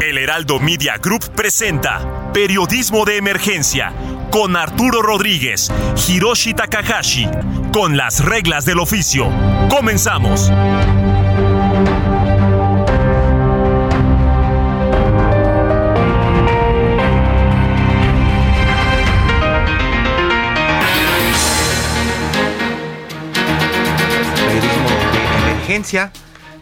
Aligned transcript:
El 0.00 0.16
Heraldo 0.16 0.60
Media 0.60 0.96
Group 0.98 1.28
presenta 1.34 2.30
Periodismo 2.32 3.04
de 3.04 3.16
Emergencia 3.16 3.92
con 4.30 4.56
Arturo 4.56 5.02
Rodríguez, 5.02 5.72
Hiroshi 6.06 6.54
Takahashi, 6.54 7.26
con 7.72 7.96
las 7.96 8.24
reglas 8.24 8.64
del 8.64 8.78
oficio. 8.78 9.28
Comenzamos. 9.68 10.52
periodismo 24.46 24.88
de 25.12 25.50
emergencia. 25.50 26.12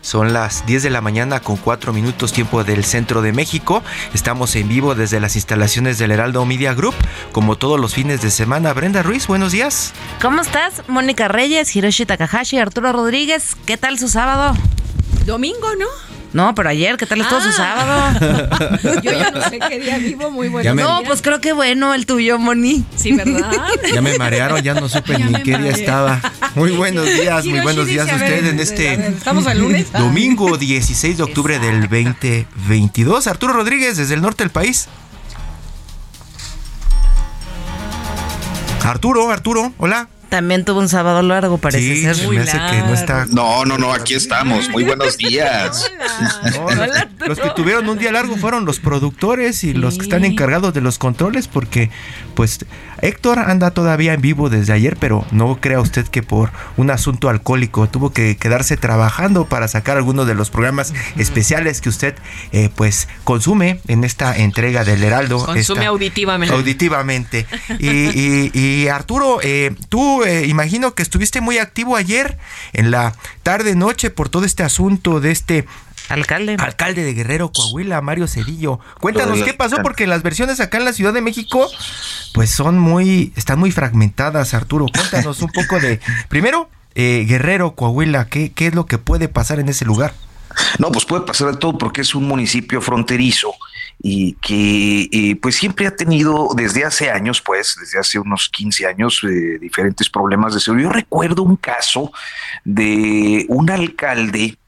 Son 0.07 0.33
las 0.33 0.65
10 0.67 0.85
de 0.85 0.91
la 0.91 1.01
mañana 1.01 1.41
con 1.41 1.57
4 1.57 1.93
minutos 1.93 2.33
tiempo 2.33 2.63
del 2.63 2.85
centro 2.85 3.23
de 3.23 3.33
México. 3.33 3.83
Estamos 4.15 4.55
en 4.55 4.69
vivo 4.69 4.95
desde 4.95 5.19
las 5.19 5.35
instalaciones 5.35 5.99
del 5.99 6.13
Heraldo 6.13 6.47
Media 6.47 6.75
Group, 6.75 6.95
como 7.33 7.57
todos 7.57 7.81
los 7.81 7.93
fines 7.95 8.23
de 8.23 8.31
semana. 8.31 8.73
Brenda 8.73 9.03
Ruiz, 9.03 9.27
buenos 9.27 9.51
días. 9.51 9.93
¿Cómo 10.23 10.43
estás? 10.43 10.85
Mónica 10.87 11.27
Reyes, 11.27 11.75
Hiroshi 11.75 12.07
Takahashi, 12.07 12.57
Arturo 12.57 12.93
Rodríguez. 12.93 13.57
¿Qué 13.67 13.77
tal 13.77 13.99
su 13.99 14.07
sábado? 14.07 14.57
Domingo, 15.25 15.75
¿no? 15.77 15.89
No, 16.37 16.55
pero 16.55 16.69
ayer, 16.69 16.99
¿qué 16.99 17.07
tal 17.07 17.23
estuvo 17.23 17.41
su 17.41 17.49
Ah. 17.49 18.15
sábado? 18.19 18.79
Yo 19.03 19.11
ya 19.11 19.31
no 19.31 19.41
sé 19.49 19.59
qué 19.59 19.81
día 19.81 19.97
vivo, 19.97 20.31
muy 20.31 20.49
bueno. 20.49 20.75
Me- 20.75 20.83
No, 20.83 21.01
pues 21.07 21.23
creo 21.23 21.41
que 21.41 21.55
bueno 21.55 21.95
el 21.95 22.05
tuyo, 22.05 22.39
Moni. 22.39 22.85
Sí, 22.95 23.13
¿verdad? 23.13 23.51
Ya 23.95 24.03
me 24.03 24.19
marearon, 24.19 24.61
ya 24.63 24.75
no 24.75 24.87
supe 24.87 25.17
Ya 25.19 25.25
ni 25.31 25.43
qué 25.43 25.57
día 25.57 25.71
estaba. 25.71 26.21
Muy 26.55 26.73
buenos 26.73 27.07
días, 27.07 27.47
muy 27.47 27.61
buenos 27.61 27.87
días 27.87 28.07
a 28.11 28.17
a 28.17 28.19
ver, 28.19 28.25
usted 28.35 28.47
en 28.51 28.57
ver, 28.59 28.63
este 28.69 28.95
¿estamos 29.09 29.47
al 29.47 29.61
lunes? 29.61 29.91
domingo 29.93 30.59
16 30.59 31.17
de 31.17 31.23
octubre 31.23 31.59
del 31.59 31.81
2022. 31.89 33.27
Arturo 33.29 33.55
Rodríguez, 33.55 33.97
desde 33.97 34.13
el 34.13 34.21
norte 34.21 34.45
del 34.45 34.51
país. 34.51 34.89
Arturo, 38.85 39.31
Arturo, 39.31 39.73
hola. 39.79 40.09
También 40.37 40.67
tuvo 40.67 40.81
un 40.81 40.89
sábado 40.91 41.23
largo, 41.23 41.57
parece 41.57 41.95
Sí, 41.97 42.03
ser. 42.03 42.15
se 42.15 42.29
me 42.29 42.41
hace 42.41 42.59
que 42.59 42.83
no 42.83 42.93
está 42.93 43.25
No, 43.31 43.65
no, 43.65 43.79
no, 43.79 43.95
aquí 43.95 44.13
estamos. 44.13 44.69
Muy 44.69 44.85
buenos 44.85 45.17
días. 45.17 45.91
No, 46.55 46.69
los, 46.71 46.89
los 47.27 47.39
que 47.41 47.49
tuvieron 47.57 47.89
un 47.89 47.97
día 47.99 48.13
largo 48.13 48.37
fueron 48.37 48.67
los 48.67 48.79
productores 48.79 49.65
y 49.65 49.73
los 49.73 49.97
que 49.97 50.03
están 50.03 50.27
encargados 50.27 50.75
de 50.75 50.83
los 50.83 50.99
controles 50.99 51.49
porque 51.49 51.89
pues 52.35 52.59
Héctor 53.01 53.39
anda 53.39 53.71
todavía 53.71 54.13
en 54.13 54.21
vivo 54.21 54.51
desde 54.51 54.75
ayer, 54.75 54.99
pero 55.01 55.25
no 55.31 55.59
crea 55.59 55.81
usted 55.81 56.07
que 56.07 56.23
por 56.23 56.51
un 56.77 56.91
asunto 56.91 57.31
alcohólico 57.31 57.89
tuvo 57.89 58.13
que 58.13 58.37
quedarse 58.37 58.77
trabajando 58.77 59.47
para 59.47 59.69
sacar 59.69 59.97
algunos 59.97 60.27
de 60.27 60.35
los 60.35 60.51
programas 60.51 60.93
especiales 61.17 61.81
que 61.81 61.89
usted 61.89 62.15
eh, 62.53 62.69
pues 62.77 63.09
consume 63.25 63.81
en 63.89 64.05
esta 64.05 64.37
entrega 64.37 64.85
del 64.85 65.03
Heraldo. 65.03 65.39
Consume 65.47 65.61
esta- 65.81 65.87
auditivamente. 65.87 66.55
Auditivamente. 66.55 67.47
Y, 67.79 67.89
y- 67.89 68.51
y, 68.53 68.89
Arturo, 68.89 69.39
eh, 69.43 69.75
tú 69.89 70.23
eh, 70.27 70.47
imagino 70.47 70.95
que 70.95 71.03
estuviste 71.03 71.41
muy 71.41 71.59
activo 71.59 71.97
ayer 71.97 72.39
en 72.73 72.91
la 72.91 73.15
tarde 73.43 73.75
noche 73.75 74.11
por 74.11 74.29
todo 74.29 74.45
este 74.45 74.63
asunto 74.63 75.21
de 75.21 75.31
este 75.31 75.67
Alcalde. 76.09 76.57
alcalde 76.59 77.03
de 77.03 77.15
Guerrero, 77.15 77.51
Coahuila, 77.51 78.01
Mario 78.01 78.29
Cedillo. 78.29 78.79
Cuéntanos 79.01 79.43
qué 79.43 79.55
pasó 79.55 79.79
porque 79.83 80.07
las 80.07 80.23
versiones 80.23 80.61
acá 80.61 80.79
en 80.79 80.85
la 80.85 80.93
Ciudad 80.93 81.13
de 81.13 81.21
México 81.21 81.69
pues 82.33 82.51
son 82.51 82.79
muy 82.79 83.33
están 83.37 83.59
muy 83.59 83.73
fragmentadas, 83.73 84.55
Arturo. 84.55 84.87
Cuéntanos 84.93 85.43
un 85.43 85.49
poco 85.49 85.81
de 85.81 86.01
primero 86.29 86.69
eh, 86.95 87.25
Guerrero, 87.29 87.75
Coahuila, 87.75 88.27
¿qué, 88.29 88.53
qué 88.53 88.69
es 88.69 88.75
lo 88.75 88.87
que 88.87 88.99
puede 88.99 89.29
pasar 89.29 89.61
en 89.61 89.69
ese 89.69 89.85
lugar? 89.85 90.15
No, 90.79 90.91
pues 90.91 91.05
puede 91.05 91.23
pasar 91.23 91.51
de 91.53 91.59
todo 91.59 91.77
porque 91.77 92.01
es 92.01 92.15
un 92.15 92.27
municipio 92.27 92.81
fronterizo 92.81 93.55
y 94.09 94.35
que 94.35 95.09
eh, 95.11 95.35
pues 95.35 95.57
siempre 95.57 95.89
ha 95.89 95.97
tenido 95.97 96.51
desde 96.55 96.85
hace 96.85 97.11
años, 97.11 97.43
pues 97.43 97.77
desde 97.81 97.99
hace 97.99 98.21
unos 98.21 98.49
15 98.51 98.87
años, 98.87 99.21
eh, 99.25 99.59
diferentes 99.59 100.09
problemas 100.09 100.55
de 100.55 100.61
seguridad. 100.61 100.91
Yo 100.91 100.93
recuerdo 100.93 101.43
un 101.43 101.57
caso 101.57 102.13
de 102.65 103.47
un 103.49 103.69
alcalde 103.69 104.59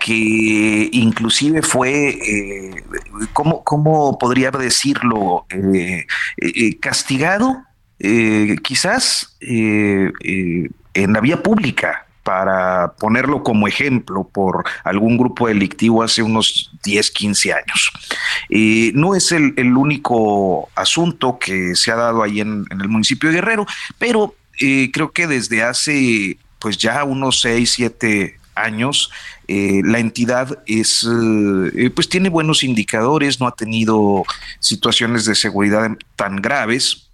que 0.00 0.88
inclusive 0.90 1.62
fue, 1.62 2.08
eh, 2.08 2.84
¿cómo, 3.32 3.62
cómo 3.62 4.18
podría 4.18 4.50
decirlo? 4.50 5.46
Eh, 5.48 6.06
castigado, 6.80 7.62
quizás 8.64 9.36
en 9.40 10.12
la 11.12 11.20
vía 11.20 11.40
pública 11.40 12.08
para 12.22 12.92
ponerlo 12.98 13.42
como 13.42 13.66
ejemplo 13.66 14.24
por 14.24 14.64
algún 14.84 15.16
grupo 15.16 15.48
delictivo 15.48 16.02
hace 16.02 16.22
unos 16.22 16.70
10, 16.84 17.10
15 17.10 17.52
años. 17.52 17.90
Eh, 18.48 18.92
no 18.94 19.14
es 19.14 19.32
el, 19.32 19.54
el 19.56 19.76
único 19.76 20.68
asunto 20.74 21.38
que 21.38 21.74
se 21.74 21.90
ha 21.90 21.96
dado 21.96 22.22
ahí 22.22 22.40
en, 22.40 22.64
el 22.70 22.88
municipio 22.88 23.28
de 23.28 23.36
Guerrero, 23.36 23.66
pero 23.98 24.34
eh, 24.60 24.90
creo 24.92 25.12
que 25.12 25.26
desde 25.26 25.62
hace 25.62 26.38
pues 26.58 26.78
ya 26.78 27.02
unos 27.04 27.40
6, 27.40 27.72
7 27.72 28.38
años, 28.54 29.10
eh, 29.48 29.80
la 29.84 29.98
entidad 29.98 30.62
es, 30.66 31.06
eh, 31.74 31.90
pues 31.90 32.08
tiene 32.08 32.28
buenos 32.28 32.62
indicadores, 32.62 33.40
no 33.40 33.48
ha 33.48 33.56
tenido 33.56 34.24
situaciones 34.60 35.24
de 35.24 35.34
seguridad 35.34 35.90
tan 36.16 36.36
graves. 36.36 37.08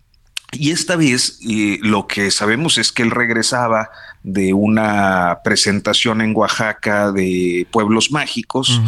Y 0.53 0.71
esta 0.71 0.97
vez 0.97 1.39
lo 1.83 2.07
que 2.07 2.31
sabemos 2.31 2.79
es 2.79 2.91
que 2.91 3.03
él 3.03 3.11
regresaba 3.11 3.91
de 4.31 4.53
una 4.53 5.39
presentación 5.43 6.21
en 6.21 6.37
Oaxaca 6.37 7.13
de 7.13 7.67
pueblos 7.71 8.13
mágicos, 8.13 8.81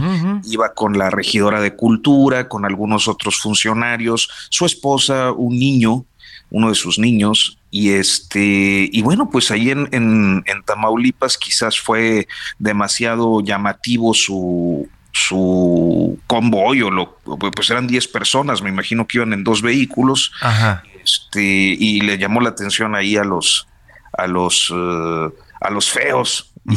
iba 0.44 0.74
con 0.74 0.98
la 0.98 1.08
regidora 1.08 1.62
de 1.62 1.74
cultura, 1.74 2.46
con 2.46 2.66
algunos 2.66 3.08
otros 3.08 3.40
funcionarios, 3.40 4.28
su 4.50 4.66
esposa, 4.66 5.32
un 5.32 5.58
niño, 5.58 6.04
uno 6.50 6.68
de 6.68 6.74
sus 6.74 6.98
niños, 6.98 7.58
y 7.70 7.90
este, 7.90 8.90
y 8.92 9.00
bueno, 9.00 9.30
pues 9.30 9.50
ahí 9.50 9.70
en, 9.70 9.88
en, 9.92 10.42
en 10.44 10.62
Tamaulipas 10.64 11.38
quizás 11.38 11.80
fue 11.80 12.28
demasiado 12.58 13.40
llamativo 13.40 14.12
su 14.12 14.88
su 15.12 16.18
convoy 16.26 16.82
o 16.82 16.90
lo, 16.90 17.18
pues 17.24 17.70
eran 17.70 17.88
10 17.88 18.08
personas, 18.08 18.62
me 18.62 18.68
imagino 18.68 19.06
que 19.06 19.18
iban 19.18 19.32
en 19.32 19.42
dos 19.42 19.60
vehículos, 19.60 20.32
Ajá. 20.40 20.84
este, 21.04 21.42
y 21.42 22.00
le 22.02 22.16
llamó 22.16 22.40
la 22.40 22.50
atención 22.50 22.94
ahí 22.94 23.16
a 23.16 23.24
los 23.24 23.66
a 24.22 24.26
los 24.26 24.72
eh, 24.74 25.28
a 25.60 25.70
los 25.70 25.90
feos. 25.90 26.46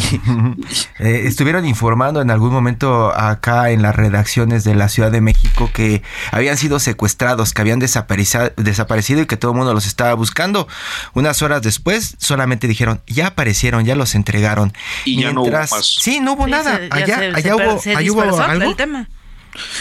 Eh, 1.00 1.24
estuvieron 1.26 1.66
informando 1.66 2.22
en 2.22 2.32
algún 2.32 2.52
momento 2.54 3.12
acá 3.14 3.72
en 3.72 3.82
las 3.82 3.96
redacciones 3.96 4.64
de 4.64 4.76
la 4.76 4.88
Ciudad 4.90 5.12
de 5.12 5.22
México 5.22 5.70
que 5.74 6.02
habían 6.32 6.56
sido 6.58 6.80
secuestrados, 6.80 7.54
que 7.54 7.62
habían 7.62 7.80
desaparecido, 7.80 8.52
desaparecido 8.56 9.22
y 9.22 9.26
que 9.26 9.36
todo 9.38 9.52
el 9.52 9.58
mundo 9.58 9.74
los 9.74 9.86
estaba 9.86 10.14
buscando. 10.14 10.68
Unas 11.14 11.42
horas 11.42 11.62
después 11.62 12.16
solamente 12.20 12.68
dijeron, 12.68 13.02
ya 13.08 13.28
aparecieron, 13.28 13.84
ya 13.86 13.96
los 13.96 14.16
entregaron. 14.16 14.72
Y 15.06 15.22
ya 15.22 15.34
no 15.34 15.42
hubo 15.44 15.52
más. 15.52 15.98
Sí, 16.00 16.20
no 16.20 16.34
hubo 16.34 16.46
Sí, 16.46 16.52
nada. 16.52 16.78
se- 16.78 16.88
allá 16.92 17.18
se- 17.18 17.26
allá 17.26 17.36
se 17.42 17.56
per- 17.58 17.68
hubo, 17.68 17.82
se 17.82 17.96
allá 17.96 18.12
hubo 18.12 18.22
algo. 18.42 18.70
el 18.72 18.76
tema. 18.78 19.10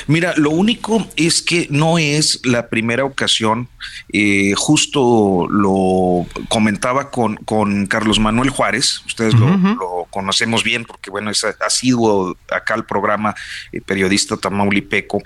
Mira, 0.07 0.35
lo 0.37 0.51
único 0.51 1.07
es 1.17 1.43
que 1.43 1.67
no 1.71 1.99
es 1.99 2.41
la 2.45 2.69
primera 2.69 3.05
ocasión, 3.05 3.69
eh, 4.13 4.55
justo 4.57 5.47
lo 5.49 6.27
comentaba 6.49 7.11
con, 7.11 7.37
con 7.37 7.87
Carlos 7.87 8.19
Manuel 8.19 8.51
Juárez, 8.51 9.03
ustedes 9.07 9.35
lo, 9.35 10.07
conocemos 10.11 10.63
bien 10.63 10.85
porque 10.85 11.11
bueno, 11.11 11.31
es, 11.31 11.45
ha 11.45 11.71
sido 11.71 12.37
acá 12.51 12.75
el 12.75 12.85
programa 12.85 13.35
eh, 13.73 13.81
periodista 13.81 14.37
tamaulipeco, 14.37 15.23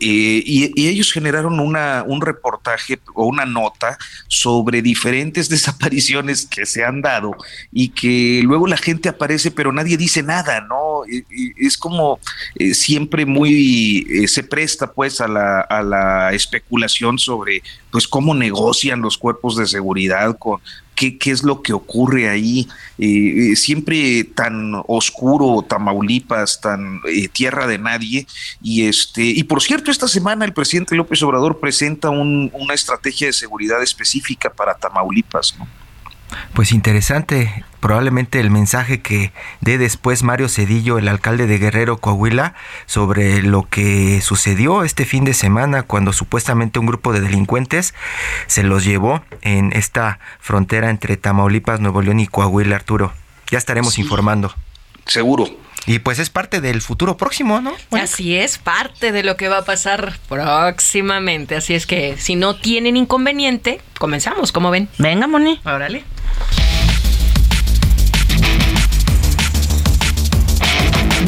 eh, 0.00 0.42
y, 0.44 0.72
y 0.74 0.88
ellos 0.88 1.12
generaron 1.12 1.60
una, 1.60 2.04
un 2.06 2.20
reportaje 2.20 2.98
o 3.14 3.26
una 3.26 3.44
nota 3.44 3.98
sobre 4.28 4.82
diferentes 4.82 5.48
desapariciones 5.54 6.46
que 6.46 6.66
se 6.66 6.84
han 6.84 7.02
dado 7.02 7.36
y 7.72 7.90
que 7.90 8.40
luego 8.44 8.66
la 8.66 8.76
gente 8.76 9.08
aparece 9.08 9.50
pero 9.50 9.72
nadie 9.72 9.96
dice 9.96 10.22
nada, 10.22 10.60
¿no? 10.62 11.02
Es 11.56 11.76
como 11.76 12.18
eh, 12.56 12.74
siempre 12.74 13.26
muy 13.26 13.54
eh, 13.84 14.28
se 14.28 14.42
presta 14.42 14.92
pues 14.92 15.20
a 15.20 15.28
la, 15.28 15.60
a 15.60 15.82
la 15.82 16.32
especulación 16.32 17.18
sobre 17.18 17.62
pues 17.90 18.06
cómo 18.06 18.34
negocian 18.34 19.00
los 19.00 19.18
cuerpos 19.18 19.56
de 19.56 19.66
seguridad 19.66 20.36
con 20.38 20.60
qué 20.94 21.18
qué, 21.18 21.30
es 21.30 21.42
lo 21.42 21.62
que 21.62 21.72
ocurre 21.72 22.28
ahí. 22.28 22.68
Eh, 22.98 23.52
eh, 23.52 23.56
siempre 23.56 24.24
tan 24.24 24.72
oscuro, 24.86 25.64
Tamaulipas, 25.68 26.60
tan 26.60 27.00
tierra 27.32 27.66
de 27.66 27.78
nadie. 27.78 28.26
Y 28.62 28.86
este, 28.86 29.22
y 29.24 29.42
por 29.44 29.62
cierto, 29.62 29.90
esta 29.90 30.08
semana 30.08 30.44
el 30.44 30.52
presidente 30.52 30.94
López 30.94 31.22
Obrador 31.22 31.58
presenta 31.58 32.10
una 32.10 32.74
estrategia 32.74 33.26
de 33.26 33.32
seguridad 33.32 33.82
específica 33.82 34.50
para 34.50 34.74
Tamaulipas, 34.74 35.56
¿no? 35.58 35.83
Pues 36.52 36.72
interesante, 36.72 37.64
probablemente 37.80 38.40
el 38.40 38.50
mensaje 38.50 39.00
que 39.00 39.32
dé 39.60 39.78
después 39.78 40.22
Mario 40.22 40.48
Cedillo, 40.48 40.98
el 40.98 41.08
alcalde 41.08 41.46
de 41.46 41.58
Guerrero, 41.58 41.98
Coahuila, 41.98 42.54
sobre 42.86 43.42
lo 43.42 43.68
que 43.68 44.20
sucedió 44.20 44.84
este 44.84 45.04
fin 45.04 45.24
de 45.24 45.34
semana 45.34 45.82
cuando 45.82 46.12
supuestamente 46.12 46.78
un 46.78 46.86
grupo 46.86 47.12
de 47.12 47.20
delincuentes 47.20 47.94
se 48.46 48.62
los 48.62 48.84
llevó 48.84 49.22
en 49.42 49.72
esta 49.72 50.18
frontera 50.40 50.90
entre 50.90 51.16
Tamaulipas, 51.16 51.80
Nuevo 51.80 52.02
León 52.02 52.20
y 52.20 52.26
Coahuila, 52.26 52.76
Arturo. 52.76 53.12
Ya 53.50 53.58
estaremos 53.58 53.98
informando. 53.98 54.54
Seguro. 55.06 55.63
Y 55.86 55.98
pues 55.98 56.18
es 56.18 56.30
parte 56.30 56.60
del 56.60 56.80
futuro 56.80 57.16
próximo, 57.16 57.60
¿no? 57.60 57.74
Así 57.90 58.36
es, 58.36 58.58
parte 58.58 59.12
de 59.12 59.22
lo 59.22 59.36
que 59.36 59.48
va 59.48 59.58
a 59.58 59.64
pasar 59.64 60.18
próximamente. 60.28 61.56
Así 61.56 61.74
es 61.74 61.86
que 61.86 62.16
si 62.16 62.36
no 62.36 62.56
tienen 62.56 62.96
inconveniente, 62.96 63.80
comenzamos, 63.98 64.52
¿cómo 64.52 64.70
ven? 64.70 64.88
Venga, 64.98 65.26
Moni. 65.26 65.60
Órale. 65.64 66.04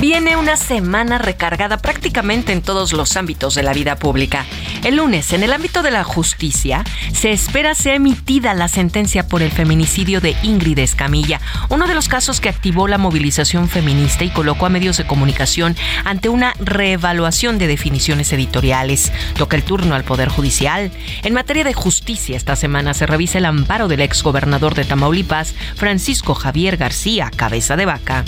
Viene 0.09 0.37
una 0.37 0.57
semana 0.57 1.19
recargada 1.19 1.79
prácticamente 1.79 2.53
en 2.53 2.63
todos 2.63 2.93
los 2.93 3.17
ámbitos 3.17 3.57
de 3.57 3.65
la 3.65 3.73
vida 3.73 3.97
pública. 3.97 4.47
El 4.85 4.99
lunes, 4.99 5.33
en 5.33 5.43
el 5.43 5.53
ámbito 5.53 5.83
de 5.83 5.91
la 5.91 6.05
justicia, 6.05 6.85
se 7.13 7.33
espera 7.33 7.75
sea 7.75 7.97
emitida 7.97 8.55
la 8.55 8.69
sentencia 8.69 9.27
por 9.27 9.43
el 9.43 9.51
feminicidio 9.51 10.21
de 10.21 10.37
Ingrid 10.45 10.79
Escamilla, 10.79 11.41
uno 11.71 11.89
de 11.89 11.95
los 11.95 12.07
casos 12.07 12.41
que 12.41 12.49
activó 12.49 12.87
la 12.87 12.99
movilización 12.99 13.69
feminista 13.69 14.23
y 14.23 14.31
colocó 14.31 14.67
a 14.67 14.69
medios 14.69 14.97
de 14.97 15.09
comunicación 15.09 15.75
ante 16.05 16.29
una 16.29 16.55
reevaluación 16.61 17.59
de 17.59 17.67
definiciones 17.67 18.33
editoriales. 18.33 19.11
Toca 19.37 19.57
el 19.57 19.65
turno 19.65 19.97
al 19.97 20.05
Poder 20.05 20.29
Judicial. 20.29 20.93
En 21.25 21.35
materia 21.35 21.65
de 21.65 21.75
justicia, 21.75 22.37
esta 22.37 22.55
semana 22.55 22.95
se 22.95 23.07
revisa 23.07 23.39
el 23.39 23.45
amparo 23.45 23.89
del 23.89 24.03
exgobernador 24.03 24.77
de 24.77 24.85
Tamaulipas, 24.85 25.57
Francisco 25.75 26.37
Javier 26.37 26.77
García, 26.77 27.33
cabeza 27.35 27.75
de 27.75 27.87
vaca. 27.87 28.25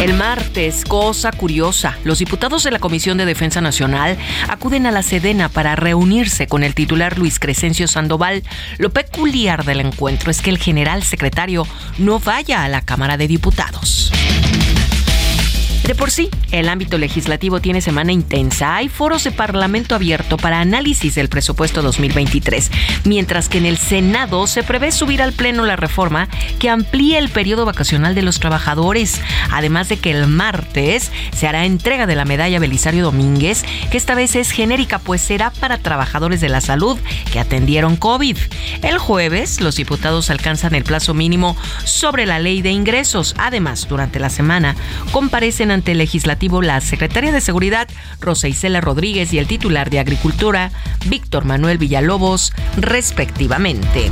El 0.00 0.14
martes, 0.14 0.84
cosa 0.84 1.30
curiosa, 1.30 1.96
los 2.02 2.18
diputados 2.18 2.64
de 2.64 2.72
la 2.72 2.78
Comisión 2.78 3.16
de 3.16 3.24
Defensa 3.24 3.60
Nacional 3.60 4.18
acuden 4.48 4.86
a 4.86 4.90
la 4.90 5.02
Sedena 5.02 5.48
para 5.48 5.76
reunirse 5.76 6.46
con 6.46 6.64
el 6.64 6.74
titular 6.74 7.16
Luis 7.16 7.38
Crescencio 7.38 7.86
Sandoval. 7.86 8.42
Lo 8.78 8.90
peculiar 8.90 9.64
del 9.64 9.80
encuentro 9.80 10.30
es 10.30 10.42
que 10.42 10.50
el 10.50 10.58
general 10.58 11.04
secretario 11.04 11.66
no 11.98 12.18
vaya 12.18 12.64
a 12.64 12.68
la 12.68 12.82
Cámara 12.82 13.16
de 13.16 13.28
Diputados. 13.28 14.12
De 15.86 15.94
por 15.94 16.10
sí, 16.10 16.30
el 16.50 16.70
ámbito 16.70 16.96
legislativo 16.96 17.60
tiene 17.60 17.82
semana 17.82 18.10
intensa. 18.10 18.76
Hay 18.76 18.88
foros 18.88 19.22
de 19.24 19.32
Parlamento 19.32 19.94
abierto 19.94 20.38
para 20.38 20.60
análisis 20.60 21.14
del 21.14 21.28
presupuesto 21.28 21.82
2023, 21.82 22.70
mientras 23.04 23.50
que 23.50 23.58
en 23.58 23.66
el 23.66 23.76
Senado 23.76 24.46
se 24.46 24.62
prevé 24.62 24.92
subir 24.92 25.20
al 25.20 25.34
Pleno 25.34 25.66
la 25.66 25.76
reforma 25.76 26.28
que 26.58 26.70
amplíe 26.70 27.18
el 27.18 27.28
periodo 27.28 27.66
vacacional 27.66 28.14
de 28.14 28.22
los 28.22 28.40
trabajadores, 28.40 29.20
además 29.50 29.90
de 29.90 29.98
que 29.98 30.10
el 30.10 30.26
martes 30.26 31.12
se 31.36 31.46
hará 31.48 31.66
entrega 31.66 32.06
de 32.06 32.16
la 32.16 32.24
medalla 32.24 32.58
Belisario 32.60 33.04
Domínguez, 33.04 33.62
que 33.90 33.98
esta 33.98 34.14
vez 34.14 34.36
es 34.36 34.52
genérica, 34.52 34.98
pues 34.98 35.20
será 35.20 35.50
para 35.50 35.76
trabajadores 35.76 36.40
de 36.40 36.48
la 36.48 36.62
salud 36.62 36.98
que 37.30 37.40
atendieron 37.40 37.96
COVID. 37.96 38.38
El 38.80 38.96
jueves, 38.96 39.60
los 39.60 39.76
diputados 39.76 40.30
alcanzan 40.30 40.74
el 40.74 40.84
plazo 40.84 41.12
mínimo 41.12 41.58
sobre 41.84 42.24
la 42.24 42.38
ley 42.38 42.62
de 42.62 42.70
ingresos. 42.70 43.34
Además, 43.36 43.86
durante 43.86 44.18
la 44.18 44.30
semana 44.30 44.76
comparecen 45.12 45.73
ante 45.74 45.94
legislativo 45.94 46.62
la 46.62 46.80
secretaria 46.80 47.32
de 47.32 47.40
Seguridad, 47.40 47.88
Rosa 48.20 48.48
Isela 48.48 48.80
Rodríguez, 48.80 49.32
y 49.32 49.38
el 49.38 49.46
titular 49.46 49.90
de 49.90 49.98
Agricultura, 49.98 50.70
Víctor 51.06 51.44
Manuel 51.44 51.78
Villalobos, 51.78 52.52
respectivamente. 52.76 54.10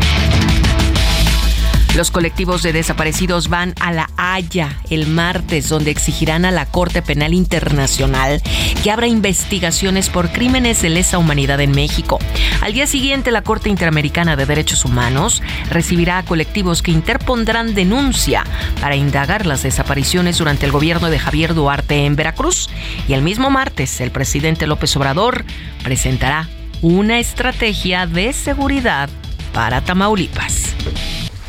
Los 1.96 2.10
colectivos 2.10 2.62
de 2.62 2.72
desaparecidos 2.72 3.48
van 3.48 3.74
a 3.78 3.92
La 3.92 4.08
Haya 4.16 4.78
el 4.88 5.08
martes, 5.08 5.68
donde 5.68 5.90
exigirán 5.90 6.46
a 6.46 6.50
la 6.50 6.64
Corte 6.64 7.02
Penal 7.02 7.34
Internacional 7.34 8.40
que 8.82 8.90
abra 8.90 9.06
investigaciones 9.06 10.08
por 10.08 10.30
crímenes 10.32 10.80
de 10.80 10.88
lesa 10.88 11.18
humanidad 11.18 11.60
en 11.60 11.72
México. 11.72 12.18
Al 12.62 12.72
día 12.72 12.86
siguiente, 12.86 13.30
la 13.30 13.42
Corte 13.42 13.68
Interamericana 13.68 14.36
de 14.36 14.46
Derechos 14.46 14.86
Humanos 14.86 15.42
recibirá 15.68 16.16
a 16.16 16.24
colectivos 16.24 16.80
que 16.80 16.92
interpondrán 16.92 17.74
denuncia 17.74 18.44
para 18.80 18.96
indagar 18.96 19.44
las 19.44 19.62
desapariciones 19.62 20.38
durante 20.38 20.64
el 20.64 20.72
gobierno 20.72 21.10
de 21.10 21.18
Javier 21.18 21.52
Duarte 21.52 22.06
en 22.06 22.16
Veracruz. 22.16 22.70
Y 23.06 23.12
el 23.12 23.20
mismo 23.20 23.50
martes, 23.50 24.00
el 24.00 24.12
presidente 24.12 24.66
López 24.66 24.96
Obrador 24.96 25.44
presentará 25.84 26.48
una 26.80 27.18
estrategia 27.18 28.06
de 28.06 28.32
seguridad 28.32 29.10
para 29.52 29.82
Tamaulipas. 29.82 30.74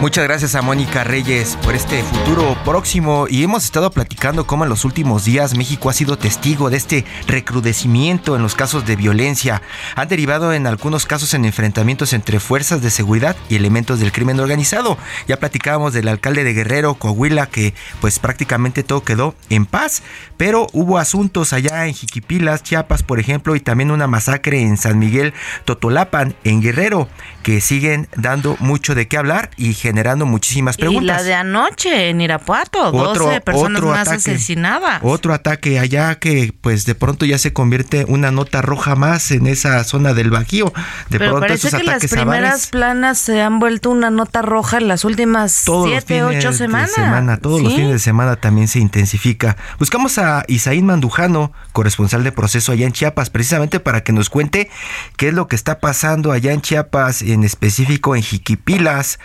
Muchas 0.00 0.22
gracias 0.22 0.54
a 0.54 0.62
Mónica 0.62 1.02
Reyes 1.02 1.58
por 1.64 1.74
este 1.74 2.04
futuro 2.04 2.56
próximo 2.64 3.26
y 3.28 3.42
hemos 3.42 3.64
estado 3.64 3.90
platicando 3.90 4.46
cómo 4.46 4.62
en 4.62 4.70
los 4.70 4.84
últimos 4.84 5.24
días 5.24 5.56
México 5.56 5.90
ha 5.90 5.92
sido 5.92 6.16
testigo 6.16 6.70
de 6.70 6.76
este 6.76 7.04
recrudecimiento 7.26 8.36
en 8.36 8.42
los 8.42 8.54
casos 8.54 8.86
de 8.86 8.94
violencia. 8.94 9.60
Han 9.96 10.06
derivado 10.06 10.52
en 10.52 10.68
algunos 10.68 11.04
casos 11.04 11.34
en 11.34 11.44
enfrentamientos 11.44 12.12
entre 12.12 12.38
fuerzas 12.38 12.80
de 12.80 12.90
seguridad 12.90 13.34
y 13.48 13.56
elementos 13.56 13.98
del 13.98 14.12
crimen 14.12 14.38
organizado. 14.38 14.96
Ya 15.26 15.40
platicábamos 15.40 15.94
del 15.94 16.06
alcalde 16.06 16.44
de 16.44 16.54
Guerrero, 16.54 16.94
Coahuila, 16.94 17.46
que 17.46 17.74
pues 18.00 18.20
prácticamente 18.20 18.84
todo 18.84 19.02
quedó 19.02 19.34
en 19.50 19.66
paz, 19.66 20.04
pero 20.36 20.68
hubo 20.72 20.98
asuntos 20.98 21.52
allá 21.52 21.88
en 21.88 21.94
Jiquipilas, 21.94 22.62
Chiapas, 22.62 23.02
por 23.02 23.18
ejemplo, 23.18 23.56
y 23.56 23.60
también 23.60 23.90
una 23.90 24.06
masacre 24.06 24.62
en 24.62 24.76
San 24.76 25.00
Miguel 25.00 25.34
Totolapan, 25.64 26.36
en 26.44 26.62
Guerrero, 26.62 27.08
que 27.42 27.60
siguen 27.60 28.06
dando 28.14 28.56
mucho 28.60 28.94
de 28.94 29.08
qué 29.08 29.16
hablar 29.16 29.50
y 29.56 29.74
generando 29.88 30.26
muchísimas 30.26 30.76
preguntas. 30.76 31.02
Y 31.02 31.06
la 31.06 31.22
de 31.22 31.34
anoche 31.34 32.10
en 32.10 32.20
Irapuato, 32.20 32.92
12 32.92 33.40
personas 33.40 33.82
más 33.82 34.08
asesinadas. 34.08 35.00
Otro 35.02 35.32
ataque 35.32 35.78
allá 35.78 36.16
que 36.16 36.52
pues 36.60 36.84
de 36.84 36.94
pronto 36.94 37.24
ya 37.24 37.38
se 37.38 37.54
convierte 37.54 38.04
una 38.06 38.30
nota 38.30 38.60
roja 38.60 38.96
más 38.96 39.30
en 39.30 39.46
esa 39.46 39.82
zona 39.84 40.12
del 40.12 40.30
Bajío. 40.30 40.72
De 41.08 41.18
Pero 41.18 41.30
pronto 41.30 41.40
parece 41.46 41.68
esos 41.68 41.80
que 41.80 41.86
las 41.86 42.06
primeras 42.06 42.50
avales, 42.52 42.66
planas 42.66 43.18
se 43.18 43.40
han 43.40 43.58
vuelto 43.60 43.88
una 43.90 44.10
nota 44.10 44.42
roja 44.42 44.76
en 44.76 44.88
las 44.88 45.04
últimas 45.06 45.64
todos 45.64 45.88
los 45.88 46.04
siete, 46.04 46.22
fines 46.22 46.38
ocho 46.44 46.50
de 46.52 46.58
semanas. 46.58 46.90
semana, 46.92 47.36
todos 47.38 47.62
los 47.62 47.72
Sí. 47.72 47.78
fines 47.78 47.92
de 47.92 47.98
semana 47.98 48.36
también 48.36 48.68
se 48.68 48.78
intensifica. 48.78 49.56
Buscamos 49.78 50.18
a 50.18 50.44
Isaín 50.48 50.84
Mandujano, 50.84 51.52
corresponsal 51.72 52.24
de 52.24 52.32
proceso 52.32 52.72
allá 52.72 52.84
en 52.86 52.92
Chiapas, 52.92 53.30
precisamente 53.30 53.80
para 53.80 54.02
que 54.02 54.12
nos 54.12 54.28
cuente 54.28 54.68
qué 55.16 55.28
es 55.28 55.34
lo 55.34 55.48
que 55.48 55.56
está 55.56 55.80
pasando 55.80 56.30
allá 56.32 56.52
en 56.52 56.60
Chiapas, 56.60 57.22
en 57.22 57.42
específico 57.44 58.14
en 58.16 58.22
Jiquipilas. 58.22 59.18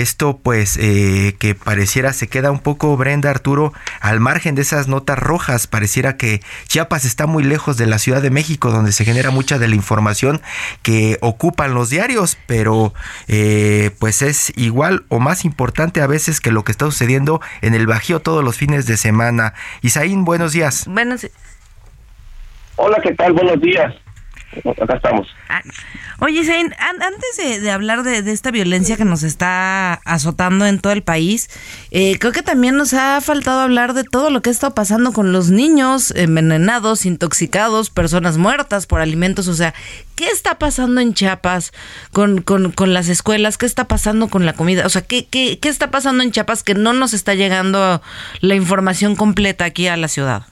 Esto 0.00 0.38
pues 0.42 0.78
eh, 0.80 1.36
que 1.38 1.54
pareciera 1.54 2.14
se 2.14 2.26
queda 2.26 2.50
un 2.50 2.60
poco, 2.60 2.96
Brenda 2.96 3.28
Arturo, 3.28 3.74
al 4.00 4.18
margen 4.18 4.54
de 4.54 4.62
esas 4.62 4.88
notas 4.88 5.18
rojas. 5.18 5.66
Pareciera 5.66 6.16
que 6.16 6.40
Chiapas 6.68 7.04
está 7.04 7.26
muy 7.26 7.44
lejos 7.44 7.76
de 7.76 7.86
la 7.86 7.98
Ciudad 7.98 8.22
de 8.22 8.30
México, 8.30 8.70
donde 8.70 8.92
se 8.92 9.04
genera 9.04 9.30
mucha 9.30 9.58
de 9.58 9.68
la 9.68 9.74
información 9.74 10.40
que 10.80 11.18
ocupan 11.20 11.74
los 11.74 11.90
diarios, 11.90 12.38
pero 12.46 12.94
eh, 13.28 13.90
pues 13.98 14.22
es 14.22 14.54
igual 14.56 15.04
o 15.08 15.20
más 15.20 15.44
importante 15.44 16.00
a 16.00 16.06
veces 16.06 16.40
que 16.40 16.50
lo 16.50 16.64
que 16.64 16.72
está 16.72 16.86
sucediendo 16.86 17.42
en 17.60 17.74
el 17.74 17.86
Bajío 17.86 18.20
todos 18.20 18.42
los 18.42 18.56
fines 18.56 18.86
de 18.86 18.96
semana. 18.96 19.52
Isaín, 19.82 20.24
buenos 20.24 20.52
días. 20.52 20.86
Bueno, 20.86 21.18
sí. 21.18 21.28
Hola, 22.76 22.98
¿qué 23.02 23.14
tal? 23.14 23.34
Buenos 23.34 23.60
días. 23.60 23.94
Acá 24.82 24.96
estamos. 24.96 25.28
Ah, 25.48 25.60
Oye, 26.18 26.44
Zain, 26.44 26.74
an- 26.78 27.02
antes 27.02 27.62
de, 27.62 27.70
hablar 27.70 28.02
de, 28.02 28.18
esta 28.30 28.50
violencia 28.50 28.96
que 28.96 29.04
nos 29.04 29.22
está 29.22 29.94
azotando 30.04 30.66
en 30.66 30.80
todo 30.80 30.92
el 30.92 31.02
país, 31.02 31.48
eh, 31.92 32.18
creo 32.18 32.32
que 32.32 32.42
también 32.42 32.76
nos 32.76 32.92
ha 32.92 33.20
faltado 33.20 33.60
hablar 33.60 33.94
de 33.94 34.04
todo 34.04 34.28
lo 34.30 34.42
que 34.42 34.50
estado 34.50 34.74
pasando 34.74 35.12
con 35.12 35.32
los 35.32 35.50
niños 35.50 36.10
envenenados, 36.16 37.06
intoxicados, 37.06 37.90
personas 37.90 38.36
muertas 38.38 38.86
por 38.86 39.00
alimentos. 39.00 39.46
O 39.48 39.54
sea, 39.54 39.72
¿qué 40.16 40.26
está 40.26 40.58
pasando 40.58 41.00
en 41.00 41.14
Chiapas 41.14 41.72
con, 42.12 42.42
con, 42.42 42.72
con 42.72 42.92
las 42.92 43.08
escuelas? 43.08 43.56
¿Qué 43.56 43.66
está 43.66 43.86
pasando 43.88 44.28
con 44.28 44.44
la 44.46 44.52
comida? 44.52 44.84
O 44.84 44.90
sea, 44.90 45.02
¿qué, 45.02 45.26
qué, 45.26 45.58
¿qué 45.58 45.68
está 45.68 45.90
pasando 45.90 46.22
en 46.22 46.32
Chiapas 46.32 46.62
que 46.64 46.74
no 46.74 46.92
nos 46.92 47.14
está 47.14 47.34
llegando 47.34 48.02
la 48.40 48.54
información 48.56 49.16
completa 49.16 49.64
aquí 49.64 49.86
a 49.86 49.96
la 49.96 50.08
ciudad? 50.08 50.42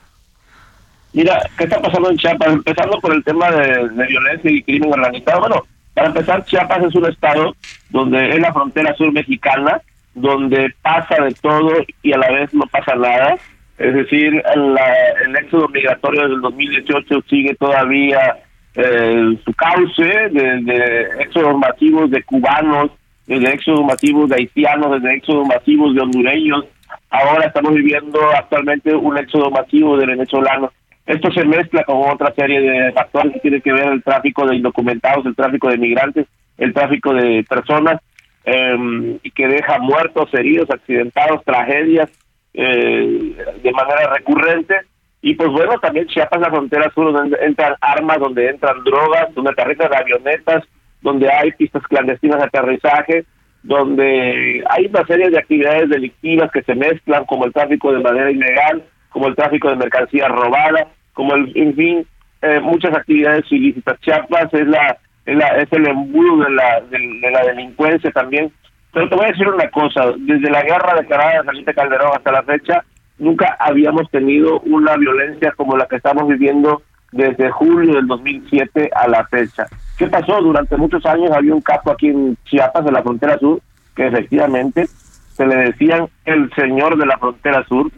Mira, 1.13 1.41
¿qué 1.57 1.65
está 1.65 1.81
pasando 1.81 2.11
en 2.11 2.19
Chiapas? 2.19 2.53
Empezando 2.53 3.01
por 3.01 3.15
el 3.15 3.25
tema 3.25 3.51
de, 3.51 3.89
violencia 4.07 4.51
y 4.51 4.63
crimen 4.63 4.93
organizado. 4.93 5.41
Bueno, 5.41 5.67
para 5.95 6.09
empezar, 6.09 6.45
Chiapas 6.45 6.85
es 6.85 6.95
un 6.95 7.07
estado 7.07 7.57
donde 7.91 8.31
es 8.31 8.41
la 8.41 8.53
frontera 8.53 8.95
sur 8.95 9.11
mexicana, 9.13 9.81
donde 10.15 10.75
pasa 10.83 11.23
de 11.25 11.35
todo 11.35 11.73
y 12.03 12.13
a 12.13 12.19
la 12.19 12.31
vez 12.31 12.53
no 12.53 12.67
pasa 12.67 12.95
nada. 12.95 13.37
es 13.79 13.95
decir, 13.95 14.43
el 14.55 15.37
éxodo 15.37 15.69
migratorio 15.69 16.29
del 16.29 16.41
2018 16.41 17.23
sigue 17.29 17.55
todavía 17.55 18.37
eh, 18.75 19.39
su 19.45 19.53
cauce 19.55 20.05
de, 20.05 20.61
de 20.63 21.07
éxodos 21.21 21.57
masivos 21.59 22.11
de 22.11 22.23
cubanos, 22.23 22.91
de 23.27 23.51
éxodos 23.51 23.85
masivos 23.85 24.29
de 24.29 24.37
haitianos, 24.37 25.03
de 25.03 25.15
éxodos 25.15 25.49
masivos 25.49 25.95
de 25.95 26.01
hondureños. 26.01 26.65
Ahora 27.11 27.47
estamos 27.47 27.75
viviendo 27.75 28.21
actualmente 28.37 28.95
un 28.95 29.17
éxodo 29.19 29.51
masivo 29.51 29.97
de 29.97 30.07
venezolanos. 30.07 30.71
Esto 31.09 31.33
se 31.33 31.43
mezcla 31.47 31.85
con 31.85 32.11
otra 32.11 32.35
serie 32.35 32.61
de 32.61 32.93
factores 32.93 33.33
que 33.33 33.41
tienen 33.41 33.63
que 33.63 33.73
ver 33.73 33.89
el 33.89 34.03
tráfico 34.03 34.47
de 34.47 34.57
indocumentados, 34.57 35.25
el 35.25 35.35
tráfico 35.35 35.71
de 35.71 35.79
migrantes, 35.79 36.27
el 36.59 36.75
tráfico 36.75 37.15
de 37.15 37.47
personas, 37.49 38.03
em, 38.45 39.19
y 39.23 39.31
que 39.31 39.49
deja 39.49 39.79
muertos, 39.79 40.29
heridos, 40.35 40.69
accidentados, 40.71 41.43
tragedias, 41.45 42.11
eh, 42.53 43.35
de 43.63 43.73
manera 43.73 44.13
recurrente. 44.13 44.75
Y 45.23 45.35
pues 45.35 45.49
bueno, 45.51 45.79
también 45.81 46.09
Chiapas, 46.09 46.43
la 46.43 46.51
frontera 46.51 46.91
sur, 46.95 47.11
donde 47.11 47.39
entran 47.41 47.75
armas, 47.81 48.19
donde 48.19 48.51
entran 48.51 48.85
drogas, 48.85 49.35
donde 49.35 49.53
aterrizan 49.53 49.95
avionetas, 49.95 50.65
donde 51.01 51.33
hay 51.33 51.53
pistas 51.53 51.85
clandestinas 51.85 52.39
de 52.39 52.45
aterrizaje, 52.45 53.25
donde 53.63 54.63
hay 54.69 54.85
una 54.85 55.07
serie 55.07 55.31
de 55.31 55.39
actividades 55.39 55.89
delictivas 55.89 56.51
que 56.53 56.63
se 56.65 56.75
mezclan, 56.75 57.25
como 57.25 57.47
el 57.47 57.55
tráfico 57.55 57.95
de 57.95 58.01
manera 58.01 58.31
ilegal, 58.31 58.85
como 59.09 59.29
el 59.29 59.37
tráfico 59.37 59.71
de 59.71 59.77
mercancías 59.77 60.29
robadas, 60.29 60.87
como 61.19 61.35
el, 61.35 61.51
en 61.57 61.75
fin, 61.75 62.07
eh, 62.43 62.61
muchas 62.61 62.95
actividades 62.95 63.45
ilícitas. 63.51 63.99
Chiapas 63.99 64.55
es 64.55 64.69
la, 64.69 64.97
es, 65.27 65.37
la, 65.37 65.49
es 65.49 65.73
el 65.73 65.89
embudo 65.89 66.45
de 66.45 66.51
la, 66.51 66.81
de 66.89 67.31
la 67.33 67.43
delincuencia 67.43 68.13
también 68.13 68.53
pero 68.93 69.09
te 69.09 69.17
voy 69.17 69.27
a 69.27 69.29
decir 69.29 69.49
una 69.49 69.69
cosa, 69.71 70.13
desde 70.19 70.51
la 70.51 70.63
guerra 70.63 70.95
declarada 70.99 71.43
de 71.43 71.51
Felipe 71.51 71.75
Calderón 71.75 72.13
hasta 72.17 72.33
la 72.33 72.43
fecha, 72.43 72.85
nunca 73.19 73.57
habíamos 73.61 74.11
tenido 74.11 74.61
una 74.61 74.97
violencia 74.97 75.53
como 75.53 75.77
la 75.77 75.87
que 75.87 75.97
estamos 75.97 76.27
viviendo 76.27 76.83
desde 77.13 77.51
julio 77.51 77.95
del 77.95 78.07
2007 78.07 78.91
a 78.95 79.09
la 79.09 79.25
fecha. 79.27 79.67
¿Qué 79.99 80.07
pasó? 80.07 80.41
Durante 80.41 80.77
muchos 80.77 81.05
años 81.07 81.31
había 81.33 81.55
un 81.55 81.61
capo 81.61 81.91
aquí 81.91 82.09
en 82.09 82.37
Chiapas, 82.45 82.87
en 82.87 82.95
la 82.95 83.03
frontera 83.03 83.39
sur, 83.39 83.61
que 83.95 84.07
efectivamente 84.07 84.87
se 84.87 85.47
le 85.47 85.57
decían 85.57 86.09
el 86.25 86.51
señor 86.55 86.97
de 86.97 87.07
la 87.07 87.19
frontera 87.19 87.65
sur, 87.69 87.91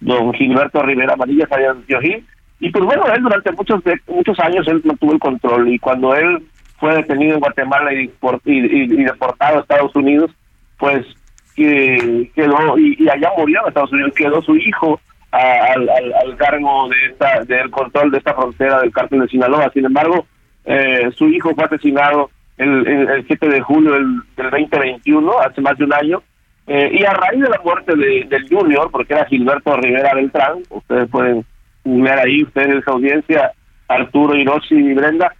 don 0.00 0.32
Gilberto 0.32 0.82
Rivera 0.82 1.14
Amarilla 1.14 1.46
Antioquí, 1.70 2.24
y 2.60 2.70
pues 2.70 2.84
bueno, 2.84 3.04
él 3.14 3.22
durante 3.22 3.52
muchos 3.52 3.80
muchos 4.06 4.38
años 4.40 4.66
él 4.68 4.82
tuvo 4.98 5.12
el 5.12 5.18
control 5.18 5.68
y 5.68 5.78
cuando 5.78 6.14
él 6.14 6.42
fue 6.78 6.94
detenido 6.94 7.34
en 7.34 7.40
Guatemala 7.40 7.92
y, 7.92 8.10
y, 8.44 9.04
deportado 9.04 9.58
a 9.58 9.60
Estados 9.60 9.94
Unidos, 9.96 10.30
pues 10.78 11.04
quedó, 11.56 12.78
y, 12.78 13.08
allá 13.08 13.32
murió 13.36 13.60
en 13.62 13.68
Estados 13.68 13.92
Unidos, 13.92 14.12
quedó 14.14 14.40
su 14.42 14.56
hijo 14.56 15.00
al, 15.32 15.88
al, 15.88 16.36
cargo 16.36 16.88
de 16.88 17.06
esta 17.06 17.44
del 17.44 17.70
control 17.70 18.10
de 18.10 18.18
esta 18.18 18.34
frontera 18.34 18.80
del 18.80 18.92
cártel 18.92 19.20
de 19.20 19.28
Sinaloa. 19.28 19.70
Sin 19.74 19.84
embargo, 19.84 20.26
eh, 20.64 21.10
su 21.16 21.28
hijo 21.28 21.54
fue 21.54 21.64
asesinado 21.64 22.30
el, 22.56 22.86
el, 22.86 23.26
7 23.26 23.48
de 23.48 23.60
julio 23.60 23.92
del, 23.92 24.22
2021, 24.36 25.38
hace 25.40 25.60
más 25.60 25.76
de 25.78 25.84
un 25.84 25.92
año, 25.92 26.22
eh, 26.66 26.90
y 26.92 27.04
a 27.04 27.12
raíz 27.12 27.40
de 27.40 27.48
la 27.48 27.60
muerte 27.64 27.94
de, 27.96 28.24
del 28.28 28.48
Junior, 28.48 28.90
porque 28.90 29.14
era 29.14 29.26
Gilberto 29.26 29.76
Rivera 29.76 30.14
Beltrán, 30.14 30.58
ustedes 30.70 31.08
pueden 31.10 31.44
ver 31.96 32.18
ahí, 32.18 32.42
ustedes 32.42 32.86
audiencia, 32.86 33.52
Arturo, 33.88 34.36
Hiroshi 34.36 34.74
y 34.74 34.94
Brenda, 34.94 35.32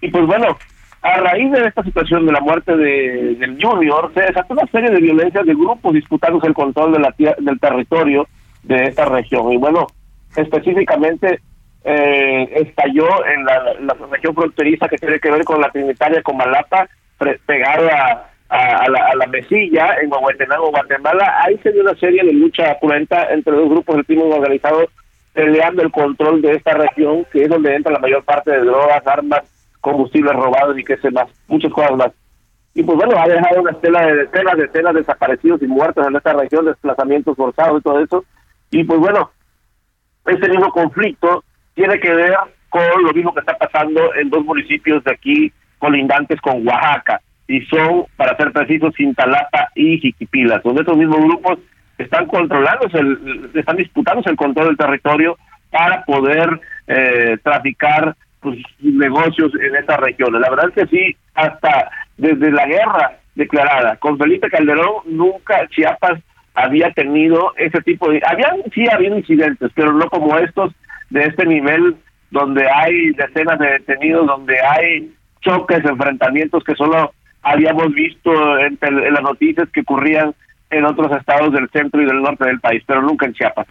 y 0.00 0.10
pues 0.10 0.26
bueno, 0.26 0.56
a 1.02 1.16
raíz 1.18 1.50
de 1.52 1.66
esta 1.66 1.82
situación 1.82 2.26
de 2.26 2.32
la 2.32 2.40
muerte 2.40 2.76
de, 2.76 3.34
del 3.36 3.58
Junior, 3.60 4.10
se 4.14 4.20
desató 4.20 4.52
una 4.52 4.66
serie 4.66 4.90
de 4.90 5.00
violencias 5.00 5.46
de 5.46 5.54
grupos 5.54 5.94
disputándose 5.94 6.46
el 6.46 6.54
control 6.54 6.92
de 6.92 6.98
la, 6.98 7.14
del 7.38 7.58
territorio 7.58 8.26
de 8.62 8.84
esta 8.84 9.06
región. 9.06 9.50
Y 9.52 9.56
bueno, 9.56 9.86
específicamente 10.36 11.40
eh, 11.84 12.50
estalló 12.56 13.08
en 13.26 13.44
la, 13.44 13.96
región 14.10 14.34
fronteriza 14.34 14.88
que 14.88 14.98
tiene 14.98 15.18
que 15.18 15.30
ver 15.30 15.44
con 15.44 15.60
la 15.60 15.70
Trinitaria 15.70 16.22
Comalapa, 16.22 16.88
pegada 17.46 18.30
a, 18.48 18.90
la, 18.90 19.06
a 19.06 19.16
la 19.16 19.26
Mesilla, 19.26 19.96
en 20.02 20.10
Guatemala, 20.10 20.60
Guatemala. 20.60 21.34
Ahí 21.44 21.58
se 21.62 21.72
dio 21.72 21.82
una 21.82 21.94
serie 21.94 22.22
de 22.24 22.32
lucha 22.32 22.76
cruenta 22.78 23.32
entre 23.32 23.54
dos 23.54 23.70
grupos 23.70 23.96
del 23.96 24.04
crimen 24.04 24.32
organizado 24.32 24.86
peleando 25.32 25.82
el 25.82 25.90
control 25.90 26.42
de 26.42 26.52
esta 26.52 26.74
región, 26.74 27.24
que 27.32 27.44
es 27.44 27.48
donde 27.48 27.74
entra 27.74 27.92
la 27.92 27.98
mayor 27.98 28.24
parte 28.24 28.50
de 28.50 28.60
drogas, 28.60 29.06
armas 29.06 29.42
combustibles 29.80 30.34
robados 30.34 30.78
y 30.78 30.84
qué 30.84 30.96
sé 30.98 31.10
más, 31.10 31.26
muchas 31.48 31.72
cosas 31.72 31.96
más. 31.96 32.12
Y 32.74 32.82
pues 32.82 32.96
bueno, 32.96 33.18
ha 33.18 33.26
dejado 33.26 33.62
una 33.62 33.72
estela 33.72 34.06
de 34.06 34.16
decenas, 34.16 34.56
decenas 34.56 34.94
de 34.94 35.00
desaparecidos 35.00 35.62
y 35.62 35.66
muertos 35.66 36.06
en 36.06 36.16
esta 36.16 36.32
región, 36.32 36.66
desplazamientos 36.66 37.36
forzados 37.36 37.80
y 37.80 37.82
todo 37.82 38.00
eso. 38.00 38.24
Y 38.70 38.84
pues 38.84 39.00
bueno, 39.00 39.30
este 40.26 40.48
mismo 40.48 40.70
conflicto 40.70 41.42
tiene 41.74 41.98
que 41.98 42.14
ver 42.14 42.36
con 42.68 43.02
lo 43.02 43.12
mismo 43.12 43.34
que 43.34 43.40
está 43.40 43.56
pasando 43.56 44.14
en 44.14 44.30
dos 44.30 44.44
municipios 44.44 45.02
de 45.04 45.12
aquí 45.12 45.52
colindantes 45.78 46.40
con 46.40 46.66
Oaxaca, 46.66 47.20
y 47.50 47.62
son, 47.62 48.04
para 48.16 48.36
ser 48.36 48.52
precisos, 48.52 48.94
Cintalapa 48.96 49.70
y 49.74 49.98
Jiquipilas, 49.98 50.62
donde 50.62 50.82
estos 50.82 50.96
mismos 50.96 51.18
grupos 51.18 51.58
están 52.02 52.26
controlando, 52.26 52.86
están 53.54 53.76
disputándose 53.76 54.30
el 54.30 54.36
control 54.36 54.68
del 54.68 54.76
territorio 54.76 55.36
para 55.70 56.04
poder 56.04 56.60
eh, 56.86 57.38
traficar 57.42 58.16
pues, 58.40 58.58
negocios 58.80 59.52
en 59.60 59.76
esas 59.76 59.98
regiones. 59.98 60.40
La 60.40 60.50
verdad 60.50 60.70
es 60.74 60.74
que 60.74 60.96
sí, 60.96 61.16
hasta 61.34 61.90
desde 62.16 62.50
la 62.50 62.66
guerra 62.66 63.18
declarada 63.34 63.96
con 63.96 64.18
Felipe 64.18 64.50
Calderón, 64.50 65.02
nunca 65.06 65.66
Chiapas 65.68 66.20
había 66.54 66.90
tenido 66.92 67.52
ese 67.56 67.80
tipo 67.82 68.10
de... 68.10 68.20
Habían, 68.26 68.56
sí, 68.74 68.84
había 68.92 69.16
incidentes, 69.16 69.70
pero 69.74 69.92
no 69.92 70.08
como 70.08 70.36
estos 70.38 70.72
de 71.10 71.22
este 71.22 71.46
nivel 71.46 71.96
donde 72.30 72.66
hay 72.68 73.10
decenas 73.12 73.58
de 73.58 73.72
detenidos, 73.72 74.26
donde 74.26 74.56
hay 74.60 75.12
choques, 75.40 75.84
enfrentamientos 75.84 76.62
que 76.64 76.74
solo 76.74 77.12
habíamos 77.42 77.92
visto 77.92 78.58
en, 78.58 78.78
en 78.82 79.14
las 79.14 79.22
noticias 79.22 79.68
que 79.70 79.80
ocurrían 79.80 80.34
en 80.70 80.84
otros 80.84 81.10
estados 81.16 81.52
del 81.52 81.68
centro 81.70 82.00
y 82.00 82.06
del 82.06 82.22
norte 82.22 82.46
del 82.46 82.60
país, 82.60 82.82
pero 82.86 83.02
nunca 83.02 83.26
en 83.26 83.34
Chiapas. 83.34 83.66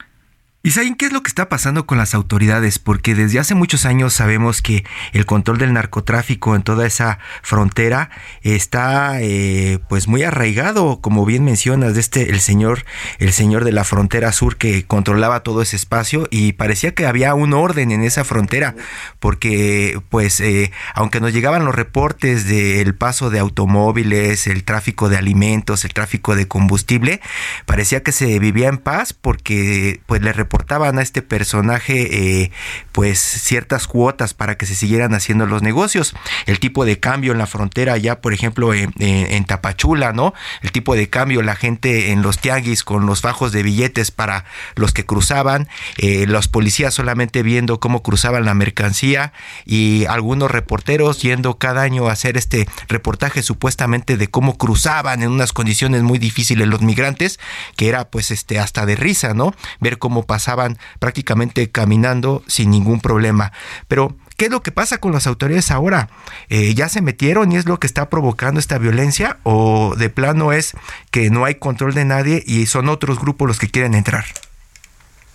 ¿Y 0.69 0.71
saben 0.71 0.93
qué 0.93 1.07
es 1.07 1.11
lo 1.11 1.23
que 1.23 1.29
está 1.29 1.49
pasando 1.49 1.87
con 1.87 1.97
las 1.97 2.13
autoridades? 2.13 2.77
Porque 2.77 3.15
desde 3.15 3.39
hace 3.39 3.55
muchos 3.55 3.87
años 3.87 4.13
sabemos 4.13 4.61
que 4.61 4.85
el 5.13 5.25
control 5.25 5.57
del 5.57 5.73
narcotráfico 5.73 6.55
en 6.55 6.61
toda 6.61 6.85
esa 6.85 7.17
frontera 7.41 8.11
está 8.43 9.19
eh, 9.19 9.79
pues 9.89 10.07
muy 10.07 10.21
arraigado, 10.21 11.01
como 11.01 11.25
bien 11.25 11.43
mencionas, 11.43 11.95
de 11.95 12.01
este 12.01 12.29
el 12.29 12.39
señor, 12.39 12.85
el 13.17 13.33
señor 13.33 13.65
de 13.65 13.71
la 13.71 13.83
frontera 13.83 14.31
sur 14.31 14.57
que 14.57 14.85
controlaba 14.85 15.41
todo 15.41 15.63
ese 15.63 15.75
espacio 15.75 16.27
y 16.29 16.53
parecía 16.53 16.93
que 16.93 17.07
había 17.07 17.33
un 17.33 17.53
orden 17.53 17.89
en 17.89 18.03
esa 18.03 18.23
frontera, 18.23 18.75
porque 19.19 19.99
pues 20.09 20.39
eh, 20.39 20.71
aunque 20.93 21.19
nos 21.19 21.33
llegaban 21.33 21.65
los 21.65 21.73
reportes 21.73 22.45
del 22.45 22.93
paso 22.93 23.31
de 23.31 23.39
automóviles, 23.39 24.45
el 24.45 24.63
tráfico 24.63 25.09
de 25.09 25.17
alimentos, 25.17 25.83
el 25.83 25.95
tráfico 25.95 26.35
de 26.35 26.47
combustible, 26.47 27.21
parecía 27.65 28.03
que 28.03 28.11
se 28.11 28.37
vivía 28.37 28.67
en 28.67 28.77
paz 28.77 29.13
porque 29.13 30.01
pues 30.05 30.21
le 30.21 30.31
reportaban 30.31 30.58
a 30.69 31.01
este 31.01 31.21
personaje 31.21 32.43
eh, 32.43 32.51
pues 32.91 33.19
ciertas 33.19 33.87
cuotas 33.87 34.33
para 34.33 34.55
que 34.55 34.65
se 34.65 34.75
siguieran 34.75 35.13
haciendo 35.13 35.45
los 35.45 35.61
negocios. 35.61 36.13
El 36.45 36.59
tipo 36.59 36.85
de 36.85 36.99
cambio 36.99 37.31
en 37.31 37.37
la 37.37 37.47
frontera 37.47 37.97
ya, 37.97 38.21
por 38.21 38.33
ejemplo, 38.33 38.73
en, 38.73 39.45
Tapachula, 39.45 40.13
¿no? 40.13 40.33
El 40.61 40.71
tipo 40.71 40.95
de 40.95 41.09
cambio, 41.09 41.41
la 41.41 41.55
gente 41.55 42.11
en 42.11 42.21
los 42.21 42.39
tianguis 42.39 42.83
con 42.83 43.05
los 43.05 43.21
fajos 43.21 43.51
de 43.51 43.63
billetes 43.63 44.11
para 44.11 44.45
los 44.75 44.93
que 44.93 45.05
cruzaban, 45.05 45.67
eh, 45.97 46.25
los 46.27 46.47
policías 46.47 46.93
solamente 46.93 47.41
viendo 47.41 47.79
cómo 47.79 48.03
cruzaban 48.03 48.45
la 48.45 48.53
mercancía 48.53 49.33
y 49.65 50.05
algunos 50.05 50.51
reporteros 50.51 51.21
yendo 51.21 51.57
cada 51.57 51.81
año 51.81 52.07
a 52.07 52.11
hacer 52.11 52.37
este 52.37 52.67
reportaje 52.87 53.41
supuestamente 53.41 54.17
de 54.17 54.27
cómo 54.29 54.57
cruzaban 54.57 55.23
en 55.23 55.31
unas 55.31 55.51
condiciones 55.51 56.03
muy 56.03 56.19
difíciles 56.19 56.67
los 56.67 56.81
migrantes, 56.81 57.39
que 57.75 57.89
era 57.89 58.09
pues 58.09 58.29
este 58.29 58.59
hasta 58.59 58.85
de 58.85 58.95
risa, 58.95 59.33
¿no? 59.33 59.55
Ver 59.79 59.97
cómo 59.97 60.23
pasaban 60.23 60.38
pasaban 60.39 60.77
prácticamente 60.99 61.69
caminando 61.69 62.43
sin 62.47 62.71
ningún 62.71 63.01
problema. 63.01 63.51
Pero, 63.89 64.15
¿qué 64.37 64.45
es 64.45 64.51
lo 64.51 64.61
que 64.61 64.71
pasa 64.71 64.99
con 64.99 65.11
las 65.11 65.27
autoridades 65.27 65.69
ahora? 65.69 66.07
Eh, 66.47 66.73
¿Ya 66.75 66.87
se 66.87 67.01
metieron 67.01 67.51
y 67.51 67.57
es 67.57 67.65
lo 67.67 67.77
que 67.77 67.87
está 67.87 68.09
provocando 68.09 68.57
esta 68.57 68.77
violencia? 68.77 69.35
¿O 69.43 69.95
de 69.97 70.09
plano 70.09 70.53
es 70.53 70.77
que 71.11 71.29
no 71.29 71.43
hay 71.43 71.55
control 71.55 71.93
de 71.93 72.05
nadie 72.05 72.41
y 72.47 72.67
son 72.67 72.87
otros 72.87 73.19
grupos 73.19 73.49
los 73.49 73.59
que 73.59 73.67
quieren 73.67 73.95
entrar? 73.95 74.23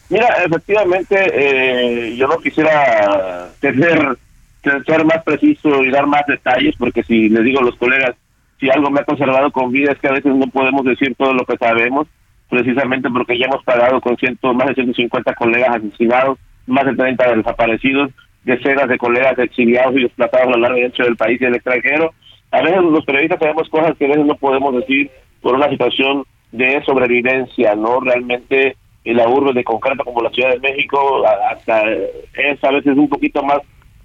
Mira, 0.09 0.27
efectivamente, 0.43 1.17
eh, 1.19 2.17
yo 2.17 2.27
no 2.27 2.39
quisiera 2.39 3.51
tener, 3.61 4.17
ser 4.63 5.05
más 5.05 5.23
preciso 5.23 5.83
y 5.83 5.91
dar 5.91 6.07
más 6.07 6.25
detalles, 6.27 6.77
porque 6.79 7.03
si 7.03 7.29
les 7.29 7.45
digo 7.45 7.61
a 7.61 7.65
los 7.65 7.77
colegas, 7.77 8.17
si 8.59 8.71
algo 8.71 8.91
me 8.91 9.01
ha 9.01 9.05
conservado 9.05 9.53
con 9.53 9.71
vida 9.71 9.93
es 9.93 9.99
que 9.99 10.09
a 10.09 10.13
veces 10.13 10.35
no 10.35 10.47
podemos 10.47 10.83
decir 10.87 11.15
todo 11.15 11.35
lo 11.35 11.45
que 11.45 11.59
sabemos 11.59 12.09
precisamente 12.49 13.09
porque 13.11 13.39
ya 13.39 13.47
hemos 13.47 13.63
pagado 13.65 14.01
con 14.01 14.17
ciento, 14.17 14.53
más 14.55 14.69
de 14.69 14.75
150 14.75 15.35
colegas 15.35 15.77
asesinados, 15.77 16.39
más 16.67 16.85
de 16.87 16.95
30 16.95 17.37
desaparecidos, 17.37 18.11
decenas 18.45 18.89
de 18.89 18.99
colegas 18.99 19.39
exiliados 19.39 19.97
y 19.97 20.03
desplazados 20.03 20.49
a 20.49 20.51
lo 20.51 20.59
largo 20.59 20.79
y 20.79 20.85
ancho 20.85 21.05
del 21.05 21.17
país 21.17 21.41
y 21.41 21.45
del 21.45 21.57
extranjero. 21.57 22.13
A 22.51 22.63
veces 22.63 22.83
los 22.83 23.05
periodistas 23.05 23.41
sabemos 23.41 23.69
cosas 23.69 23.97
que 23.99 24.05
a 24.05 24.09
veces 24.09 24.27
no 24.27 24.37
podemos 24.37 24.75
decir 24.77 25.11
por 25.41 25.55
una 25.55 25.69
situación 25.69 26.25
de 26.53 26.83
sobrevivencia, 26.85 27.75
¿no? 27.75 28.01
Realmente 28.01 28.77
en 29.05 29.17
la 29.17 29.29
urbe 29.29 29.53
de 29.53 29.65
concreto 29.65 30.05
como 30.05 30.23
la 30.23 30.31
Ciudad 30.31 30.51
de 30.51 30.61
México, 30.61 31.25
hasta 31.51 31.83
es 31.91 32.63
a 32.63 32.71
veces 32.71 32.97
un 32.97 33.09
poquito 33.09 33.43
más 33.43 33.59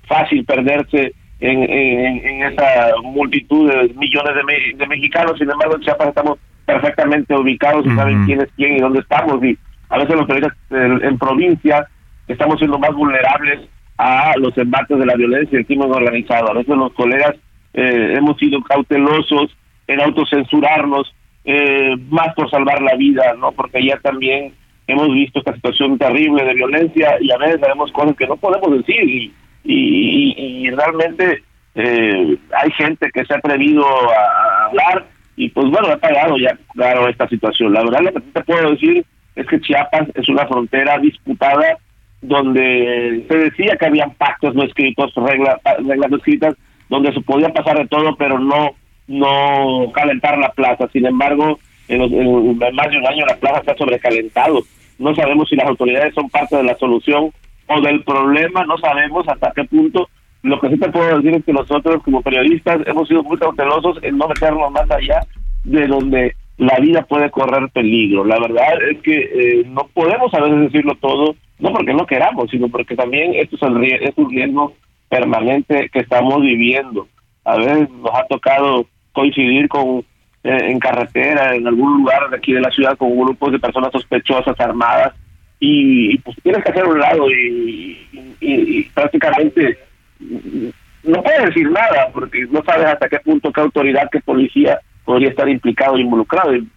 fácil 0.07 0.43
perderse 0.45 1.13
en, 1.39 1.63
en, 1.63 2.43
esa 2.43 2.91
multitud 3.01 3.71
de 3.71 3.93
millones 3.93 4.33
de, 4.77 4.87
mexicanos. 4.87 5.37
Sin 5.37 5.49
embargo, 5.49 5.75
en 5.75 5.81
Chiapas 5.81 6.09
estamos 6.09 6.37
perfectamente 6.69 7.35
ubicados 7.35 7.85
y 7.85 7.95
saben 7.95 8.25
quién 8.25 8.41
es 8.41 8.49
quién 8.55 8.77
y 8.77 8.79
dónde 8.79 8.99
estamos. 8.99 9.43
Y 9.43 9.57
a 9.89 9.97
veces 9.97 10.15
los 10.15 10.27
periodistas 10.27 10.57
en, 10.69 11.17
provincia 11.17 11.87
estamos 12.27 12.59
siendo 12.59 12.77
más 12.77 12.93
vulnerables 12.93 13.61
a 13.97 14.33
los 14.37 14.55
embates 14.57 14.97
de 14.97 15.05
la 15.05 15.15
violencia 15.15 15.55
y 15.55 15.59
el 15.61 15.65
crimen 15.65 15.91
organizado. 15.91 16.51
A 16.51 16.53
veces 16.53 16.75
los 16.75 16.93
colegas 16.93 17.35
eh, 17.73 18.13
hemos 18.15 18.37
sido 18.37 18.61
cautelosos 18.61 19.55
en 19.87 20.01
autocensurarnos, 20.01 21.13
eh, 21.43 21.95
más 22.09 22.33
por 22.35 22.49
salvar 22.51 22.81
la 22.81 22.95
vida, 22.95 23.33
¿no? 23.39 23.51
Porque 23.51 23.83
ya 23.83 23.97
también 23.99 24.53
hemos 24.85 25.11
visto 25.11 25.39
esta 25.39 25.55
situación 25.55 25.97
terrible 25.97 26.43
de 26.43 26.53
violencia 26.53 27.17
y 27.19 27.31
a 27.31 27.37
veces 27.37 27.59
sabemos 27.59 27.91
cosas 27.91 28.15
que 28.15 28.27
no 28.27 28.37
podemos 28.37 28.71
decir 28.77 29.03
y, 29.03 29.33
y, 29.63 30.69
realmente 30.71 31.43
eh, 31.75 32.37
hay 32.55 32.71
gente 32.71 33.09
que 33.11 33.25
se 33.25 33.33
ha 33.33 33.37
atrevido 33.37 33.83
a, 33.85 34.65
hablar 34.65 35.05
y 35.39 35.47
pues 35.47 35.71
bueno, 35.71 35.87
ha 35.87 35.95
pagado 35.95 36.37
ya 36.37 36.57
claro 36.73 37.07
esta 37.07 37.25
situación. 37.29 37.71
La 37.71 37.81
verdad 37.81 38.01
lo 38.01 38.11
que 38.11 38.19
te 38.19 38.43
puedo 38.43 38.71
decir 38.71 39.05
es 39.37 39.47
que 39.47 39.61
Chiapas 39.61 40.09
es 40.13 40.27
una 40.27 40.45
frontera 40.45 40.97
disputada 40.97 41.77
donde 42.21 43.23
se 43.25 43.37
decía 43.37 43.77
que 43.77 43.85
habían 43.85 44.11
pactos 44.15 44.53
no 44.53 44.63
escritos, 44.63 45.13
reglas, 45.15 45.57
reglas 45.77 46.11
no 46.11 46.17
escritas, 46.17 46.55
donde 46.89 47.13
se 47.13 47.21
podía 47.21 47.53
pasar 47.53 47.77
de 47.77 47.87
todo, 47.87 48.17
pero 48.17 48.37
no 48.37 48.71
no 49.07 49.89
calentar 49.93 50.37
la 50.37 50.51
plaza. 50.51 50.89
Sin 50.91 51.05
embargo, 51.05 51.57
en, 51.87 52.57
más 52.73 52.91
de 52.91 52.97
un 52.97 53.07
año 53.07 53.25
la 53.25 53.37
plaza 53.37 53.61
está 53.61 53.77
sobrecalentado. 53.77 54.63
No 54.97 55.15
sabemos 55.15 55.47
si 55.47 55.55
las 55.55 55.69
autoridades 55.69 56.13
son 56.15 56.29
parte 56.29 56.57
de 56.57 56.63
la 56.63 56.75
solución 56.75 57.31
o 57.67 57.79
del 57.79 58.03
problema, 58.03 58.65
no 58.65 58.77
sabemos 58.77 59.25
hasta 59.29 59.53
qué 59.55 59.63
punto. 59.63 60.09
Lo 60.41 60.59
que 60.59 60.69
sí 60.69 60.77
te 60.77 60.89
puedo 60.89 61.17
decir 61.17 61.35
es 61.35 61.45
que 61.45 61.53
nosotros 61.53 62.01
como 62.03 62.21
periodistas 62.21 62.81
hemos 62.85 63.07
sido 63.07 63.23
muy 63.23 63.37
cautelosos 63.37 63.97
en 64.03 64.17
no 64.17 64.27
meternos 64.27 64.71
más 64.71 64.89
allá 64.89 65.21
de 65.63 65.87
donde 65.87 66.35
la 66.57 66.77
vida 66.79 67.03
puede 67.03 67.29
correr 67.29 67.69
peligro. 67.69 68.23
La 68.23 68.39
verdad 68.39 68.81
es 68.89 68.99
que 69.01 69.17
eh, 69.17 69.65
no 69.67 69.87
podemos 69.93 70.33
a 70.33 70.41
veces 70.41 70.59
decirlo 70.61 70.95
todo, 70.95 71.35
no 71.59 71.73
porque 71.73 71.93
no 71.93 72.05
queramos, 72.05 72.49
sino 72.49 72.69
porque 72.69 72.95
también 72.95 73.33
esto 73.35 73.55
es, 73.55 74.01
es 74.01 74.13
un 74.17 74.29
riesgo 74.29 74.73
permanente 75.09 75.89
que 75.91 75.99
estamos 75.99 76.41
viviendo. 76.41 77.07
A 77.43 77.57
veces 77.57 77.89
nos 77.89 78.11
ha 78.13 78.25
tocado 78.27 78.85
coincidir 79.11 79.67
con 79.67 80.03
eh, 80.43 80.57
en 80.69 80.79
carretera, 80.79 81.53
en 81.53 81.67
algún 81.67 81.97
lugar 81.97 82.29
de 82.29 82.37
aquí 82.37 82.53
de 82.53 82.61
la 82.61 82.71
ciudad, 82.71 82.97
con 82.97 83.17
grupos 83.17 83.51
de 83.51 83.59
personas 83.59 83.91
sospechosas, 83.91 84.57
armadas, 84.59 85.13
y, 85.59 86.17
pues 86.19 86.37
tienes 86.41 86.63
que 86.63 86.71
hacer 86.71 86.85
un 86.85 86.97
lado 86.97 87.29
y, 87.29 88.87
prácticamente 88.93 89.77
no 90.19 91.23
puedes 91.23 91.45
decir 91.45 91.69
nada, 91.71 92.09
porque 92.13 92.45
no 92.49 92.63
sabes 92.63 92.87
hasta 92.87 93.09
qué 93.09 93.19
punto, 93.19 93.51
qué 93.51 93.61
autoridad, 93.61 94.09
qué 94.11 94.19
policía 94.19 94.79
podría 95.05 95.29
estar 95.29 95.47
implicado 95.47 95.97
e 95.97 96.01
involucrado. 96.01 96.55
Y, 96.55 96.69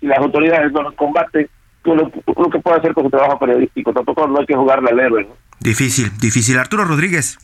si 0.00 0.06
las 0.06 0.18
autoridades 0.18 0.72
no 0.72 0.82
nos 0.82 0.94
combaten, 0.94 1.48
lo, 1.84 1.94
lo 1.94 2.50
que 2.50 2.58
puede 2.58 2.78
hacer 2.78 2.92
con 2.92 3.04
su 3.04 3.10
trabajo 3.10 3.38
periodístico. 3.38 3.92
Tampoco 3.92 4.26
no 4.26 4.40
hay 4.40 4.46
que 4.46 4.54
jugarle 4.54 4.90
al 4.90 5.00
héroe. 5.00 5.26
Difícil, 5.60 6.10
difícil. 6.18 6.58
Arturo 6.58 6.84
Rodríguez. 6.84 7.38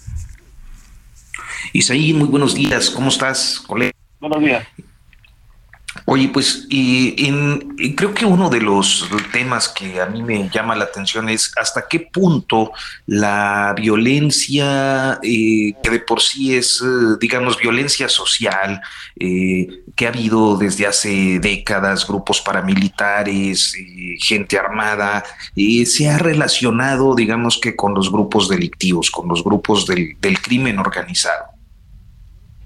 Isaí, 1.72 2.12
muy 2.12 2.28
buenos 2.28 2.54
días. 2.54 2.90
¿Cómo 2.90 3.08
estás, 3.08 3.62
colega? 3.66 3.92
Buenos 4.20 4.40
días. 4.40 4.66
Oye, 6.04 6.28
pues 6.32 6.66
y, 6.68 7.94
creo 7.94 8.12
que 8.12 8.24
uno 8.24 8.50
de 8.50 8.60
los 8.60 9.08
temas 9.32 9.68
que 9.68 10.00
a 10.00 10.06
mí 10.06 10.22
me 10.22 10.48
llama 10.48 10.74
la 10.74 10.84
atención 10.84 11.28
es 11.28 11.52
hasta 11.56 11.86
qué 11.88 12.00
punto 12.00 12.72
la 13.06 13.74
violencia, 13.76 15.20
eh, 15.22 15.74
que 15.82 15.90
de 15.90 16.00
por 16.00 16.20
sí 16.20 16.56
es, 16.56 16.82
eh, 16.82 17.16
digamos, 17.20 17.56
violencia 17.56 18.08
social, 18.08 18.80
eh, 19.18 19.68
que 19.94 20.06
ha 20.06 20.08
habido 20.08 20.56
desde 20.56 20.86
hace 20.86 21.38
décadas, 21.38 22.06
grupos 22.06 22.40
paramilitares, 22.40 23.74
gente 24.18 24.58
armada, 24.58 25.24
se 25.54 26.08
ha 26.08 26.18
relacionado, 26.18 27.14
digamos 27.14 27.58
que 27.60 27.76
con 27.76 27.94
los 27.94 28.10
grupos 28.10 28.48
delictivos, 28.48 29.10
con 29.10 29.28
los 29.28 29.44
grupos 29.44 29.86
del, 29.86 30.16
del 30.20 30.40
crimen 30.40 30.78
organizado. 30.78 31.44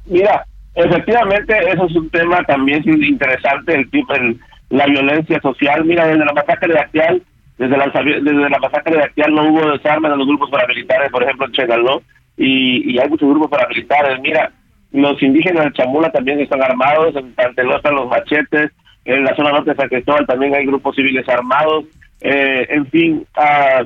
Mira, 0.07 0.46
Efectivamente, 0.77 1.57
eso 1.73 1.87
es 1.87 1.97
un 1.97 2.11
tema 2.11 2.43
también 2.45 2.83
interesante, 2.87 3.75
el 3.75 3.91
tipo, 3.91 4.12
la 4.69 4.87
violencia 4.87 5.41
social. 5.41 5.85
Mira, 5.85 6.07
desde 6.07 6.25
la 6.25 6.35
masacre 6.35 6.73
de 6.73 6.79
Actial, 6.79 7.23
desde 7.57 7.77
la, 7.79 7.87
desde 7.87 8.51
la 8.51 8.59
masacre 8.59 8.97
de 8.97 9.03
Actial 9.03 9.35
no 9.35 9.45
hubo 9.49 9.73
desarme 9.73 10.11
de 10.11 10.17
los 10.19 10.27
grupos 10.27 10.51
paramilitares, 10.51 11.11
por 11.11 11.23
ejemplo, 11.23 11.47
en 11.47 11.53
Chenaló, 11.53 12.03
y, 12.37 12.93
y 12.93 12.99
hay 12.99 13.09
muchos 13.09 13.29
grupos 13.29 13.51
paramilitares. 13.51 14.21
Mira, 14.21 14.53
los 14.93 15.23
indígenas 15.23 15.65
de 15.65 15.73
Chamula 15.73 16.11
también 16.12 16.41
están 16.41 16.62
armados, 16.62 17.17
en 17.17 17.33
Panteló 17.33 17.77
están 17.77 17.95
los 17.95 18.09
machetes, 18.09 18.71
en 19.07 19.25
la 19.25 19.35
zona 19.35 19.53
norte 19.53 19.71
de 19.71 19.77
San 19.77 19.89
Cristóbal 19.89 20.27
también 20.27 20.55
hay 20.55 20.67
grupos 20.67 20.95
civiles 20.95 21.27
armados. 21.29 21.85
Eh, 22.21 22.67
en 22.69 22.87
fin, 22.91 23.27
uh, 23.37 23.85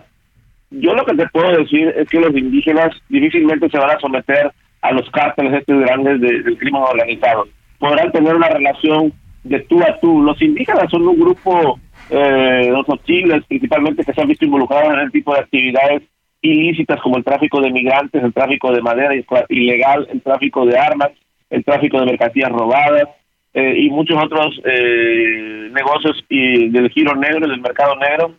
yo 0.71 0.95
lo 0.95 1.05
que 1.05 1.15
te 1.15 1.29
puedo 1.29 1.57
decir 1.57 1.93
es 1.97 2.09
que 2.09 2.21
los 2.21 2.37
indígenas 2.37 2.91
difícilmente 3.09 3.69
se 3.69 3.79
van 3.79 3.91
a 3.91 4.01
someter 4.01 4.51
a 4.83 4.93
los 4.93 5.09
cárteles 5.11 5.55
estos 5.55 5.81
grandes 5.81 6.21
del 6.21 6.59
crimen 6.59 6.83
organizado. 6.83 7.47
Podrán 7.79 8.13
tener 8.13 8.35
una 8.35 8.49
relación 8.49 9.13
de 9.45 9.61
tú 9.61 9.83
a 9.83 9.99
tú. 10.01 10.23
Los 10.23 10.41
indígenas 10.43 10.91
son 10.91 11.07
un 11.07 11.19
grupo, 11.19 11.79
eh, 12.11 12.69
los 12.71 12.89
hostiles 12.89 13.45
principalmente, 13.47 14.05
que 14.05 14.13
se 14.13 14.21
han 14.21 14.29
visto 14.29 14.45
involucrados 14.45 14.95
en 14.95 15.01
el 15.01 15.13
tipo 15.13 15.35
de 15.35 15.41
actividades 15.41 16.03
ilícitas 16.43 17.01
como 17.01 17.17
el 17.17 17.25
tráfico 17.25 17.61
de 17.61 17.71
migrantes, 17.71 18.23
el 18.23 18.33
tráfico 18.33 18.73
de 18.73 18.81
madera 18.81 19.15
ilegal, 19.49 20.09
el 20.11 20.23
tráfico 20.23 20.65
de 20.65 20.79
armas, 20.79 21.11
el 21.51 21.65
tráfico 21.65 21.99
de 22.01 22.07
mercancías 22.07 22.51
robadas 22.51 23.09
eh, 23.53 23.75
y 23.79 23.91
muchos 23.91 24.17
otros 24.23 24.61
eh, 24.65 25.69
negocios 25.73 26.25
y 26.29 26.69
del 26.71 26.89
giro 26.91 27.15
negro, 27.17 27.49
del 27.49 27.61
mercado 27.61 27.97
negro, 27.97 28.35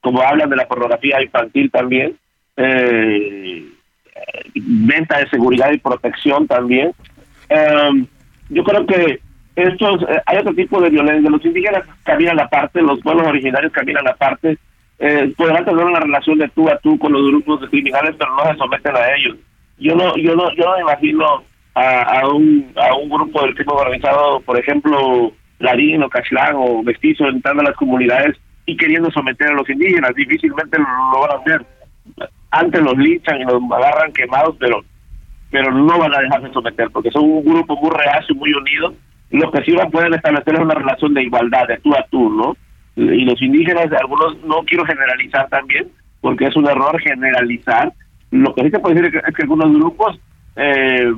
como 0.00 0.20
hablan 0.20 0.50
de 0.50 0.56
la 0.56 0.68
pornografía 0.68 1.22
infantil 1.22 1.70
también. 1.70 2.16
Eh, 2.56 3.64
venta 4.54 5.18
de 5.18 5.28
seguridad 5.28 5.72
y 5.72 5.78
protección 5.78 6.46
también. 6.46 6.92
Em, 7.48 8.06
yo 8.48 8.64
creo 8.64 8.86
que 8.86 9.20
estos, 9.56 10.02
eh, 10.02 10.20
hay 10.26 10.38
otro 10.38 10.54
tipo 10.54 10.80
de 10.80 10.90
violencia. 10.90 11.30
Los 11.30 11.44
indígenas 11.44 11.84
caminan 12.04 12.40
aparte, 12.40 12.82
los 12.82 13.00
pueblos 13.00 13.26
originarios 13.26 13.72
caminan 13.72 14.06
aparte. 14.06 14.58
Eh, 14.98 15.32
podrán 15.36 15.64
tener 15.64 15.84
una 15.84 16.00
relación 16.00 16.38
de 16.38 16.48
tú 16.48 16.68
a 16.68 16.78
tú 16.78 16.98
con 16.98 17.12
los 17.12 17.26
grupos 17.26 17.60
de 17.60 17.68
criminales, 17.68 18.14
pero 18.18 18.34
no 18.34 18.50
se 18.50 18.56
someten 18.56 18.96
a 18.96 19.14
ellos. 19.14 19.36
Yo 19.78 19.94
no, 19.94 20.16
yo 20.16 20.34
no, 20.34 20.52
yo 20.54 20.64
no 20.64 20.80
imagino 20.80 21.44
a, 21.74 22.20
a, 22.20 22.28
un, 22.28 22.72
a 22.76 22.94
un 22.96 23.08
grupo 23.10 23.42
del 23.42 23.54
tipo 23.54 23.74
organizado, 23.74 24.40
por 24.40 24.58
ejemplo, 24.58 25.32
Larín 25.58 26.02
o 26.02 26.08
Cachlán 26.08 26.54
o 26.56 26.82
Mestizo 26.82 27.26
entrando 27.28 27.62
a 27.62 27.66
las 27.66 27.76
comunidades 27.76 28.36
y 28.64 28.76
queriendo 28.76 29.10
someter 29.10 29.48
a 29.48 29.54
los 29.54 29.68
indígenas. 29.68 30.14
Difícilmente 30.14 30.78
lo 30.78 31.20
van 31.20 31.30
a 31.30 31.40
hacer 31.40 31.66
antes 32.50 32.80
los 32.80 32.96
linchan 32.96 33.40
y 33.40 33.44
los 33.44 33.62
agarran 33.70 34.12
quemados, 34.12 34.56
pero 34.58 34.82
pero 35.50 35.72
no 35.72 35.98
van 35.98 36.14
a 36.14 36.20
dejarse 36.20 36.52
someter, 36.52 36.90
porque 36.90 37.10
son 37.10 37.24
un 37.24 37.44
grupo 37.44 37.76
muy 37.76 37.90
reacio, 37.90 38.34
muy 38.34 38.52
unido. 38.52 38.94
Lo 39.30 39.50
que 39.50 39.62
sí 39.62 39.72
van 39.72 39.90
pueden 39.90 40.14
establecer 40.14 40.54
es 40.54 40.60
una 40.60 40.74
relación 40.74 41.14
de 41.14 41.22
igualdad, 41.22 41.66
de 41.68 41.78
tú 41.78 41.94
a 41.94 42.04
tú, 42.10 42.30
¿no? 42.30 42.56
Y 42.96 43.24
los 43.24 43.40
indígenas, 43.40 43.86
algunos, 43.92 44.42
no 44.44 44.62
quiero 44.66 44.84
generalizar 44.84 45.48
también, 45.48 45.88
porque 46.20 46.46
es 46.46 46.56
un 46.56 46.68
error 46.68 47.00
generalizar. 47.00 47.92
Lo 48.30 48.54
que 48.54 48.62
sí 48.62 48.70
se 48.70 48.78
puede 48.78 48.96
decir 48.96 49.16
es 49.24 49.34
que, 49.34 49.42
algunos 49.42 49.72
grupos 49.72 50.18
eh, 50.56 51.12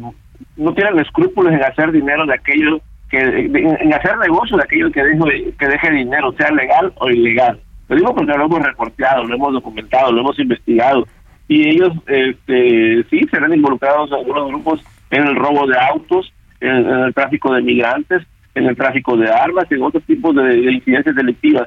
no 0.56 0.74
tienen 0.74 0.98
escrúpulos 0.98 1.52
en 1.52 1.62
hacer 1.62 1.92
dinero 1.92 2.26
de 2.26 2.34
aquellos 2.34 2.80
que, 3.10 3.18
en 3.18 3.94
hacer 3.94 4.18
negocio 4.18 4.56
de 4.56 4.64
aquellos 4.64 4.92
que 4.92 5.02
deje, 5.02 5.54
que 5.58 5.68
deje 5.68 5.90
dinero, 5.90 6.32
sea 6.32 6.50
legal 6.50 6.92
o 6.96 7.08
ilegal. 7.08 7.58
Lo 7.88 7.96
digo 7.96 8.14
porque 8.14 8.36
lo 8.36 8.44
hemos 8.44 8.60
reporteado, 8.60 9.24
lo 9.24 9.34
hemos 9.34 9.52
documentado, 9.54 10.12
lo 10.12 10.20
hemos 10.20 10.38
investigado 10.38 11.06
y 11.48 11.66
ellos 11.66 11.92
este, 12.06 13.04
sí 13.08 13.26
se 13.30 13.40
ven 13.40 13.54
involucrados 13.54 14.12
algunos 14.12 14.48
grupos 14.48 14.80
en 15.10 15.26
el 15.26 15.34
robo 15.34 15.66
de 15.66 15.78
autos, 15.78 16.32
en, 16.60 16.86
el 16.86 17.14
tráfico 17.14 17.54
de 17.54 17.62
migrantes, 17.62 18.22
en 18.54 18.66
el 18.66 18.76
tráfico 18.76 19.16
de 19.16 19.30
armas, 19.30 19.64
en 19.70 19.82
otros 19.82 20.04
tipos 20.04 20.36
de, 20.36 20.72
incidencias 20.72 21.16
delictivas. 21.16 21.66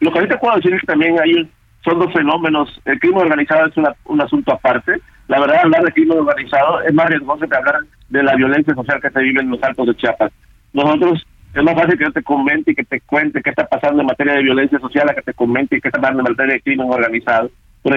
Lo 0.00 0.12
que 0.12 0.20
ahorita 0.20 0.38
puedo 0.38 0.54
decir 0.56 0.72
es 0.72 0.80
que 0.80 0.86
también 0.86 1.18
hay 1.20 1.48
son 1.84 1.98
dos 1.98 2.12
fenómenos. 2.12 2.80
El 2.84 2.98
crimen 3.00 3.22
organizado 3.22 3.66
es 3.66 3.74
un 4.04 4.20
asunto 4.20 4.52
aparte. 4.52 5.00
La 5.26 5.40
verdad, 5.40 5.60
hablar 5.64 5.84
de 5.84 5.92
crimen 5.92 6.18
organizado 6.18 6.82
es 6.82 6.92
más 6.92 7.08
riesgoso 7.08 7.48
que 7.48 7.56
hablar 7.56 7.76
de 8.08 8.22
la 8.22 8.34
violencia 8.34 8.74
social 8.74 9.00
que 9.00 9.10
se 9.10 9.20
vive 9.20 9.40
en 9.40 9.50
los 9.50 9.62
altos 9.62 9.86
de 9.86 9.96
Chiapas. 9.96 10.32
Nosotros 10.72 11.26
es 11.54 11.62
más 11.62 11.74
fácil 11.74 11.98
que 11.98 12.04
yo 12.04 12.12
te 12.12 12.22
comente 12.22 12.72
y 12.72 12.74
que 12.74 12.84
te 12.84 13.00
cuente 13.00 13.42
qué 13.42 13.50
está 13.50 13.66
pasando 13.66 14.00
en 14.00 14.06
materia 14.06 14.34
de 14.34 14.42
violencia 14.42 14.78
social 14.78 15.08
a 15.08 15.14
que 15.14 15.22
te 15.22 15.34
comente 15.34 15.76
y 15.76 15.80
qué 15.80 15.88
está 15.88 16.00
pasando 16.00 16.20
en 16.20 16.30
materia 16.30 16.54
de 16.54 16.60
crimen 16.60 16.90
organizado 16.90 17.50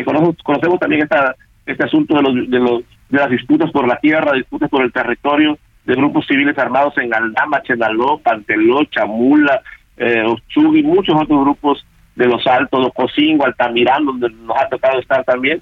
conocemos, 0.04 0.80
también 0.80 1.04
esta, 1.04 1.36
este 1.66 1.84
asunto 1.84 2.16
de, 2.16 2.22
los, 2.22 2.50
de, 2.50 2.60
los, 2.60 2.84
de 3.10 3.18
las 3.18 3.30
disputas 3.30 3.72
por 3.72 3.88
la 3.88 3.98
tierra, 3.98 4.34
disputas 4.34 4.70
por 4.70 4.84
el 4.84 4.92
territorio, 4.92 5.58
de 5.86 5.96
grupos 5.96 6.26
civiles 6.28 6.58
armados 6.58 6.98
en 6.98 7.14
Aldama, 7.14 7.62
Chenaló, 7.64 8.20
Panteló, 8.20 8.84
Chamula, 8.86 9.62
eh, 9.98 10.24
y 10.56 10.84
muchos 10.84 11.16
otros 11.20 11.42
grupos 11.42 11.86
de 12.16 12.28
Los 12.28 12.46
Altos, 12.46 12.88
Ocosingo, 12.88 13.46
Altamirán, 13.46 14.06
donde 14.06 14.30
nos 14.30 14.58
ha 14.58 14.68
tocado 14.70 15.00
estar 15.00 15.24
también, 15.24 15.62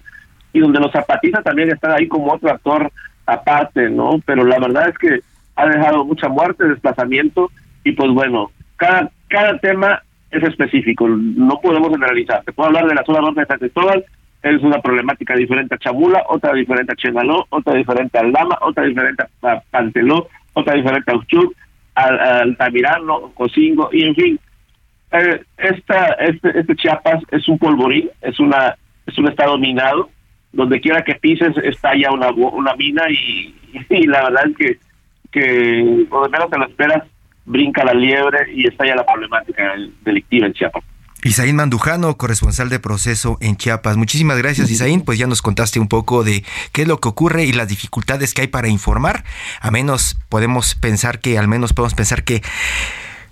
y 0.52 0.60
donde 0.60 0.80
los 0.80 0.92
zapatistas 0.92 1.44
también 1.44 1.70
están 1.70 1.92
ahí 1.92 2.08
como 2.08 2.34
otro 2.34 2.50
actor 2.50 2.92
aparte, 3.26 3.89
¿no? 3.89 4.20
Pero 4.26 4.44
la 4.44 4.60
verdad 4.60 4.89
es 4.89 4.98
que 4.98 5.20
ha 5.56 5.68
dejado 5.68 6.06
mucha 6.06 6.28
muerte, 6.28 6.68
desplazamiento, 6.68 7.52
y 7.84 7.92
pues 7.92 8.12
bueno, 8.12 8.52
cada, 8.78 9.10
cada 9.28 9.58
tema 9.60 10.02
es 10.32 10.44
específico, 10.44 11.08
no 11.08 11.60
podemos 11.62 11.89
generalizar. 11.89 12.44
Te 12.44 12.54
puedo 12.54 12.68
hablar 12.68 12.88
de 12.88 12.96
la 12.96 13.04
zona 13.04 13.22
norte 13.22 13.42
de 13.42 13.48
San 13.48 13.60
Cristóbal, 13.60 14.06
es 14.41 14.62
una 14.62 14.82
problemática 14.82 15.36
diferente 15.36 15.75
a 15.75 15.78
Chamula, 15.78 16.23
otra 16.30 16.54
diferente 16.54 16.93
a 16.93 16.95
Chenaló, 16.95 17.45
otra 17.49 17.73
diferente 17.73 18.17
a 18.17 18.21
Aldama, 18.21 18.58
otra 18.62 18.86
diferente 18.86 19.23
a 19.41 19.62
Panteló, 19.69 20.28
otra 20.54 20.75
diferente 20.75 21.12
a 21.12 21.15
Uchut, 21.15 21.54
al, 21.95 22.19
Altamirano, 22.19 23.32
Cocingo, 23.34 23.89
y 23.91 24.04
en 24.04 24.15
fin, 24.15 24.39
eh, 25.12 25.41
esta, 25.58 26.13
este, 26.19 26.60
este 26.60 26.75
Chiapas 26.75 27.23
es 27.32 27.47
un 27.47 27.58
polvorín, 27.58 28.10
es 28.21 28.39
una 28.39 28.75
es 29.10 29.17
un 29.17 29.28
estado 29.28 29.58
minado, 29.58 30.10
donde 30.52 30.80
quiera 30.80 31.04
que 31.04 31.15
pises 31.15 31.56
está 31.63 31.95
ya 31.95 32.12
una, 32.12 32.30
una 32.32 32.75
mina 32.75 33.04
y, 33.10 33.56
la 34.08 34.23
verdad 34.23 34.47
es 34.47 34.58
que, 34.58 34.80
que 35.32 36.06
por 36.10 36.23
lo 36.23 36.30
menos 36.30 36.49
te 36.49 36.58
lo 36.58 36.65
esperas, 36.65 37.04
brinca 37.45 37.84
la 37.84 37.93
liebre 37.93 38.54
y 38.54 38.67
está 38.67 38.86
ya 38.86 38.95
la 38.95 39.06
problemática 39.06 39.75
delictiva 40.04 40.47
en 40.47 40.54
Chiapas. 40.54 40.84
Isaín 41.23 41.58
Mandujano, 41.58 42.15
corresponsal 42.15 42.69
de 42.69 42.79
proceso 42.79 43.38
en 43.41 43.58
Chiapas. 43.58 43.97
Muchísimas 43.97 44.38
gracias, 44.38 44.71
Isaín. 44.71 45.01
Pues 45.01 45.19
ya 45.19 45.27
nos 45.27 45.41
contaste 45.41 45.79
un 45.79 45.88
poco 45.88 46.23
de 46.23 46.43
qué 46.71 46.84
es 46.84 46.88
lo 46.88 46.99
que 46.99 47.10
ocurre 47.10 47.43
y 47.43 47.51
las 47.51 47.67
dificultades 47.67 48.34
que 48.34 48.41
hay 48.41 48.47
para 48.47 48.69
informar. 48.69 49.25
A 49.60 49.69
menos 49.69 50.17
podemos 50.29 50.75
pensar 50.75 51.19
que, 51.19 51.38
al 51.38 51.47
menos 51.47 51.73
podemos 51.73 51.93
pensar 51.93 52.23
que 52.23 52.41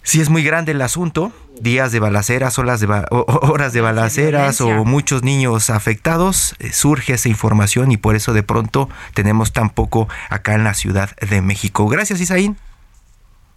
si 0.04 0.22
es 0.22 0.30
muy 0.30 0.44
grande 0.44 0.72
el 0.72 0.82
asunto, 0.82 1.32
días 1.60 1.92
de 1.92 2.00
balaceras, 2.00 2.60
horas 2.60 2.80
de, 2.80 2.88
horas 3.10 3.74
de 3.74 3.82
balaceras 3.82 4.62
o 4.62 4.86
muchos 4.86 5.24
niños 5.24 5.70
afectados, 5.70 6.56
eh, 6.60 6.72
surge 6.72 7.14
esa 7.14 7.30
información 7.30 7.92
y 7.92 7.98
por 7.98 8.16
eso 8.16 8.34
de 8.34 8.44
pronto 8.44 8.90
tenemos 9.14 9.54
tan 9.54 9.70
poco 9.70 10.08
acá 10.30 10.56
en 10.56 10.64
la 10.64 10.74
Ciudad 10.74 11.10
de 11.18 11.42
México. 11.42 11.88
Gracias, 11.88 12.22
Isaín. 12.22 12.58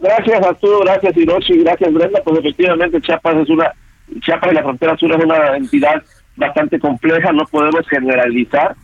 Gracias, 0.00 0.44
Arturo, 0.44 0.80
gracias, 0.80 1.16
Hiroshi, 1.16 1.58
gracias, 1.58 1.92
Brenda. 1.92 2.20
Pues 2.24 2.38
efectivamente 2.38 3.00
Chiapas 3.00 3.36
es 3.36 3.50
una, 3.50 3.72
Chiapas 4.20 4.53
y 4.53 4.55
la 4.55 4.62
frontera 4.62 4.96
sur 4.96 5.12
es 5.12 5.25
una 5.25 5.57
entidad 5.57 6.03
bastante 6.37 6.79
compleja, 6.81 7.33
no 7.33 7.44
podemos 7.44 7.87
generalizar. 7.88 8.75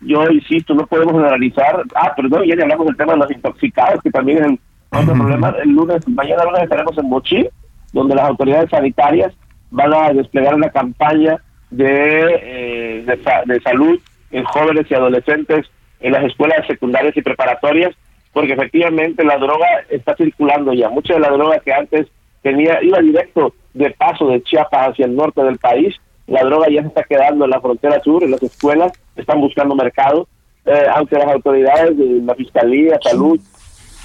Yo 0.00 0.28
insisto, 0.28 0.74
no 0.74 0.86
podemos 0.86 1.14
generalizar. 1.14 1.82
Ah, 1.94 2.12
perdón, 2.14 2.44
ya 2.44 2.54
hablamos 2.62 2.86
del 2.86 2.96
tema 2.96 3.12
de 3.12 3.18
los 3.20 3.30
intoxicados, 3.30 4.02
que 4.02 4.10
también 4.10 4.38
es 4.38 4.44
el 4.46 4.58
otro 4.90 5.14
problema, 5.14 5.54
el 5.62 5.70
lunes, 5.70 6.06
mañana 6.08 6.44
lunes 6.44 6.64
estaremos 6.64 6.98
en 6.98 7.08
Mochil, 7.08 7.48
donde 7.92 8.14
las 8.14 8.26
autoridades 8.28 8.68
sanitarias 8.68 9.32
van 9.70 9.94
a 9.94 10.12
desplegar 10.12 10.54
una 10.54 10.68
campaña 10.68 11.38
de, 11.70 13.04
eh, 13.06 13.18
de, 13.46 13.60
salud 13.60 13.98
en 14.30 14.44
jóvenes 14.44 14.86
y 14.90 14.94
adolescentes 14.94 15.66
en 16.00 16.12
las 16.12 16.24
escuelas 16.24 16.66
secundarias 16.66 17.16
y 17.16 17.22
preparatorias, 17.22 17.94
porque 18.32 18.52
efectivamente 18.52 19.24
la 19.24 19.38
droga 19.38 19.66
está 19.88 20.14
circulando 20.16 20.74
ya. 20.74 20.90
Mucha 20.90 21.14
de 21.14 21.20
la 21.20 21.30
droga 21.30 21.60
que 21.60 21.72
antes 21.72 22.08
tenía 22.42 22.82
iba 22.82 22.98
directo 22.98 23.54
de 23.74 23.90
paso 23.90 24.28
de 24.28 24.42
Chiapas 24.42 24.90
hacia 24.90 25.06
el 25.06 25.16
norte 25.16 25.42
del 25.42 25.58
país, 25.58 25.94
la 26.26 26.42
droga 26.44 26.68
ya 26.70 26.82
se 26.82 26.88
está 26.88 27.02
quedando 27.04 27.44
en 27.44 27.50
la 27.50 27.60
frontera 27.60 28.00
sur, 28.02 28.22
en 28.22 28.30
las 28.30 28.42
escuelas, 28.42 28.92
están 29.16 29.40
buscando 29.40 29.74
mercado, 29.74 30.28
eh, 30.64 30.86
aunque 30.94 31.16
las 31.16 31.28
autoridades 31.28 31.96
de 31.96 32.22
la 32.24 32.34
Fiscalía, 32.34 32.98
Salud, 33.02 33.40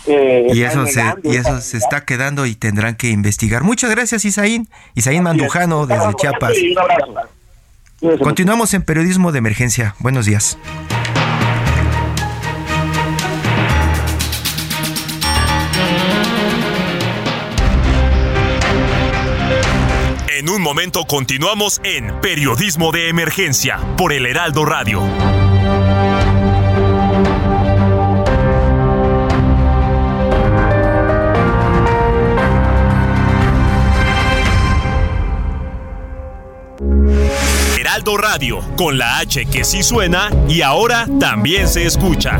eh, 0.08 0.47
y 0.53 0.63
eso, 0.63 0.86
se, 0.88 1.01
y 1.23 1.36
eso 1.36 1.60
se 1.60 1.77
está 1.77 2.06
quedando 2.06 2.45
y 2.45 2.56
tendrán 2.56 2.95
que 2.95 3.10
investigar. 3.10 3.63
Muchas 3.63 3.91
gracias, 3.91 4.23
Isaín. 4.23 4.69
Isaín 4.95 5.23
Mandujano, 5.23 5.86
desde 5.86 6.13
Chiapas. 6.13 6.53
Continuamos 8.21 8.73
en 8.73 8.84
Periodismo 8.84 9.32
de 9.32 9.39
Emergencia. 9.39 9.95
Buenos 9.99 10.25
días. 10.25 10.58
En 20.38 20.50
un 20.50 20.62
momento 20.62 21.06
continuamos 21.06 21.82
en 21.84 22.21
Periodismo 22.21 22.91
de 22.91 23.10
Emergencia 23.10 23.80
por 23.97 24.13
el 24.13 24.28
Heraldo 24.28 24.65
Radio. 24.65 25.02
Heraldo 37.80 38.17
Radio, 38.17 38.60
con 38.76 39.00
la 39.00 39.17
H 39.17 39.47
que 39.47 39.63
sí 39.63 39.82
suena 39.82 40.30
y 40.47 40.62
ahora 40.62 41.08
también 41.19 41.67
se 41.67 41.88
escucha. 41.88 42.39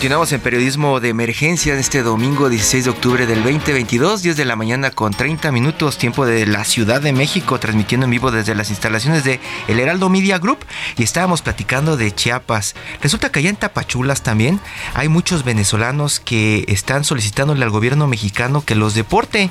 Continuamos 0.00 0.32
en 0.32 0.40
periodismo 0.40 0.98
de 0.98 1.10
emergencia 1.10 1.74
este 1.74 2.02
domingo 2.02 2.48
16 2.48 2.84
de 2.86 2.90
octubre 2.90 3.26
del 3.26 3.42
2022, 3.42 4.22
10 4.22 4.34
de 4.34 4.46
la 4.46 4.56
mañana 4.56 4.92
con 4.92 5.12
30 5.12 5.52
minutos, 5.52 5.98
tiempo 5.98 6.24
de 6.24 6.46
la 6.46 6.64
Ciudad 6.64 7.02
de 7.02 7.12
México, 7.12 7.60
transmitiendo 7.60 8.06
en 8.06 8.12
vivo 8.12 8.30
desde 8.30 8.54
las 8.54 8.70
instalaciones 8.70 9.24
de 9.24 9.40
El 9.68 9.78
Heraldo 9.78 10.08
Media 10.08 10.38
Group 10.38 10.64
y 10.96 11.02
estábamos 11.02 11.42
platicando 11.42 11.98
de 11.98 12.14
Chiapas. 12.14 12.76
Resulta 13.02 13.30
que 13.30 13.40
allá 13.40 13.50
en 13.50 13.56
Tapachulas 13.56 14.22
también 14.22 14.58
hay 14.94 15.08
muchos 15.08 15.44
venezolanos 15.44 16.18
que 16.18 16.64
están 16.68 17.04
solicitándole 17.04 17.62
al 17.62 17.70
gobierno 17.70 18.06
mexicano 18.06 18.64
que 18.64 18.76
los 18.76 18.94
deporte 18.94 19.50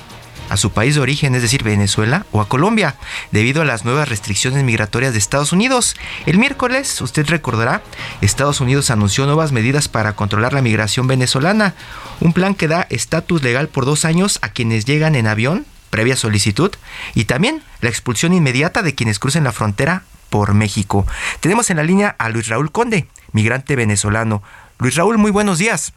a 0.50 0.58
su 0.58 0.72
país 0.72 0.96
de 0.96 1.02
origen, 1.02 1.36
es 1.36 1.42
decir, 1.42 1.64
Venezuela 1.64 2.26
o 2.32 2.42
a 2.42 2.48
Colombia, 2.48 2.96
debido 3.32 3.62
a 3.62 3.66
las 3.66 3.86
nuevas 3.86 4.10
restricciones 4.10 4.64
migratorias 4.64 5.14
de 5.14 5.20
Estados 5.20 5.52
Unidos. 5.52 5.96
El 6.26 6.38
miércoles, 6.38 7.00
usted 7.02 7.28
recordará, 7.28 7.82
Estados 8.22 8.62
Unidos 8.62 8.90
anunció 8.90 9.26
nuevas 9.26 9.52
medidas 9.52 9.88
para 9.88 10.14
controlar 10.14 10.54
la 10.54 10.62
migración 10.62 11.08
venezolana, 11.08 11.76
un 12.20 12.34
plan 12.34 12.56
que 12.56 12.68
da 12.68 12.88
estatus 12.90 13.44
legal 13.44 13.68
por 13.70 13.86
dos 13.86 14.06
años 14.06 14.40
a 14.42 14.50
quienes 14.50 14.86
llegan 14.86 15.16
en 15.16 15.28
avión, 15.28 15.66
previa 15.90 16.16
solicitud, 16.16 16.72
y 17.16 17.26
también 17.26 17.64
la 17.82 17.90
expulsión 17.90 18.34
inmediata 18.34 18.82
de 18.82 18.96
quienes 18.96 19.20
crucen 19.20 19.44
la 19.44 19.52
frontera 19.52 20.04
por 20.30 20.54
México. 20.54 21.06
Tenemos 21.40 21.70
en 21.70 21.78
la 21.78 21.84
línea 21.84 22.16
a 22.20 22.30
Luis 22.30 22.48
Raúl 22.48 22.72
Conde, 22.72 23.08
migrante 23.32 23.76
venezolano. 23.76 24.44
Luis 24.78 24.96
Raúl, 24.96 25.18
muy 25.18 25.32
buenos 25.32 25.58
días. 25.58 25.94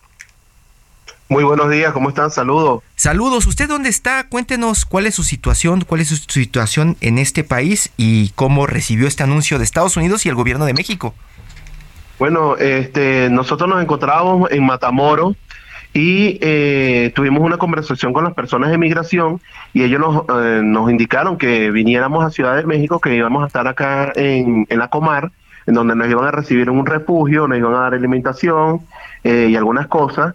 Muy 1.32 1.44
buenos 1.44 1.70
días, 1.70 1.94
¿cómo 1.94 2.10
están? 2.10 2.30
Saludos. 2.30 2.82
Saludos, 2.94 3.46
¿usted 3.46 3.66
dónde 3.66 3.88
está? 3.88 4.28
Cuéntenos 4.28 4.84
cuál 4.84 5.06
es 5.06 5.14
su 5.14 5.22
situación, 5.22 5.80
cuál 5.80 6.02
es 6.02 6.08
su 6.08 6.16
situación 6.16 6.98
en 7.00 7.16
este 7.16 7.42
país 7.42 7.90
y 7.96 8.32
cómo 8.34 8.66
recibió 8.66 9.08
este 9.08 9.22
anuncio 9.22 9.56
de 9.56 9.64
Estados 9.64 9.96
Unidos 9.96 10.26
y 10.26 10.28
el 10.28 10.34
gobierno 10.34 10.66
de 10.66 10.74
México. 10.74 11.14
Bueno, 12.18 12.58
este, 12.58 13.30
nosotros 13.30 13.66
nos 13.66 13.82
encontrábamos 13.82 14.50
en 14.50 14.66
Matamoro 14.66 15.34
y 15.94 16.36
eh, 16.42 17.12
tuvimos 17.14 17.40
una 17.40 17.56
conversación 17.56 18.12
con 18.12 18.24
las 18.24 18.34
personas 18.34 18.70
de 18.70 18.76
migración 18.76 19.40
y 19.72 19.84
ellos 19.84 20.00
nos, 20.00 20.24
eh, 20.38 20.60
nos 20.62 20.90
indicaron 20.90 21.38
que 21.38 21.70
viniéramos 21.70 22.26
a 22.26 22.30
Ciudad 22.30 22.56
de 22.56 22.66
México, 22.66 23.00
que 23.00 23.16
íbamos 23.16 23.42
a 23.42 23.46
estar 23.46 23.66
acá 23.66 24.12
en, 24.16 24.66
en 24.68 24.78
la 24.78 24.88
Comar, 24.88 25.32
en 25.66 25.72
donde 25.72 25.96
nos 25.96 26.10
iban 26.10 26.26
a 26.26 26.30
recibir 26.30 26.68
en 26.68 26.78
un 26.78 26.84
refugio, 26.84 27.48
nos 27.48 27.56
iban 27.56 27.72
a 27.74 27.78
dar 27.78 27.94
alimentación 27.94 28.82
eh, 29.24 29.48
y 29.50 29.56
algunas 29.56 29.86
cosas 29.86 30.34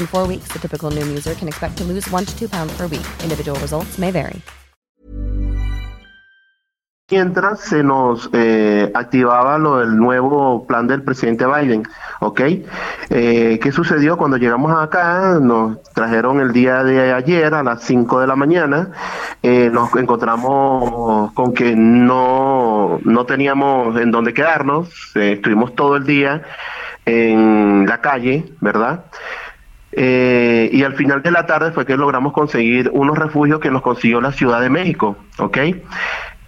In 0.00 0.06
four 0.06 0.26
weeks, 0.26 0.48
the 0.54 0.58
typical 0.58 0.90
Noom 0.90 1.08
user 1.08 1.34
can 1.34 1.46
expect 1.46 1.76
to 1.78 1.84
lose 1.84 2.08
one 2.10 2.24
to 2.24 2.38
two 2.38 2.48
pounds 2.48 2.72
per 2.76 2.86
week. 2.86 3.06
Individual 3.22 3.58
results 3.60 3.98
may 3.98 4.10
vary. 4.10 4.40
mientras 7.10 7.60
se 7.60 7.82
nos 7.82 8.30
eh, 8.32 8.90
activaba 8.94 9.58
lo 9.58 9.78
del 9.78 9.96
nuevo 9.96 10.64
plan 10.66 10.86
del 10.86 11.02
presidente 11.02 11.44
Biden, 11.44 11.82
¿ok? 12.20 12.40
Eh, 13.10 13.58
¿Qué 13.60 13.72
sucedió 13.72 14.16
cuando 14.16 14.36
llegamos 14.36 14.72
acá? 14.80 15.38
Nos 15.40 15.82
trajeron 15.92 16.40
el 16.40 16.52
día 16.52 16.84
de 16.84 17.12
ayer 17.12 17.52
a 17.52 17.64
las 17.64 17.82
5 17.82 18.20
de 18.20 18.26
la 18.28 18.36
mañana, 18.36 18.92
eh, 19.42 19.70
nos 19.72 19.94
encontramos 19.96 21.32
con 21.32 21.52
que 21.52 21.74
no, 21.74 23.00
no 23.02 23.26
teníamos 23.26 23.98
en 23.98 24.12
dónde 24.12 24.32
quedarnos, 24.32 24.88
estuvimos 25.16 25.74
todo 25.74 25.96
el 25.96 26.04
día 26.04 26.42
en 27.06 27.86
la 27.88 28.00
calle, 28.00 28.52
¿verdad? 28.60 29.06
Y 29.92 30.82
al 30.82 30.94
final 30.94 31.22
de 31.22 31.30
la 31.30 31.46
tarde 31.46 31.72
fue 31.72 31.84
que 31.86 31.96
logramos 31.96 32.32
conseguir 32.32 32.90
unos 32.92 33.18
refugios 33.18 33.60
que 33.60 33.70
nos 33.70 33.82
consiguió 33.82 34.20
la 34.20 34.32
Ciudad 34.32 34.60
de 34.60 34.70
México, 34.70 35.16
¿ok? 35.38 35.58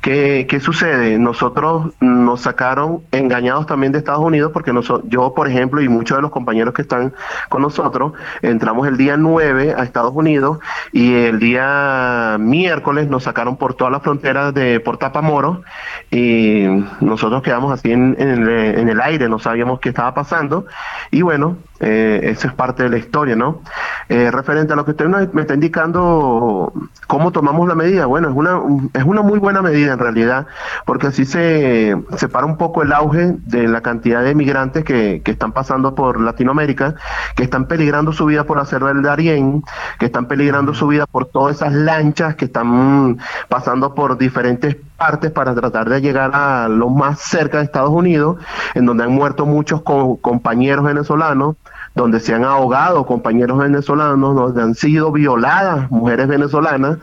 ¿Qué, 0.02 0.48
¿Qué, 0.50 0.58
sucede? 0.58 1.16
Nosotros 1.16 1.92
nos 2.00 2.40
sacaron 2.40 3.04
engañados 3.12 3.66
también 3.66 3.92
de 3.92 3.98
Estados 3.98 4.20
Unidos 4.20 4.50
porque 4.52 4.72
yo, 5.04 5.32
por 5.32 5.48
ejemplo, 5.48 5.80
y 5.80 5.88
muchos 5.88 6.18
de 6.18 6.22
los 6.22 6.32
compañeros 6.32 6.74
que 6.74 6.82
están 6.82 7.14
con 7.48 7.62
nosotros, 7.62 8.12
entramos 8.42 8.88
el 8.88 8.96
día 8.96 9.16
9 9.16 9.76
a 9.78 9.84
Estados 9.84 10.12
Unidos 10.12 10.58
y 10.90 11.14
el 11.14 11.38
día 11.38 12.36
miércoles 12.40 13.08
nos 13.08 13.22
sacaron 13.22 13.56
por 13.56 13.74
todas 13.74 13.92
las 13.92 14.02
fronteras 14.02 14.52
de 14.52 14.80
por 14.80 14.96
Tapamoro 14.96 15.62
y 16.10 16.66
nosotros 17.00 17.40
quedamos 17.42 17.72
así 17.72 17.92
en 17.92 18.16
el 18.18 19.00
aire, 19.00 19.28
no 19.28 19.38
sabíamos 19.38 19.78
qué 19.78 19.90
estaba 19.90 20.12
pasando 20.14 20.66
y 21.12 21.22
bueno, 21.22 21.58
eh, 21.82 22.30
eso 22.30 22.46
es 22.46 22.54
parte 22.54 22.84
de 22.84 22.88
la 22.88 22.96
historia, 22.96 23.34
¿no? 23.34 23.60
Eh, 24.08 24.30
referente 24.30 24.72
a 24.72 24.76
lo 24.76 24.84
que 24.84 24.92
usted 24.92 25.06
me 25.06 25.40
está 25.40 25.54
indicando, 25.54 26.72
cómo 27.08 27.32
tomamos 27.32 27.66
la 27.66 27.74
medida, 27.74 28.06
bueno, 28.06 28.28
es 28.28 28.36
una, 28.36 28.60
es 28.94 29.02
una 29.02 29.22
muy 29.22 29.40
buena 29.40 29.62
medida 29.62 29.92
en 29.92 29.98
realidad, 29.98 30.46
porque 30.86 31.08
así 31.08 31.24
se 31.24 31.96
separa 32.16 32.46
un 32.46 32.56
poco 32.56 32.82
el 32.82 32.92
auge 32.92 33.34
de 33.46 33.66
la 33.66 33.80
cantidad 33.80 34.22
de 34.22 34.34
migrantes 34.34 34.84
que, 34.84 35.22
que 35.24 35.32
están 35.32 35.50
pasando 35.50 35.96
por 35.96 36.20
Latinoamérica, 36.20 36.94
que 37.34 37.42
están 37.42 37.66
peligrando 37.66 38.12
su 38.12 38.26
vida 38.26 38.44
por 38.44 38.58
la 38.58 38.64
selva 38.64 38.92
del 38.92 39.02
Darién, 39.02 39.64
que 39.98 40.06
están 40.06 40.26
peligrando 40.26 40.74
su 40.74 40.86
vida 40.86 41.06
por 41.06 41.26
todas 41.26 41.56
esas 41.56 41.72
lanchas 41.72 42.36
que 42.36 42.44
están 42.44 43.18
pasando 43.48 43.92
por 43.94 44.18
diferentes 44.18 44.76
partes 45.02 45.32
para 45.32 45.52
tratar 45.52 45.88
de 45.88 46.00
llegar 46.00 46.30
a 46.32 46.68
lo 46.68 46.88
más 46.88 47.18
cerca 47.18 47.58
de 47.58 47.64
Estados 47.64 47.90
Unidos, 47.90 48.36
en 48.74 48.86
donde 48.86 49.02
han 49.02 49.10
muerto 49.10 49.46
muchos 49.46 49.82
compañeros 49.82 50.84
venezolanos, 50.84 51.56
donde 51.96 52.20
se 52.20 52.32
han 52.32 52.44
ahogado 52.44 53.04
compañeros 53.04 53.58
venezolanos, 53.58 54.36
donde 54.36 54.62
han 54.62 54.76
sido 54.76 55.10
violadas 55.10 55.90
mujeres 55.90 56.28
venezolanas, 56.28 56.98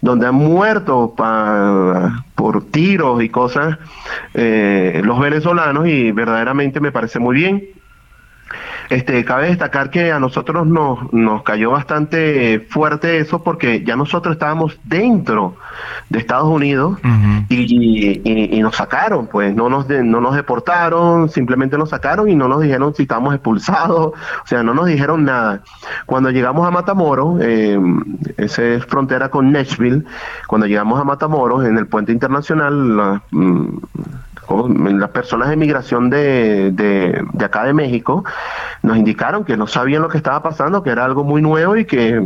donde 0.00 0.26
han 0.26 0.34
muerto 0.34 1.14
por 1.14 2.64
tiros 2.72 3.22
y 3.22 3.28
cosas 3.28 3.78
eh, 4.34 5.00
los 5.04 5.20
venezolanos 5.20 5.86
y 5.86 6.10
verdaderamente 6.10 6.80
me 6.80 6.90
parece 6.90 7.20
muy 7.20 7.36
bien. 7.36 7.62
Este, 8.90 9.24
cabe 9.24 9.48
destacar 9.48 9.90
que 9.90 10.12
a 10.12 10.20
nosotros 10.20 10.66
nos, 10.66 11.12
nos 11.12 11.42
cayó 11.42 11.70
bastante 11.70 12.60
fuerte 12.60 13.18
eso 13.18 13.42
porque 13.42 13.82
ya 13.84 13.96
nosotros 13.96 14.34
estábamos 14.34 14.78
dentro 14.84 15.56
de 16.08 16.18
Estados 16.18 16.48
Unidos 16.48 16.98
y, 17.48 18.60
nos 18.60 18.76
sacaron, 18.76 19.26
pues 19.26 19.54
no 19.54 19.68
nos, 19.68 19.88
no 19.88 20.20
nos 20.20 20.34
deportaron, 20.34 21.28
simplemente 21.28 21.76
nos 21.76 21.90
sacaron 21.90 22.28
y 22.30 22.34
no 22.34 22.48
nos 22.48 22.62
dijeron 22.62 22.94
si 22.94 23.02
estábamos 23.02 23.34
expulsados, 23.34 24.12
o 24.44 24.46
sea, 24.46 24.62
no 24.62 24.74
nos 24.74 24.86
dijeron 24.86 25.24
nada. 25.24 25.60
Cuando 26.06 26.30
llegamos 26.30 26.66
a 26.66 26.70
Matamoros, 26.70 27.40
eh, 27.42 27.78
esa 28.36 28.62
es 28.62 28.86
frontera 28.86 29.28
con 29.28 29.52
Nashville, 29.52 30.04
cuando 30.46 30.66
llegamos 30.66 31.00
a 31.00 31.04
Matamoros 31.04 31.64
en 31.64 31.76
el 31.76 31.86
puente 31.86 32.12
internacional, 32.12 33.20
mm, 33.30 33.68
las 34.48 35.10
personas 35.10 35.48
de 35.48 35.56
migración 35.56 36.10
de, 36.10 36.70
de, 36.72 37.44
acá 37.44 37.64
de 37.64 37.72
México 37.72 38.24
nos 38.82 38.96
indicaron 38.96 39.44
que 39.44 39.56
no 39.56 39.66
sabían 39.66 40.02
lo 40.02 40.08
que 40.08 40.18
estaba 40.18 40.42
pasando, 40.42 40.82
que 40.82 40.90
era 40.90 41.04
algo 41.04 41.24
muy 41.24 41.42
nuevo 41.42 41.76
y 41.76 41.84
que 41.84 42.22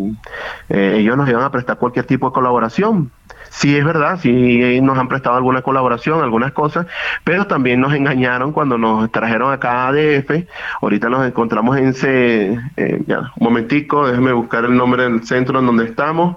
eh, 0.68 0.94
ellos 0.98 1.16
nos 1.16 1.28
iban 1.28 1.42
a 1.42 1.50
prestar 1.50 1.78
cualquier 1.78 2.06
tipo 2.06 2.28
de 2.28 2.32
colaboración. 2.32 3.10
Sí, 3.50 3.76
es 3.76 3.84
verdad, 3.84 4.18
sí 4.20 4.80
nos 4.82 4.98
han 4.98 5.08
prestado 5.08 5.36
alguna 5.36 5.62
colaboración, 5.62 6.22
algunas 6.22 6.52
cosas, 6.52 6.86
pero 7.24 7.46
también 7.46 7.80
nos 7.80 7.94
engañaron 7.94 8.52
cuando 8.52 8.76
nos 8.76 9.10
trajeron 9.10 9.52
acá 9.52 9.84
a 9.84 9.88
ADF. 9.88 10.46
Ahorita 10.82 11.08
nos 11.08 11.26
encontramos 11.26 11.76
en 11.78 11.88
ese, 11.88 12.58
eh, 12.76 13.02
ya, 13.06 13.20
un 13.20 13.30
momentico, 13.40 14.06
déjeme 14.06 14.32
buscar 14.32 14.64
el 14.64 14.76
nombre 14.76 15.04
del 15.04 15.24
centro 15.24 15.60
en 15.60 15.66
donde 15.66 15.84
estamos, 15.84 16.36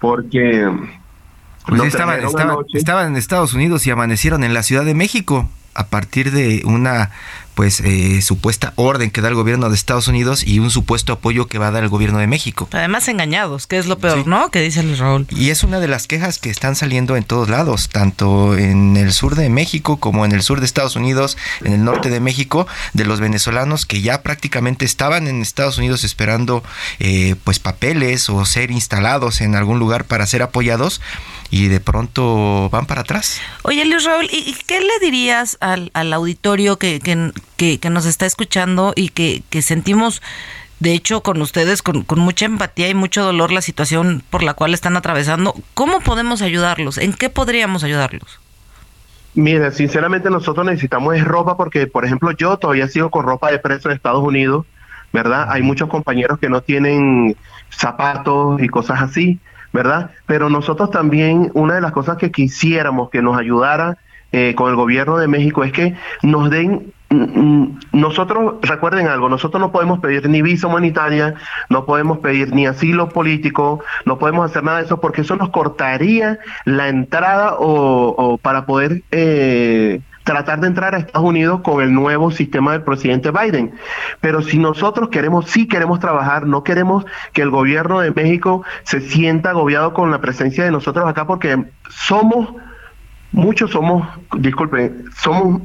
porque 0.00 0.70
pues 1.66 1.82
estaban, 1.84 2.20
estaban, 2.72 3.06
en 3.08 3.16
Estados 3.16 3.54
Unidos 3.54 3.86
y 3.86 3.90
amanecieron 3.90 4.44
en 4.44 4.54
la 4.54 4.62
Ciudad 4.62 4.84
de 4.84 4.94
México 4.94 5.48
a 5.74 5.86
partir 5.86 6.30
de 6.30 6.62
una 6.64 7.10
pues 7.54 7.80
eh, 7.80 8.20
supuesta 8.22 8.72
orden 8.76 9.10
que 9.10 9.20
da 9.20 9.28
el 9.28 9.34
gobierno 9.34 9.68
de 9.68 9.74
Estados 9.74 10.08
Unidos 10.08 10.46
y 10.46 10.58
un 10.58 10.70
supuesto 10.70 11.12
apoyo 11.12 11.46
que 11.46 11.58
va 11.58 11.68
a 11.68 11.70
dar 11.70 11.82
el 11.82 11.88
gobierno 11.88 12.18
de 12.18 12.26
México. 12.26 12.68
Además 12.72 13.08
engañados, 13.08 13.66
que 13.66 13.78
es 13.78 13.86
lo 13.86 13.98
peor, 13.98 14.26
¿no? 14.26 14.50
Que 14.50 14.60
dice 14.60 14.82
Luis 14.82 14.98
Raúl. 14.98 15.26
Y 15.30 15.50
es 15.50 15.64
una 15.64 15.80
de 15.80 15.88
las 15.88 16.06
quejas 16.06 16.38
que 16.38 16.50
están 16.50 16.76
saliendo 16.76 17.16
en 17.16 17.24
todos 17.24 17.48
lados, 17.48 17.88
tanto 17.88 18.56
en 18.56 18.96
el 18.96 19.12
sur 19.12 19.34
de 19.34 19.48
México 19.48 19.98
como 19.98 20.24
en 20.24 20.32
el 20.32 20.42
sur 20.42 20.60
de 20.60 20.66
Estados 20.66 20.96
Unidos, 20.96 21.36
en 21.62 21.72
el 21.72 21.84
norte 21.84 22.10
de 22.10 22.20
México, 22.20 22.66
de 22.92 23.04
los 23.04 23.20
venezolanos 23.20 23.86
que 23.86 24.00
ya 24.00 24.22
prácticamente 24.22 24.84
estaban 24.84 25.28
en 25.28 25.42
Estados 25.42 25.78
Unidos 25.78 26.04
esperando 26.04 26.62
eh, 26.98 27.36
pues 27.44 27.58
papeles 27.58 28.28
o 28.28 28.44
ser 28.44 28.70
instalados 28.70 29.40
en 29.40 29.54
algún 29.54 29.78
lugar 29.78 30.04
para 30.04 30.26
ser 30.26 30.42
apoyados 30.42 31.00
y 31.50 31.68
de 31.68 31.80
pronto 31.80 32.68
van 32.70 32.86
para 32.86 33.02
atrás. 33.02 33.40
Oye, 33.62 33.84
Luis 33.84 34.04
Raúl, 34.04 34.28
¿y 34.32 34.56
qué 34.66 34.80
le 34.80 34.98
dirías 35.00 35.56
al, 35.60 35.90
auditorio 36.12 36.78
que, 36.78 37.00
que, 37.00 37.32
que, 37.56 37.78
nos 37.90 38.06
está 38.06 38.26
escuchando 38.26 38.92
y 38.96 39.10
que, 39.10 39.42
sentimos, 39.62 40.22
de 40.80 40.92
hecho, 40.92 41.22
con 41.22 41.40
ustedes, 41.40 41.82
con, 41.82 42.04
mucha 42.16 42.46
empatía 42.46 42.88
y 42.88 42.94
mucho 42.94 43.24
dolor 43.24 43.52
la 43.52 43.62
situación 43.62 44.22
por 44.30 44.42
la 44.42 44.54
cual 44.54 44.74
están 44.74 44.96
atravesando? 44.96 45.54
¿Cómo 45.74 46.00
podemos 46.00 46.42
ayudarlos? 46.42 46.98
¿En 46.98 47.12
qué 47.12 47.30
podríamos 47.30 47.84
ayudarlos? 47.84 48.40
Mira, 49.34 49.72
sinceramente 49.72 50.30
nosotros 50.30 50.64
necesitamos 50.64 51.20
ropa 51.24 51.56
porque, 51.56 51.86
por 51.86 52.04
ejemplo, 52.04 52.30
yo 52.32 52.56
todavía 52.56 52.88
sigo 52.88 53.10
con 53.10 53.26
ropa 53.26 53.50
de 53.50 53.58
preso 53.58 53.88
en 53.88 53.96
Estados 53.96 54.22
Unidos, 54.22 54.64
¿verdad? 55.12 55.48
Hay 55.50 55.62
muchos 55.62 55.88
compañeros 55.88 56.38
que 56.38 56.48
no 56.48 56.60
tienen 56.60 57.36
zapatos 57.70 58.62
y 58.62 58.68
cosas 58.68 59.02
así. 59.02 59.40
¿verdad? 59.74 60.12
Pero 60.26 60.48
nosotros 60.48 60.92
también, 60.92 61.50
una 61.52 61.74
de 61.74 61.80
las 61.80 61.90
cosas 61.90 62.16
que 62.16 62.30
quisiéramos 62.30 63.10
que 63.10 63.20
nos 63.20 63.36
ayudara 63.36 63.98
eh, 64.30 64.54
con 64.56 64.70
el 64.70 64.76
gobierno 64.76 65.16
de 65.18 65.26
México 65.26 65.64
es 65.64 65.72
que 65.72 65.96
nos 66.22 66.48
den 66.48 66.92
nosotros, 67.92 68.54
recuerden 68.62 69.08
algo, 69.08 69.28
nosotros 69.28 69.60
no 69.60 69.72
podemos 69.72 70.00
pedir 70.00 70.28
ni 70.28 70.42
visa 70.42 70.66
humanitaria, 70.66 71.34
no 71.68 71.84
podemos 71.86 72.18
pedir 72.18 72.54
ni 72.54 72.66
asilo 72.66 73.08
político, 73.08 73.82
no 74.04 74.18
podemos 74.18 74.50
hacer 74.50 74.64
nada 74.64 74.78
de 74.78 74.84
eso 74.84 75.00
porque 75.00 75.22
eso 75.22 75.36
nos 75.36 75.50
cortaría 75.50 76.38
la 76.64 76.88
entrada 76.88 77.56
o, 77.58 78.38
para 78.38 78.66
poder 78.66 79.02
eh, 79.10 80.00
tratar 80.24 80.60
de 80.60 80.68
entrar 80.68 80.94
a 80.94 80.98
Estados 80.98 81.26
Unidos 81.26 81.60
con 81.60 81.82
el 81.82 81.92
nuevo 81.92 82.30
sistema 82.30 82.72
del 82.72 82.82
presidente 82.82 83.30
Biden. 83.30 83.74
Pero 84.20 84.42
si 84.42 84.58
nosotros 84.58 85.10
queremos, 85.10 85.50
sí 85.50 85.68
queremos 85.68 86.00
trabajar, 86.00 86.46
no 86.46 86.64
queremos 86.64 87.04
que 87.32 87.42
el 87.42 87.50
gobierno 87.50 88.00
de 88.00 88.10
México 88.10 88.64
se 88.84 89.00
sienta 89.00 89.50
agobiado 89.50 89.92
con 89.92 90.10
la 90.10 90.20
presencia 90.20 90.64
de 90.64 90.70
nosotros 90.70 91.06
acá 91.06 91.26
porque 91.26 91.64
somos, 91.90 92.54
muchos 93.32 93.70
somos, 93.70 94.08
disculpen, 94.38 95.04
somos 95.16 95.62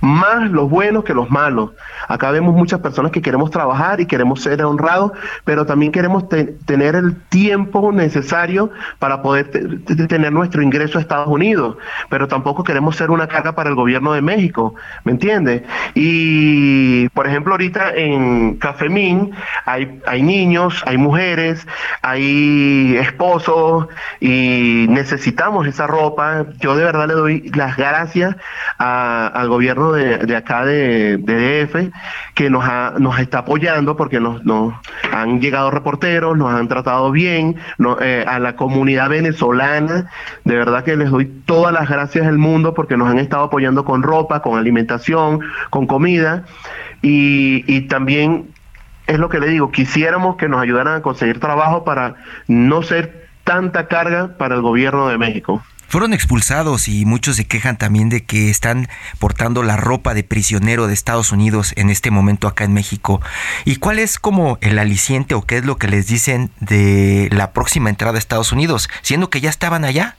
más 0.00 0.50
los 0.50 0.70
buenos 0.70 1.04
que 1.04 1.14
los 1.14 1.30
malos. 1.30 1.70
Acá 2.06 2.30
vemos 2.30 2.54
muchas 2.54 2.80
personas 2.80 3.12
que 3.12 3.22
queremos 3.22 3.50
trabajar 3.50 4.00
y 4.00 4.06
queremos 4.06 4.42
ser 4.42 4.62
honrados, 4.62 5.12
pero 5.44 5.66
también 5.66 5.92
queremos 5.92 6.28
tener 6.28 6.94
el 6.94 7.16
tiempo 7.28 7.92
necesario 7.92 8.70
para 8.98 9.22
poder 9.22 9.50
tener 10.08 10.32
nuestro 10.32 10.62
ingreso 10.62 10.98
a 10.98 11.00
Estados 11.00 11.28
Unidos, 11.28 11.76
pero 12.08 12.28
tampoco 12.28 12.64
queremos 12.64 12.96
ser 12.96 13.10
una 13.10 13.26
carga 13.26 13.52
para 13.52 13.70
el 13.70 13.74
gobierno 13.74 14.12
de 14.12 14.22
México, 14.22 14.74
¿me 15.04 15.12
entiendes? 15.12 15.62
Y, 15.94 17.08
por 17.10 17.26
ejemplo, 17.26 17.54
ahorita 17.54 17.94
en 17.94 18.56
Cafemín 18.56 19.32
hay, 19.64 20.00
hay 20.06 20.22
niños, 20.22 20.82
hay 20.86 20.98
mujeres, 20.98 21.66
hay 22.02 22.96
esposos 22.98 23.88
y 24.20 24.86
necesitamos 24.88 25.66
esa 25.66 25.86
ropa. 25.86 26.46
Yo 26.60 26.76
de 26.76 26.84
verdad 26.84 27.08
le 27.08 27.14
doy 27.14 27.50
las 27.54 27.76
gracias 27.76 28.36
al 28.78 29.48
gobierno 29.48 29.87
de, 29.92 30.36
acá 30.36 30.64
de, 30.64 31.16
DF 31.18 31.92
que 32.34 32.50
nos, 32.50 32.64
nos 32.98 33.18
está 33.18 33.38
apoyando 33.38 33.96
porque 33.96 34.20
nos, 34.20 34.44
nos, 34.44 34.74
han 35.12 35.40
llegado 35.40 35.70
reporteros, 35.70 36.36
nos 36.36 36.52
han 36.52 36.68
tratado 36.68 37.10
bien, 37.10 37.56
eh, 38.00 38.24
a 38.26 38.38
la 38.38 38.56
comunidad 38.56 39.08
venezolana, 39.08 40.10
de 40.44 40.56
verdad 40.56 40.84
que 40.84 40.96
les 40.96 41.10
doy 41.10 41.26
todas 41.26 41.72
las 41.72 41.88
gracias 41.88 42.26
del 42.26 42.38
mundo 42.38 42.74
porque 42.74 42.96
nos 42.96 43.08
han 43.08 43.18
estado 43.18 43.44
apoyando 43.44 43.84
con 43.84 44.02
ropa, 44.02 44.42
con 44.42 44.58
alimentación, 44.58 45.40
con 45.70 45.86
comida 45.86 46.44
y, 47.02 47.64
y 47.66 47.82
también 47.82 48.48
es 49.06 49.18
lo 49.18 49.28
que 49.28 49.40
le 49.40 49.48
digo, 49.48 49.72
quisiéramos 49.72 50.36
que 50.36 50.48
nos 50.48 50.60
ayudaran 50.60 50.96
a 50.96 51.02
conseguir 51.02 51.40
trabajo 51.40 51.82
para 51.82 52.16
no 52.46 52.82
ser 52.82 53.28
tanta 53.42 53.88
carga 53.88 54.36
para 54.36 54.56
el 54.56 54.60
gobierno 54.60 55.08
de 55.08 55.16
México. 55.16 55.62
Fueron 55.88 56.12
expulsados 56.12 56.86
y 56.86 57.06
muchos 57.06 57.36
se 57.36 57.46
quejan 57.46 57.78
también 57.78 58.10
de 58.10 58.22
que 58.22 58.50
están 58.50 58.88
portando 59.18 59.62
la 59.62 59.78
ropa 59.78 60.12
de 60.12 60.22
prisionero 60.22 60.86
de 60.86 60.92
Estados 60.92 61.32
Unidos 61.32 61.72
en 61.76 61.88
este 61.88 62.10
momento 62.10 62.46
acá 62.46 62.64
en 62.64 62.74
México. 62.74 63.22
¿Y 63.64 63.76
cuál 63.76 63.98
es 63.98 64.18
como 64.18 64.58
el 64.60 64.78
aliciente 64.78 65.34
o 65.34 65.42
qué 65.42 65.56
es 65.56 65.64
lo 65.64 65.76
que 65.76 65.88
les 65.88 66.06
dicen 66.06 66.50
de 66.60 67.30
la 67.32 67.52
próxima 67.52 67.88
entrada 67.88 68.16
a 68.16 68.18
Estados 68.18 68.52
Unidos, 68.52 68.90
siendo 69.00 69.30
que 69.30 69.40
ya 69.40 69.48
estaban 69.48 69.86
allá? 69.86 70.16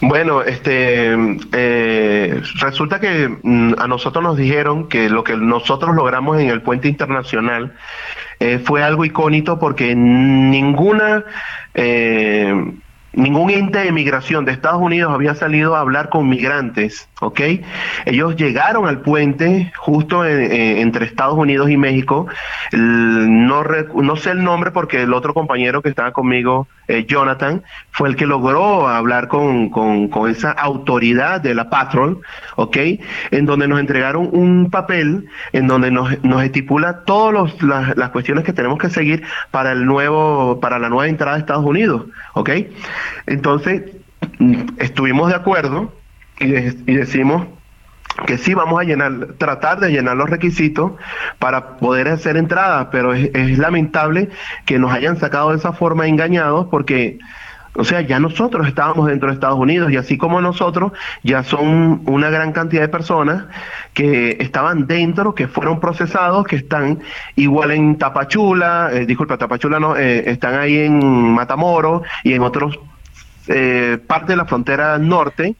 Bueno, 0.00 0.40
este 0.40 1.14
eh, 1.52 2.40
resulta 2.60 2.98
que 2.98 3.28
mm, 3.42 3.74
a 3.76 3.86
nosotros 3.86 4.24
nos 4.24 4.38
dijeron 4.38 4.88
que 4.88 5.10
lo 5.10 5.22
que 5.22 5.36
nosotros 5.36 5.94
logramos 5.94 6.40
en 6.40 6.48
el 6.48 6.62
puente 6.62 6.88
internacional 6.88 7.74
eh, 8.38 8.58
fue 8.64 8.82
algo 8.82 9.04
icónico 9.04 9.58
porque 9.58 9.94
ninguna 9.94 11.24
eh, 11.74 12.54
ningún 13.12 13.50
ente 13.50 13.80
de 13.80 13.92
migración 13.92 14.44
de 14.44 14.52
Estados 14.52 14.80
Unidos 14.80 15.12
había 15.12 15.34
salido 15.34 15.74
a 15.74 15.80
hablar 15.80 16.08
con 16.08 16.28
migrantes, 16.28 17.08
¿ok? 17.20 17.40
Ellos 18.06 18.36
llegaron 18.36 18.86
al 18.86 19.00
puente 19.00 19.72
justo 19.76 20.24
entre 20.24 21.06
Estados 21.06 21.36
Unidos 21.36 21.70
y 21.70 21.76
México. 21.76 22.26
no, 22.72 23.64
no 23.94 24.16
sé 24.16 24.30
el 24.30 24.44
nombre 24.44 24.70
porque 24.70 25.02
el 25.02 25.12
otro 25.12 25.34
compañero 25.34 25.82
que 25.82 25.88
estaba 25.88 26.12
conmigo, 26.12 26.68
eh, 26.88 27.04
Jonathan, 27.06 27.62
fue 27.90 28.08
el 28.08 28.16
que 28.16 28.26
logró 28.26 28.88
hablar 28.88 29.28
con, 29.28 29.70
con, 29.70 30.10
esa 30.30 30.52
autoridad 30.52 31.40
de 31.40 31.54
la 31.54 31.70
Patrol, 31.70 32.20
¿ok? 32.56 32.76
En 33.30 33.46
donde 33.46 33.66
nos 33.66 33.80
entregaron 33.80 34.28
un 34.32 34.70
papel 34.70 35.26
en 35.52 35.66
donde 35.66 35.90
nos, 35.90 36.22
nos 36.22 36.42
estipula 36.42 37.04
todas 37.04 37.60
las, 37.62 37.96
las 37.96 38.10
cuestiones 38.10 38.44
que 38.44 38.52
tenemos 38.52 38.78
que 38.78 38.90
seguir 38.90 39.22
para 39.50 39.72
el 39.72 39.86
nuevo, 39.86 40.60
para 40.60 40.78
la 40.78 40.88
nueva 40.88 41.08
entrada 41.08 41.34
de 41.34 41.40
Estados 41.40 41.64
Unidos, 41.64 42.04
¿ok? 42.34 42.50
Entonces, 43.26 43.82
estuvimos 44.78 45.28
de 45.28 45.34
acuerdo 45.34 45.92
y, 46.38 46.48
decimos 46.94 47.46
que 48.26 48.38
sí 48.38 48.54
vamos 48.54 48.80
a 48.80 48.84
llenar, 48.84 49.34
tratar 49.38 49.80
de 49.80 49.90
llenar 49.90 50.16
los 50.16 50.28
requisitos 50.28 50.92
para 51.38 51.76
poder 51.78 52.08
hacer 52.08 52.36
entrada, 52.36 52.90
pero 52.90 53.14
es, 53.14 53.58
lamentable 53.58 54.28
que 54.66 54.78
nos 54.78 54.92
hayan 54.92 55.18
sacado 55.18 55.50
de 55.50 55.56
esa 55.56 55.72
forma 55.72 56.06
engañados 56.06 56.66
porque, 56.70 57.18
o 57.74 57.84
sea, 57.84 58.00
ya 58.00 58.18
nosotros 58.18 58.66
estábamos 58.66 59.06
dentro 59.06 59.28
de 59.28 59.34
Estados 59.34 59.58
Unidos 59.58 59.92
y 59.92 59.96
así 59.96 60.18
como 60.18 60.40
nosotros, 60.40 60.92
ya 61.22 61.44
son 61.44 62.02
una 62.06 62.28
gran 62.28 62.52
cantidad 62.52 62.82
de 62.82 62.88
personas 62.88 63.44
que 63.94 64.36
estaban 64.40 64.86
dentro, 64.86 65.34
que 65.34 65.46
fueron 65.46 65.78
procesados, 65.78 66.46
que 66.46 66.56
están 66.56 67.00
igual 67.36 67.70
en 67.70 67.96
Tapachula, 67.96 68.90
eh, 68.92 69.06
disculpa, 69.06 69.38
Tapachula 69.38 69.78
no, 69.78 69.96
eh, 69.96 70.30
están 70.30 70.58
ahí 70.58 70.78
en 70.78 71.32
Matamoro 71.32 72.02
y 72.24 72.32
en 72.32 72.42
otros 72.42 72.78
eh, 73.46 73.98
parte 74.04 74.32
de 74.32 74.36
la 74.36 74.46
frontera 74.46 74.98
norte, 74.98 75.54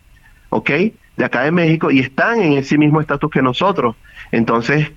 ¿ok? 0.48 0.70
De 1.16 1.24
acá 1.24 1.42
de 1.42 1.52
México 1.52 1.90
y 1.90 2.00
están 2.00 2.40
en 2.40 2.54
ese 2.54 2.76
mismo 2.76 3.00
estatus 3.00 3.30
que 3.30 3.42
nosotros. 3.42 3.94
Entonces, 4.32 4.90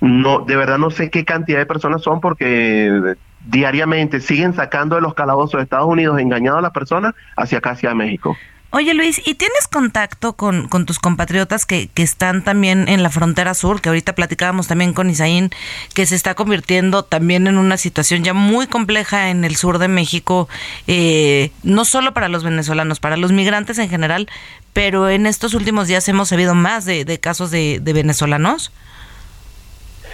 no, 0.00 0.40
de 0.40 0.56
verdad 0.56 0.78
no 0.78 0.90
sé 0.90 1.10
qué 1.10 1.24
cantidad 1.24 1.58
de 1.58 1.66
personas 1.66 2.02
son 2.02 2.20
porque 2.20 3.16
diariamente 3.46 4.20
siguen 4.20 4.54
sacando 4.54 4.96
de 4.96 5.02
los 5.02 5.14
calabozos 5.14 5.58
de 5.58 5.62
Estados 5.64 5.86
Unidos 5.86 6.18
engañando 6.18 6.58
a 6.58 6.62
las 6.62 6.72
personas 6.72 7.14
hacia 7.36 7.58
acá, 7.58 7.70
hacia 7.70 7.94
México. 7.94 8.36
Oye 8.72 8.94
Luis, 8.94 9.20
¿y 9.26 9.34
tienes 9.34 9.66
contacto 9.66 10.34
con, 10.34 10.68
con 10.68 10.86
tus 10.86 11.00
compatriotas 11.00 11.66
que, 11.66 11.88
que, 11.88 12.04
están 12.04 12.44
también 12.44 12.86
en 12.88 13.02
la 13.02 13.10
frontera 13.10 13.54
sur? 13.54 13.80
Que 13.80 13.88
ahorita 13.88 14.14
platicábamos 14.14 14.68
también 14.68 14.92
con 14.92 15.10
Isaín, 15.10 15.50
que 15.92 16.06
se 16.06 16.14
está 16.14 16.36
convirtiendo 16.36 17.02
también 17.02 17.48
en 17.48 17.58
una 17.58 17.76
situación 17.76 18.22
ya 18.22 18.32
muy 18.32 18.68
compleja 18.68 19.30
en 19.30 19.44
el 19.44 19.56
sur 19.56 19.78
de 19.78 19.88
México, 19.88 20.48
eh, 20.86 21.50
no 21.64 21.84
solo 21.84 22.14
para 22.14 22.28
los 22.28 22.44
venezolanos, 22.44 23.00
para 23.00 23.16
los 23.16 23.32
migrantes 23.32 23.76
en 23.78 23.88
general, 23.88 24.28
pero 24.72 25.08
en 25.08 25.26
estos 25.26 25.54
últimos 25.54 25.88
días 25.88 26.08
hemos 26.08 26.28
sabido 26.28 26.54
más 26.54 26.84
de, 26.84 27.04
de 27.04 27.18
casos 27.18 27.50
de, 27.50 27.80
de 27.82 27.92
venezolanos. 27.92 28.70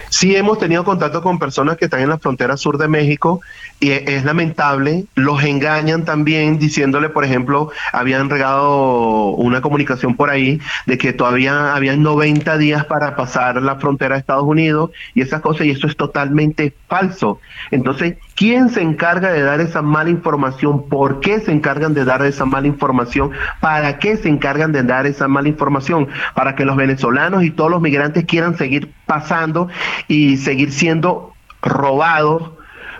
Sí 0.09 0.35
hemos 0.35 0.57
tenido 0.57 0.83
contacto 0.83 1.21
con 1.21 1.37
personas 1.37 1.77
que 1.77 1.85
están 1.85 2.01
en 2.01 2.09
la 2.09 2.17
frontera 2.17 2.55
sur 2.55 2.77
de 2.77 2.87
México 2.87 3.41
y 3.79 3.91
e, 3.91 4.15
es 4.15 4.23
lamentable, 4.23 5.05
los 5.15 5.43
engañan 5.43 6.05
también 6.05 6.57
diciéndole, 6.59 7.09
por 7.09 7.25
ejemplo, 7.25 7.71
habían 7.91 8.29
regado 8.29 9.31
una 9.31 9.61
comunicación 9.61 10.15
por 10.15 10.29
ahí 10.29 10.59
de 10.85 10.97
que 10.97 11.13
todavía 11.13 11.75
habían 11.75 12.03
90 12.03 12.57
días 12.57 12.85
para 12.85 13.15
pasar 13.15 13.61
la 13.61 13.75
frontera 13.75 14.15
de 14.15 14.21
Estados 14.21 14.45
Unidos 14.45 14.91
y 15.13 15.21
esas 15.21 15.41
cosas 15.41 15.67
y 15.67 15.71
eso 15.71 15.87
es 15.87 15.97
totalmente 15.97 16.73
falso. 16.87 17.39
Entonces, 17.71 18.15
¿quién 18.37 18.69
se 18.69 18.81
encarga 18.81 19.33
de 19.33 19.41
dar 19.41 19.59
esa 19.59 19.81
mala 19.81 20.11
información? 20.11 20.87
¿Por 20.87 21.19
qué 21.19 21.41
se 21.41 21.51
encargan 21.51 21.93
de 21.93 22.05
dar 22.05 22.21
esa 22.21 22.45
mala 22.45 22.67
información? 22.67 23.31
¿Para 23.59 23.97
qué 23.97 24.15
se 24.15 24.29
encargan 24.29 24.71
de 24.71 24.83
dar 24.83 25.05
esa 25.07 25.27
mala 25.27 25.49
información? 25.49 26.07
Para 26.35 26.55
que 26.55 26.63
los 26.63 26.77
venezolanos 26.77 27.43
y 27.43 27.51
todos 27.51 27.71
los 27.71 27.81
migrantes 27.81 28.23
quieran 28.25 28.55
seguir 28.55 28.93
pasando 29.05 29.67
y 30.07 30.37
seguir 30.37 30.71
siendo 30.71 31.33
robados 31.61 32.51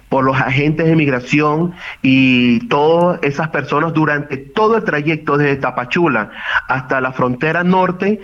por 0.09 0.23
los 0.23 0.37
agentes 0.37 0.87
de 0.87 0.95
migración 0.95 1.73
y 2.01 2.67
todas 2.67 3.19
esas 3.21 3.49
personas 3.49 3.93
durante 3.93 4.37
todo 4.37 4.77
el 4.77 4.83
trayecto 4.83 5.37
desde 5.37 5.57
Tapachula 5.57 6.31
hasta 6.67 6.99
la 6.99 7.11
frontera 7.11 7.63
norte, 7.63 8.21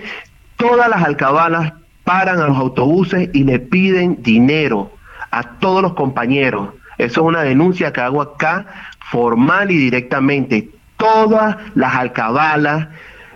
todas 0.55 0.89
las 0.89 1.03
alcabalas 1.03 1.73
paran 2.03 2.39
a 2.39 2.47
los 2.47 2.57
autobuses 2.57 3.29
y 3.33 3.43
le 3.43 3.59
piden 3.59 4.23
dinero 4.23 4.91
a 5.29 5.43
todos 5.59 5.81
los 5.81 5.93
compañeros. 5.93 6.69
Eso 7.05 7.21
es 7.21 7.27
una 7.27 7.43
denuncia 7.43 7.91
que 7.91 8.01
hago 8.01 8.21
acá 8.21 8.65
formal 9.11 9.71
y 9.71 9.77
directamente. 9.77 10.69
Todas 10.97 11.57
las 11.75 11.95
alcabalas 11.95 12.87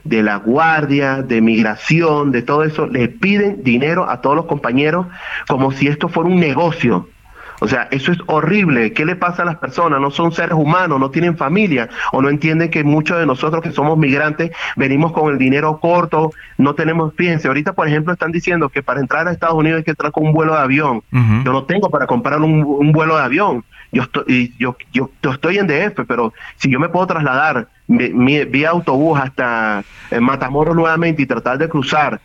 de 0.03 0.23
la 0.23 0.37
guardia, 0.37 1.21
de 1.21 1.41
migración, 1.41 2.31
de 2.31 2.41
todo 2.41 2.63
eso, 2.63 2.87
le 2.87 3.09
piden 3.09 3.63
dinero 3.63 4.09
a 4.09 4.21
todos 4.21 4.35
los 4.37 4.45
compañeros 4.45 5.07
como 5.47 5.71
si 5.71 5.87
esto 5.87 6.07
fuera 6.07 6.29
un 6.29 6.39
negocio. 6.39 7.09
O 7.59 7.67
sea, 7.67 7.87
eso 7.91 8.11
es 8.11 8.19
horrible. 8.27 8.93
¿Qué 8.93 9.05
le 9.05 9.15
pasa 9.15 9.41
a 9.41 9.45
las 9.45 9.57
personas? 9.57 9.99
No 9.99 10.11
son 10.11 10.31
seres 10.31 10.53
humanos, 10.53 10.99
no 10.99 11.09
tienen 11.09 11.37
familia 11.37 11.89
o 12.11 12.21
no 12.21 12.29
entienden 12.29 12.69
que 12.69 12.83
muchos 12.83 13.17
de 13.17 13.25
nosotros 13.25 13.63
que 13.63 13.71
somos 13.71 13.97
migrantes 13.97 14.51
venimos 14.75 15.11
con 15.11 15.31
el 15.31 15.37
dinero 15.37 15.79
corto, 15.79 16.31
no 16.57 16.75
tenemos, 16.75 17.13
fíjense, 17.15 17.47
ahorita 17.47 17.73
por 17.73 17.87
ejemplo 17.87 18.13
están 18.13 18.31
diciendo 18.31 18.69
que 18.69 18.83
para 18.83 18.99
entrar 18.99 19.27
a 19.27 19.31
Estados 19.31 19.55
Unidos 19.55 19.79
hay 19.79 19.83
que 19.83 19.91
entrar 19.91 20.11
con 20.11 20.25
un 20.25 20.33
vuelo 20.33 20.53
de 20.53 20.59
avión. 20.59 21.01
Yo 21.11 21.51
no 21.51 21.63
tengo 21.63 21.89
para 21.89 22.05
comprar 22.05 22.39
un, 22.41 22.91
vuelo 22.91 23.17
de 23.17 23.23
avión. 23.23 23.63
Yo 23.91 24.03
estoy, 24.03 24.53
yo, 24.59 24.75
yo, 24.91 25.09
estoy 25.31 25.57
en 25.57 25.67
DF, 25.67 26.01
pero 26.07 26.33
si 26.57 26.69
yo 26.69 26.79
me 26.79 26.89
puedo 26.89 27.07
trasladar 27.07 27.69
vía 27.87 28.69
autobús 28.69 29.17
hasta 29.19 29.83
eh, 30.11 30.19
Matamoros 30.19 30.75
nuevamente 30.75 31.21
y 31.21 31.25
tratar 31.25 31.57
de 31.57 31.69
cruzar 31.69 32.19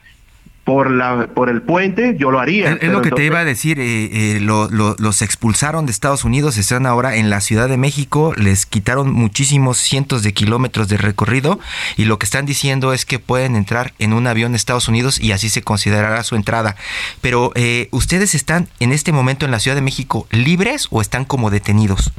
por 0.73 0.91
la 0.91 1.27
por 1.35 1.51
el 1.51 1.61
puente, 1.61 2.17
yo 2.19 2.31
lo 2.31 2.41
haría. 2.41 2.79
Es, 2.81 2.91
lo 2.91 3.03
que 3.03 3.11
te 3.11 3.27
iba 3.27 3.41
a 3.41 3.45
decir, 3.45 3.79
eh, 3.79 4.37
eh, 4.37 4.41
los 4.41 5.21
expulsaron 5.21 5.85
de 5.85 5.93
Estados 5.93 6.25
Unidos, 6.25 6.57
están 6.57 6.87
ahora 6.87 7.17
en 7.17 7.29
la 7.29 7.43
Ciudad 7.43 7.69
de 7.69 7.77
México, 7.77 8.33
les 8.39 8.65
quitaron 8.65 9.13
muchísimos 9.13 9.77
cientos 9.77 10.23
de 10.23 10.33
kilómetros 10.33 10.89
de 10.89 10.97
recorrido 10.97 11.61
y 11.99 12.07
lo 12.07 12.19
que 12.19 12.25
están 12.25 12.47
diciendo 12.47 12.95
es 12.95 13.05
que 13.05 13.19
pueden 13.19 13.55
entrar 13.55 13.93
en 13.99 14.15
un 14.15 14.27
avión 14.27 14.53
de 14.53 14.57
Estados 14.57 14.89
Unidos 14.89 15.21
y 15.21 15.33
así 15.33 15.51
se 15.51 15.61
considerará 15.61 16.25
su 16.25 16.37
entrada. 16.37 16.75
Pero 17.21 17.53
eh, 17.55 17.89
ustedes 17.91 18.35
están 18.35 18.67
en 18.81 18.93
este 18.93 19.13
momento 19.13 19.45
en 19.45 19.51
la 19.51 19.59
Ciudad 19.59 19.75
de 19.75 19.83
México 19.83 20.27
libres 20.31 20.89
o 20.91 21.03
están 21.03 21.27
como 21.27 21.51
detenidos? 21.51 22.13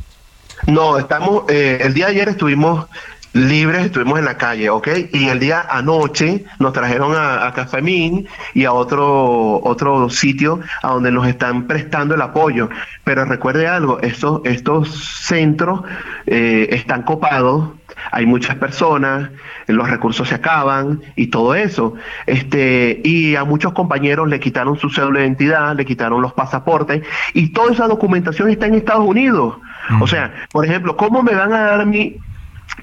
No, 0.67 0.99
estamos, 0.99 1.45
el 1.49 1.95
día 1.95 2.05
de 2.05 2.11
ayer 2.11 2.29
estuvimos 2.29 2.85
libres, 3.33 3.85
estuvimos 3.85 4.19
en 4.19 4.25
la 4.25 4.37
calle, 4.37 4.69
¿ok? 4.69 4.87
Y 5.11 5.27
el 5.27 5.39
día 5.39 5.65
anoche 5.69 6.45
nos 6.59 6.71
trajeron 6.71 7.15
a, 7.15 7.47
a 7.47 7.53
Cafemín 7.53 8.27
y 8.53 8.65
a 8.65 8.73
otro, 8.73 9.59
otro 9.63 10.09
sitio 10.09 10.59
a 10.81 10.89
donde 10.89 11.11
nos 11.11 11.27
están 11.27 11.67
prestando 11.67 12.15
el 12.15 12.21
apoyo. 12.21 12.69
Pero 13.03 13.25
recuerde 13.25 13.67
algo, 13.67 13.99
estos, 14.01 14.41
estos 14.45 14.89
centros 15.23 15.81
eh, 16.27 16.67
están 16.71 17.01
copados, 17.03 17.71
hay 18.11 18.25
muchas 18.25 18.55
personas, 18.55 19.29
los 19.67 19.89
recursos 19.89 20.27
se 20.27 20.35
acaban 20.35 21.01
y 21.15 21.27
todo 21.27 21.55
eso. 21.55 21.95
Este, 22.27 23.01
y 23.03 23.35
a 23.35 23.43
muchos 23.43 23.73
compañeros 23.73 24.27
le 24.27 24.39
quitaron 24.39 24.77
su 24.77 24.89
cédula 24.89 25.19
de 25.19 25.25
identidad, 25.25 25.75
le 25.75 25.85
quitaron 25.85 26.21
los 26.21 26.33
pasaportes 26.33 27.03
y 27.33 27.49
toda 27.49 27.73
esa 27.73 27.87
documentación 27.87 28.49
está 28.49 28.67
en 28.67 28.75
Estados 28.75 29.05
Unidos. 29.05 29.55
O 29.99 30.07
sea, 30.07 30.47
por 30.51 30.65
ejemplo, 30.65 30.95
¿cómo 30.95 31.23
me 31.23 31.35
van 31.35 31.51
a 31.51 31.63
dar 31.63 31.81
a 31.81 31.85
mí 31.85 32.17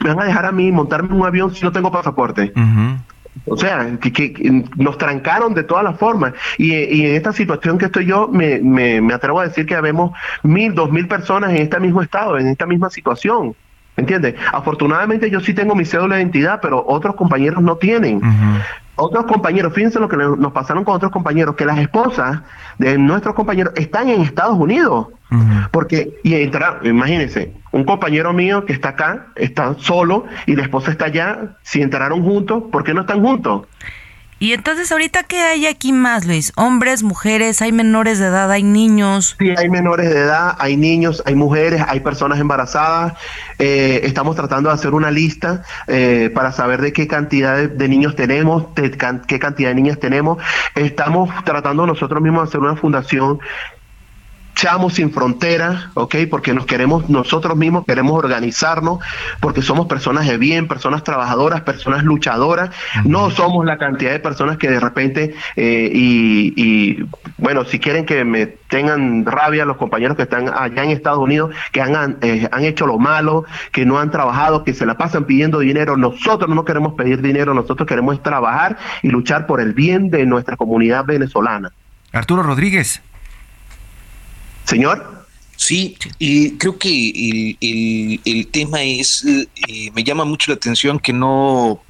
me 0.01 0.11
van 0.11 0.21
a 0.21 0.25
dejar 0.25 0.47
a 0.47 0.53
mí 0.53 0.73
montarme 0.73 1.11
en 1.11 1.21
un 1.21 1.27
avión 1.27 1.55
si 1.55 1.65
no 1.65 1.73
tengo 1.73 1.91
pasaporte. 1.91 2.53
O 3.47 3.57
sea, 3.57 3.99
que, 4.01 4.65
nos 4.77 4.99
trancaron 4.99 5.55
de 5.55 5.63
todas 5.63 5.85
las 5.85 5.99
formas. 5.99 6.35
Y, 6.59 6.73
en 6.75 7.15
esta 7.15 7.33
situación 7.33 7.79
que 7.79 7.87
estoy 7.87 8.07
yo, 8.07 8.29
me, 8.29 8.61
me, 8.61 9.15
atrevo 9.15 9.41
a 9.41 9.47
decir 9.47 9.67
que 9.67 9.75
habemos 9.75 10.13
mil, 10.43 10.75
dos 10.75 10.91
mil 10.91 11.07
personas 11.07 11.51
en 11.51 11.59
este 11.59 11.79
mismo 11.81 12.03
estado, 12.03 12.39
en 12.39 12.49
esta 12.49 12.67
misma 12.67 12.91
situación. 12.91 13.55
¿Entiendes? 13.97 14.35
Afortunadamente 14.53 15.31
yo 15.31 15.41
sí 15.41 15.53
tengo 15.53 15.75
mi 15.75 15.85
cédula 15.85 16.17
de 16.17 16.23
identidad, 16.23 16.61
pero 16.63 16.85
otros 16.87 17.15
compañeros 17.17 17.63
no 17.63 17.77
tienen. 17.77 18.21
otros 18.97 19.25
compañeros, 19.25 19.73
fíjense 19.73 19.99
lo 19.99 20.09
que 20.09 20.17
nos 20.17 20.53
pasaron 20.53 20.85
con 20.85 20.95
otros 20.95 21.11
compañeros, 21.11 21.57
que 21.57 21.65
las 21.65 21.79
esposas 21.79 22.41
de 22.79 22.99
nuestros 22.99 23.35
compañeros 23.35 23.73
están 23.77 24.09
en 24.09 24.23
Estados 24.23 24.59
Unidos. 24.59 25.09
Porque, 25.71 26.19
y 26.25 26.35
entrar, 26.35 26.81
imagínense, 26.83 27.55
un 27.71 27.85
compañero 27.85 28.33
mío 28.33 28.65
que 28.65 28.73
está 28.73 28.91
acá, 28.91 29.29
está 29.37 29.75
solo, 29.79 30.25
y 30.47 30.57
la 30.57 30.63
esposa 30.63 30.91
está 30.91 31.05
allá, 31.07 31.57
si 31.63 31.83
entraron 31.83 32.25
juntos, 32.25 32.65
¿por 32.73 32.83
qué 32.83 32.95
no 32.95 33.03
están 33.03 33.23
juntos? 33.23 33.63
Y 34.43 34.55
entonces, 34.55 34.91
ahorita, 34.91 35.25
¿qué 35.25 35.43
hay 35.43 35.67
aquí 35.67 35.93
más, 35.93 36.25
Luis? 36.25 36.55
Hombres, 36.57 37.03
mujeres, 37.03 37.61
hay 37.61 37.73
menores 37.73 38.19
de 38.19 38.29
edad, 38.29 38.51
hay 38.51 38.63
niños. 38.63 39.37
Sí, 39.39 39.53
hay 39.55 39.69
menores 39.69 40.09
de 40.09 40.19
edad, 40.19 40.57
hay 40.59 40.79
niños, 40.79 41.23
hay 41.27 41.35
mujeres, 41.35 41.83
hay 41.87 42.01
personas 42.01 42.41
embarazadas. 42.41 43.13
Eh, 43.59 44.01
estamos 44.05 44.37
tratando 44.37 44.71
de 44.71 44.77
hacer 44.77 44.95
una 44.95 45.11
lista 45.11 45.63
eh, 45.89 46.31
para 46.35 46.53
saber 46.53 46.81
de 46.81 46.95
qué 46.95 47.07
cantidad 47.07 47.69
de, 47.69 47.89
niños 47.89 48.17
tenemos, 48.17 48.75
de 48.77 48.91
qué 49.27 49.39
cantidad 49.39 49.69
de 49.69 49.75
niñas 49.75 50.01
tenemos. 50.01 50.39
Estamos 50.75 51.29
tratando 51.45 51.87
nosotros 51.87 52.23
mismos 52.23 52.45
de 52.45 52.49
hacer 52.49 52.61
una 52.61 52.77
fundación 52.77 53.41
Chamos 54.61 54.93
sin 54.93 55.11
fronteras, 55.11 55.87
¿ok? 55.95 56.17
Porque 56.29 56.53
nos 56.53 56.67
queremos, 56.67 57.09
nosotros 57.09 57.57
mismos 57.57 57.87
queremos 57.87 58.13
organizarnos, 58.13 58.99
porque 59.41 59.63
somos 59.63 59.87
personas 59.87 60.27
de 60.27 60.37
bien, 60.37 60.69
personas 60.69 61.03
trabajadoras, 61.03 61.63
personas 61.63 62.05
luchadoras. 62.05 62.69
No 63.07 63.31
somos 63.31 63.65
la 63.65 63.79
cantidad 63.79 64.11
de 64.11 64.21
personas 64.21 64.59
que 64.59 64.69
de 64.69 64.79
repente, 64.79 65.35
eh, 65.57 65.91
y, 65.95 67.03
bueno, 67.39 67.65
si 67.65 67.79
quieren 67.79 68.05
que 68.05 68.23
me 68.27 68.49
tengan 68.49 69.25
rabia 69.25 69.65
los 69.65 69.79
compañeros 69.79 70.15
que 70.15 70.25
están 70.25 70.51
allá 70.55 70.85
en 70.85 70.91
Estados 70.91 71.21
Unidos, 71.21 71.55
que 71.73 71.81
han, 71.81 72.19
eh, 72.21 72.47
han 72.53 72.65
hecho 72.65 72.87
lo 72.87 72.99
malo, 72.99 73.47
que 73.73 73.87
no 73.87 73.99
han 73.99 74.11
trabajado, 74.11 74.63
que 74.63 74.75
se 74.75 74.85
la 74.85 74.99
pasan 74.99 75.25
pidiendo 75.25 75.61
dinero, 75.61 75.97
nosotros 75.97 76.55
no 76.55 76.67
queremos 76.67 76.93
pedir 76.93 77.23
dinero, 77.23 77.55
nosotros 77.55 77.89
queremos 77.89 78.23
trabajar 78.23 78.77
y 79.03 79.09
luchar 79.09 79.47
por 79.47 79.63
el 79.63 79.73
bien 79.73 80.11
de 80.11 80.27
nuestra 80.27 80.59
comunidad 80.59 81.07
venezolana. 81.07 81.73
Arturo 82.13 82.43
Rodríguez. 82.43 83.01
Señor. 84.71 85.27
Sí, 85.57 85.97
y 86.19 86.53
creo 86.53 86.79
que 86.79 87.57
el, 88.25 88.47
tema 88.47 88.83
es, 88.83 89.23
eh, 89.27 89.91
me 89.93 90.03
llama 90.03 90.25
mucho 90.25 90.51
la 90.51 90.55
atención 90.55 90.99
que 90.99 91.13
no, 91.13 91.83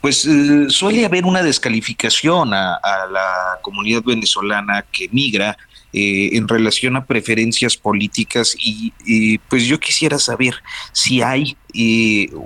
pues 0.00 0.24
eh, 0.24 0.70
suele 0.70 1.04
haber 1.04 1.26
una 1.26 1.42
descalificación 1.42 2.54
a, 2.54 2.80
la 3.12 3.58
comunidad 3.60 4.02
venezolana 4.02 4.86
que 4.90 5.10
migra 5.12 5.58
eh, 5.92 6.30
en 6.32 6.48
relación 6.48 6.96
a 6.96 7.04
preferencias 7.04 7.76
políticas 7.76 8.56
y, 8.58 9.36
pues 9.50 9.66
yo 9.66 9.78
quisiera 9.78 10.18
saber 10.18 10.54
si 10.92 11.20
hay 11.20 11.58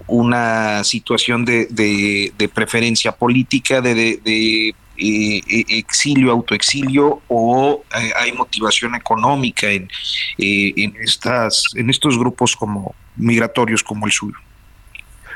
una 0.08 0.82
situación 0.82 1.44
de, 1.44 1.66
de, 1.70 2.48
preferencia 2.48 3.12
política, 3.12 3.80
de, 3.80 3.94
de 3.94 4.74
eh, 4.96 5.40
eh, 5.48 5.64
exilio, 5.70 6.30
autoexilio 6.30 7.22
o 7.26 7.82
eh, 7.96 8.12
hay 8.16 8.32
motivación 8.32 8.94
económica 8.94 9.66
en, 9.68 9.88
en, 10.38 10.94
estas, 11.02 11.72
en 11.74 11.90
estos 11.90 12.16
grupos 12.16 12.54
como 12.54 12.94
migratorios 13.16 13.82
como 13.82 14.06
el 14.06 14.12
suyo? 14.12 14.36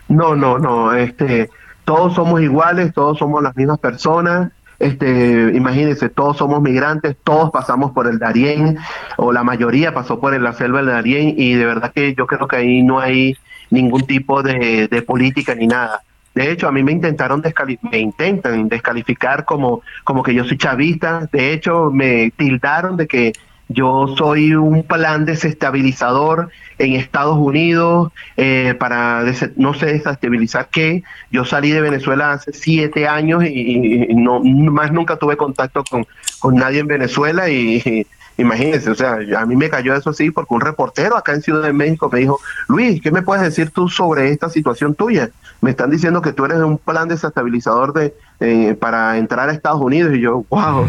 No, 0.08 0.36
no, 0.36 0.58
no. 0.58 0.94
Este, 0.94 1.50
todos 1.84 2.14
somos 2.14 2.40
iguales, 2.40 2.94
todos 2.94 3.18
somos 3.18 3.42
las 3.42 3.56
mismas 3.56 3.78
personas. 3.78 4.52
Este, 4.78 5.50
imagínense, 5.54 6.08
todos 6.08 6.36
somos 6.36 6.62
migrantes, 6.62 7.16
todos 7.24 7.50
pasamos 7.50 7.90
por 7.90 8.06
el 8.06 8.20
Darién, 8.20 8.78
o 9.16 9.32
la 9.32 9.42
mayoría 9.42 9.92
pasó 9.92 10.20
por 10.20 10.40
la 10.40 10.52
selva 10.52 10.78
del 10.78 10.86
Darién, 10.86 11.34
y 11.36 11.54
de 11.54 11.64
verdad 11.64 11.92
que 11.92 12.14
yo 12.14 12.28
creo 12.28 12.46
que 12.46 12.56
ahí 12.56 12.82
no 12.84 13.00
hay 13.00 13.36
ningún 13.70 14.06
tipo 14.06 14.40
de 14.40 15.04
política 15.04 15.56
ni 15.56 15.66
nada. 15.66 16.02
De 16.38 16.52
hecho, 16.52 16.68
a 16.68 16.72
mí 16.72 16.84
me 16.84 16.92
intentaron 16.92 17.42
me 17.90 17.98
intentan 17.98 18.68
descalificar 18.68 19.44
como, 19.44 19.82
como 20.04 20.22
que 20.22 20.32
yo 20.32 20.44
soy 20.44 20.56
chavista. 20.56 21.28
De 21.32 21.52
hecho, 21.52 21.90
me 21.90 22.30
tildaron 22.30 22.96
de 22.96 23.08
que 23.08 23.32
yo 23.66 24.14
soy 24.16 24.54
un 24.54 24.84
plan 24.84 25.24
desestabilizador 25.24 26.50
en 26.78 26.92
Estados 26.92 27.36
Unidos 27.36 28.12
eh, 28.36 28.76
para, 28.78 29.24
no 29.56 29.74
sé, 29.74 29.86
desestabilizar 29.86 30.68
qué. 30.70 31.02
Yo 31.32 31.44
salí 31.44 31.72
de 31.72 31.80
Venezuela 31.80 32.34
hace 32.34 32.52
siete 32.52 33.08
años 33.08 33.42
y, 33.44 34.06
no 34.14 34.38
más 34.40 34.92
nunca 34.92 35.16
tuve 35.16 35.36
contacto 35.36 35.82
con, 35.90 36.06
con 36.38 36.54
nadie 36.54 36.78
en 36.78 36.86
Venezuela 36.86 37.50
y, 37.50 38.06
Imagínense, 38.38 38.88
o 38.88 38.94
sea, 38.94 39.18
a 39.36 39.46
mí 39.46 39.56
me 39.56 39.68
cayó 39.68 39.96
eso 39.96 40.10
así 40.10 40.30
porque 40.30 40.54
un 40.54 40.60
reportero 40.60 41.16
acá 41.16 41.34
en 41.34 41.42
Ciudad 41.42 41.60
de 41.60 41.72
México 41.72 42.08
me 42.10 42.20
dijo, 42.20 42.38
Luis, 42.68 43.02
¿qué 43.02 43.10
me 43.10 43.22
puedes 43.22 43.42
decir 43.42 43.70
tú 43.70 43.88
sobre 43.88 44.30
esta 44.30 44.48
situación 44.48 44.94
tuya? 44.94 45.30
Me 45.60 45.70
están 45.70 45.90
diciendo 45.90 46.22
que 46.22 46.32
tú 46.32 46.44
eres 46.44 46.58
un 46.58 46.78
plan 46.78 47.08
desestabilizador 47.08 47.92
de, 47.92 48.14
eh, 48.38 48.76
para 48.78 49.18
entrar 49.18 49.48
a 49.48 49.52
Estados 49.52 49.80
Unidos 49.80 50.14
y 50.14 50.20
yo, 50.20 50.44
wow, 50.50 50.86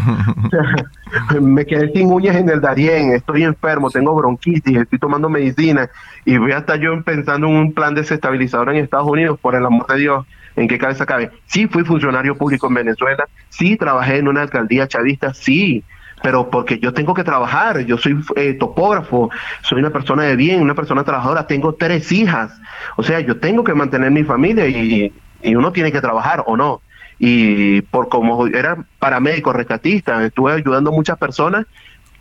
me 1.40 1.66
quedé 1.66 1.92
sin 1.92 2.12
uñas 2.12 2.36
en 2.36 2.48
el 2.48 2.60
Darién, 2.60 3.14
estoy 3.14 3.42
enfermo, 3.42 3.90
tengo 3.90 4.14
bronquitis, 4.14 4.76
estoy 4.76 5.00
tomando 5.00 5.28
medicina 5.28 5.90
y 6.24 6.38
voy 6.38 6.52
a 6.52 6.58
estar 6.58 6.78
yo 6.78 7.02
pensando 7.02 7.48
en 7.48 7.56
un 7.56 7.72
plan 7.72 7.96
desestabilizador 7.96 8.70
en 8.70 8.76
Estados 8.76 9.08
Unidos, 9.08 9.40
por 9.40 9.56
el 9.56 9.66
amor 9.66 9.88
de 9.88 9.98
Dios. 9.98 10.26
¿En 10.54 10.68
qué 10.68 10.78
cabeza 10.78 11.06
cabe? 11.06 11.30
Sí, 11.46 11.66
fui 11.66 11.84
funcionario 11.84 12.36
público 12.36 12.68
en 12.68 12.74
Venezuela, 12.74 13.24
sí, 13.48 13.76
trabajé 13.76 14.18
en 14.18 14.28
una 14.28 14.42
alcaldía 14.42 14.86
chavista, 14.86 15.34
sí, 15.34 15.82
pero 16.22 16.50
porque 16.50 16.78
yo 16.78 16.92
tengo 16.92 17.14
que 17.14 17.24
trabajar, 17.24 17.80
yo 17.80 17.96
soy 17.96 18.22
eh, 18.36 18.54
topógrafo, 18.54 19.30
soy 19.62 19.80
una 19.80 19.90
persona 19.90 20.24
de 20.24 20.36
bien, 20.36 20.60
una 20.60 20.74
persona 20.74 21.04
trabajadora, 21.04 21.46
tengo 21.46 21.74
tres 21.74 22.12
hijas, 22.12 22.52
o 22.96 23.02
sea, 23.02 23.20
yo 23.20 23.38
tengo 23.38 23.64
que 23.64 23.74
mantener 23.74 24.10
mi 24.10 24.24
familia 24.24 24.66
y, 24.66 25.12
uno 25.42 25.72
tiene 25.72 25.90
que 25.90 26.02
trabajar 26.02 26.44
o 26.46 26.54
no. 26.54 26.82
Y 27.18 27.80
por 27.82 28.10
como 28.10 28.46
era 28.46 28.76
paramédico, 28.98 29.54
rescatista, 29.54 30.22
estuve 30.24 30.52
ayudando 30.52 30.90
a 30.90 30.92
muchas 30.92 31.16
personas, 31.18 31.66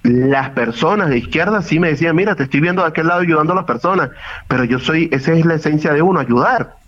las 0.04 0.52
personas 0.52 1.10
de 1.10 1.18
izquierda 1.18 1.62
sí 1.62 1.80
me 1.80 1.90
decían, 1.90 2.16
mira, 2.16 2.36
te 2.36 2.44
estoy 2.44 2.62
viendo 2.62 2.82
de 2.82 2.88
aquel 2.88 3.08
lado 3.08 3.20
ayudando 3.20 3.52
a 3.52 3.58
las 3.58 3.66
personas, 3.66 4.12
pero 4.48 4.64
yo 4.64 4.80
soy, 4.80 5.10
esa 5.12 5.34
es 5.34 5.46
la 5.46 5.56
esencia 5.56 5.92
de 5.94 6.02
uno, 6.02 6.22
ayudar 6.22 6.79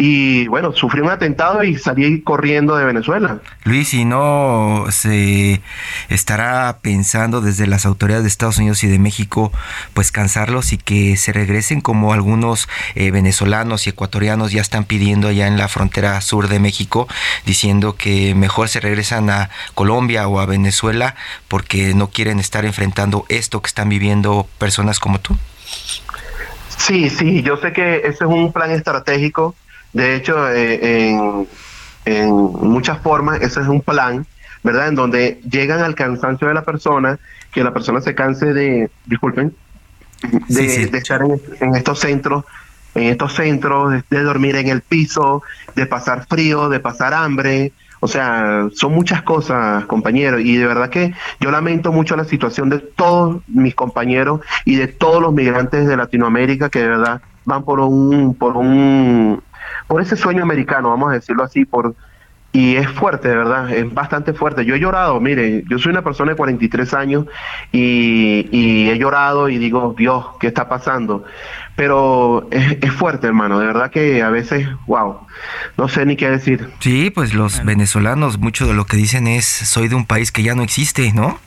y 0.00 0.46
bueno, 0.46 0.72
sufrí 0.72 1.00
un 1.00 1.10
atentado 1.10 1.64
y 1.64 1.76
salí 1.76 2.20
corriendo 2.20 2.76
de 2.76 2.84
Venezuela. 2.84 3.40
Luis, 3.64 3.92
¿y 3.94 4.04
no 4.04 4.84
se 4.90 5.60
estará 6.08 6.78
pensando 6.80 7.40
desde 7.40 7.66
las 7.66 7.84
autoridades 7.84 8.22
de 8.22 8.28
Estados 8.28 8.58
Unidos 8.58 8.84
y 8.84 8.86
de 8.86 9.00
México 9.00 9.50
pues 9.94 10.12
cansarlos 10.12 10.72
y 10.72 10.78
que 10.78 11.16
se 11.16 11.32
regresen 11.32 11.80
como 11.80 12.12
algunos 12.12 12.68
eh, 12.94 13.10
venezolanos 13.10 13.88
y 13.88 13.90
ecuatorianos 13.90 14.52
ya 14.52 14.60
están 14.60 14.84
pidiendo 14.84 15.26
allá 15.26 15.48
en 15.48 15.58
la 15.58 15.66
frontera 15.66 16.20
sur 16.20 16.46
de 16.46 16.60
México 16.60 17.08
diciendo 17.44 17.96
que 17.96 18.36
mejor 18.36 18.68
se 18.68 18.78
regresan 18.78 19.28
a 19.30 19.50
Colombia 19.74 20.28
o 20.28 20.38
a 20.38 20.46
Venezuela 20.46 21.16
porque 21.48 21.92
no 21.94 22.10
quieren 22.10 22.38
estar 22.38 22.64
enfrentando 22.64 23.26
esto 23.28 23.62
que 23.62 23.66
están 23.66 23.88
viviendo 23.88 24.46
personas 24.58 25.00
como 25.00 25.18
tú? 25.18 25.36
Sí, 26.68 27.10
sí, 27.10 27.42
yo 27.42 27.56
sé 27.56 27.72
que 27.72 27.96
ese 27.96 28.10
es 28.10 28.20
un 28.20 28.52
plan 28.52 28.70
estratégico 28.70 29.56
de 29.92 30.16
hecho, 30.16 30.50
eh, 30.50 31.46
en, 32.04 32.30
muchas 32.30 33.00
formas, 33.00 33.40
ese 33.40 33.60
es 33.60 33.68
un 33.68 33.80
plan, 33.80 34.26
¿verdad? 34.62 34.88
En 34.88 34.94
donde 34.94 35.40
llegan 35.48 35.80
al 35.80 35.94
cansancio 35.94 36.48
de 36.48 36.54
la 36.54 36.62
persona, 36.62 37.18
que 37.52 37.64
la 37.64 37.72
persona 37.72 38.00
se 38.00 38.14
canse 38.14 38.52
de, 38.52 38.90
disculpen, 39.06 39.54
de, 40.48 40.84
estar 40.84 41.22
en, 41.60 41.74
estos 41.74 42.00
centros, 42.00 42.44
en 42.94 43.04
estos 43.04 43.34
centros, 43.34 44.02
de, 44.10 44.22
dormir 44.22 44.56
en 44.56 44.68
el 44.68 44.82
piso, 44.82 45.42
de 45.74 45.86
pasar 45.86 46.26
frío, 46.26 46.68
de 46.68 46.80
pasar 46.80 47.14
hambre. 47.14 47.72
O 48.00 48.06
sea, 48.06 48.68
son 48.74 48.92
muchas 48.92 49.22
cosas, 49.22 49.84
compañeros, 49.86 50.40
y 50.44 50.56
de 50.56 50.66
verdad 50.66 50.88
que 50.88 51.14
yo 51.40 51.50
lamento 51.50 51.90
mucho 51.90 52.14
la 52.14 52.24
situación 52.24 52.68
de 52.68 52.78
todos 52.78 53.42
mis 53.48 53.74
compañeros 53.74 54.40
y 54.64 54.76
de 54.76 54.86
todos 54.86 55.20
los 55.20 55.32
migrantes 55.32 55.88
de 55.88 55.96
Latinoamérica 55.96 56.68
que 56.68 56.80
de 56.80 56.88
verdad 56.88 57.22
van 57.44 57.64
por 57.64 57.80
un, 57.80 58.34
por 58.34 58.56
un 58.56 59.42
por 59.88 60.00
ese 60.00 60.16
sueño 60.16 60.44
americano, 60.44 60.90
vamos 60.90 61.10
a 61.10 61.14
decirlo 61.14 61.42
así, 61.42 61.64
por 61.64 61.96
y 62.50 62.76
es 62.76 62.88
fuerte, 62.88 63.28
de 63.28 63.36
verdad, 63.36 63.70
es 63.70 63.92
bastante 63.92 64.32
fuerte. 64.32 64.64
Yo 64.64 64.74
he 64.74 64.80
llorado, 64.80 65.20
mire, 65.20 65.64
yo 65.68 65.78
soy 65.78 65.92
una 65.92 66.02
persona 66.02 66.32
de 66.32 66.36
43 66.36 66.94
años 66.94 67.26
y, 67.72 68.48
y 68.50 68.88
he 68.88 68.98
llorado 68.98 69.50
y 69.50 69.58
digo, 69.58 69.94
Dios, 69.98 70.24
¿qué 70.40 70.46
está 70.46 70.66
pasando? 70.66 71.24
Pero 71.76 72.48
es, 72.50 72.90
fuerte, 72.92 73.26
hermano, 73.26 73.60
de 73.60 73.66
verdad 73.66 73.90
que 73.90 74.22
a 74.22 74.30
veces, 74.30 74.66
wow, 74.86 75.20
no 75.76 75.88
sé 75.88 76.06
ni 76.06 76.16
qué 76.16 76.30
decir. 76.30 76.70
Sí, 76.80 77.10
pues 77.10 77.34
los 77.34 77.64
venezolanos, 77.64 78.38
mucho 78.38 78.66
de 78.66 78.72
lo 78.72 78.86
que 78.86 78.96
dicen 78.96 79.26
es, 79.26 79.44
soy 79.44 79.88
de 79.88 79.94
un 79.94 80.06
país 80.06 80.32
que 80.32 80.42
ya 80.42 80.54
no 80.54 80.62
existe, 80.62 81.12
¿no? 81.12 81.38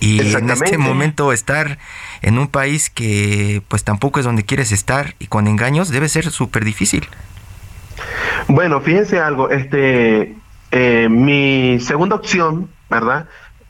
Y 0.00 0.20
en 0.20 0.50
este 0.50 0.76
momento 0.76 1.32
estar 1.32 1.78
en 2.22 2.38
un 2.38 2.48
país 2.48 2.90
que 2.90 3.62
pues 3.68 3.84
tampoco 3.84 4.18
es 4.18 4.24
donde 4.24 4.44
quieres 4.44 4.72
estar 4.72 5.14
y 5.18 5.26
con 5.26 5.46
engaños 5.46 5.90
debe 5.90 6.08
ser 6.08 6.30
súper 6.30 6.64
difícil. 6.64 7.06
Bueno, 8.48 8.80
fíjense 8.80 9.20
algo, 9.20 9.50
este, 9.50 10.36
eh, 10.70 11.08
mi 11.10 11.78
segunda 11.80 12.16
opción, 12.16 12.68
¿verdad? 12.88 13.26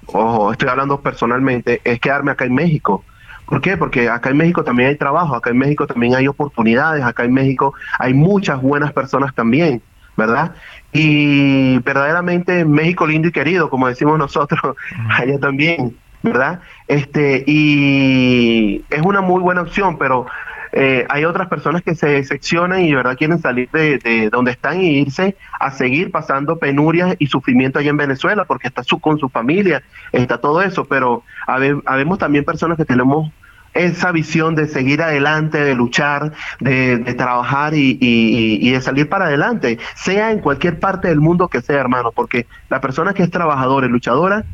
Ojo, 0.07 0.53
estoy 0.53 0.69
hablando 0.69 1.01
personalmente, 1.01 1.81
es 1.85 2.01
quedarme 2.01 2.33
acá 2.33 2.45
en 2.45 2.55
México. 2.55 3.05
¿Por 3.47 3.61
qué? 3.61 3.77
Porque 3.77 4.09
acá 4.09 4.31
en 4.31 4.37
México 4.37 4.63
también 4.65 4.91
hay 4.91 4.97
trabajo, 4.97 5.35
acá 5.35 5.51
en 5.51 5.59
México 5.59 5.87
también 5.87 6.15
hay 6.15 6.29
oportunidades, 6.29 7.03
acá 7.05 7.25
en 7.25 7.35
México 7.35 7.75
hay 7.99 8.15
muchas 8.15 8.63
buenas 8.63 8.93
personas 8.93 9.35
también. 9.35 9.83
¿verdad? 10.17 10.53
Y 10.93 11.79
verdaderamente 11.79 12.65
México 12.65 13.07
lindo 13.07 13.29
y 13.29 13.33
querido, 13.33 13.71
como 13.71 13.89
decimos 13.89 14.19
nosotros, 14.19 14.77
allá 15.09 15.39
también, 15.39 15.97
¿verdad? 16.23 16.61
Este, 16.89 17.43
y 17.47 18.85
es 18.91 19.01
una 19.03 19.23
muy 19.23 19.41
buena 19.41 19.63
opción, 19.63 19.97
pero 19.97 20.27
eh, 20.73 21.07
hay 21.09 21.25
otras 21.25 21.49
personas 21.49 21.83
que 21.83 21.95
se 21.95 22.09
decepcionan 22.09 22.83
y 22.83 22.91
de 22.91 22.97
verdad 22.97 23.17
quieren 23.17 23.41
salir 23.41 23.69
de, 23.71 24.29
donde 24.31 24.53
están 24.53 24.81
y 24.81 24.99
irse 24.99 25.37
a 25.59 25.71
seguir 25.73 26.11
pasando 26.11 26.59
penurias 26.59 27.17
y 27.19 27.27
sufrimiento 27.27 27.79
allá 27.79 27.91
en 27.91 27.97
Venezuela, 27.97 28.45
porque 28.45 28.69
está 28.69 28.85
su, 28.85 29.01
con 29.01 29.19
su 29.19 29.29
familia, 29.29 29.83
está 30.13 30.39
todo 30.39 30.63
eso, 30.63 30.85
pero 30.85 31.23
habemos 31.47 32.19
también 32.19 32.45
personas 32.45 32.77
que 32.77 32.85
tenemos 32.85 33.33
esa 33.75 34.11
visión 34.11 34.55
de 34.55 34.67
seguir 34.67 35.01
adelante, 35.03 35.63
de 35.63 35.75
luchar, 35.75 36.33
de, 36.59 36.99
trabajar 37.15 37.75
y, 37.75 37.99
y, 38.01 38.71
de 38.71 38.81
salir 38.81 39.09
para 39.09 39.27
adelante, 39.27 39.79
sea 39.95 40.33
en 40.33 40.41
cualquier 40.41 40.81
parte 40.81 41.09
del 41.09 41.21
mundo 41.21 41.49
que 41.49 41.61
sea, 41.61 41.79
hermano, 41.79 42.11
porque 42.13 42.47
la 42.69 42.81
persona 42.81 43.15
que 43.15 43.23
es 43.23 43.31
trabajadora 43.31 43.87
y 43.87 43.91
luchadora, 43.91 44.45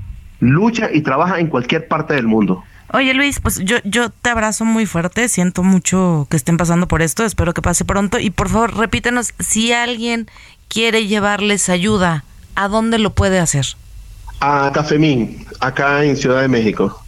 lucha 0.41 0.91
y 0.93 1.01
trabaja 1.01 1.41
en 1.41 1.47
cualquier 1.47 1.89
parte 1.89 2.15
del 2.15 2.27
mundo. 2.27 2.63
Oye 2.97 3.13
Luis, 3.13 3.41
pues 3.41 3.59
yo, 3.63 3.77
yo 3.85 4.09
te 4.09 4.31
abrazo 4.31 4.65
muy 4.65 4.87
fuerte, 4.87 5.29
siento 5.29 5.63
mucho 5.63 6.27
que 6.31 6.37
estén 6.39 6.57
pasando 6.57 6.89
por 6.89 7.03
esto, 7.03 7.27
espero 7.27 7.53
que 7.53 7.61
pase 7.61 7.85
pronto 7.85 8.19
y 8.19 8.31
por 8.31 8.49
favor 8.49 8.75
repítenos 8.75 9.35
si 9.39 9.71
alguien 9.71 10.31
quiere 10.69 11.07
llevarles 11.07 11.69
ayuda, 11.69 12.25
¿a 12.55 12.69
dónde 12.69 12.99
lo 12.99 13.11
puede 13.11 13.39
hacer? 13.39 13.67
A 14.41 14.71
Cafemín, 14.73 15.45
acá 15.61 16.05
en 16.05 16.17
Ciudad 16.17 16.41
de 16.41 16.49
México. 16.49 17.06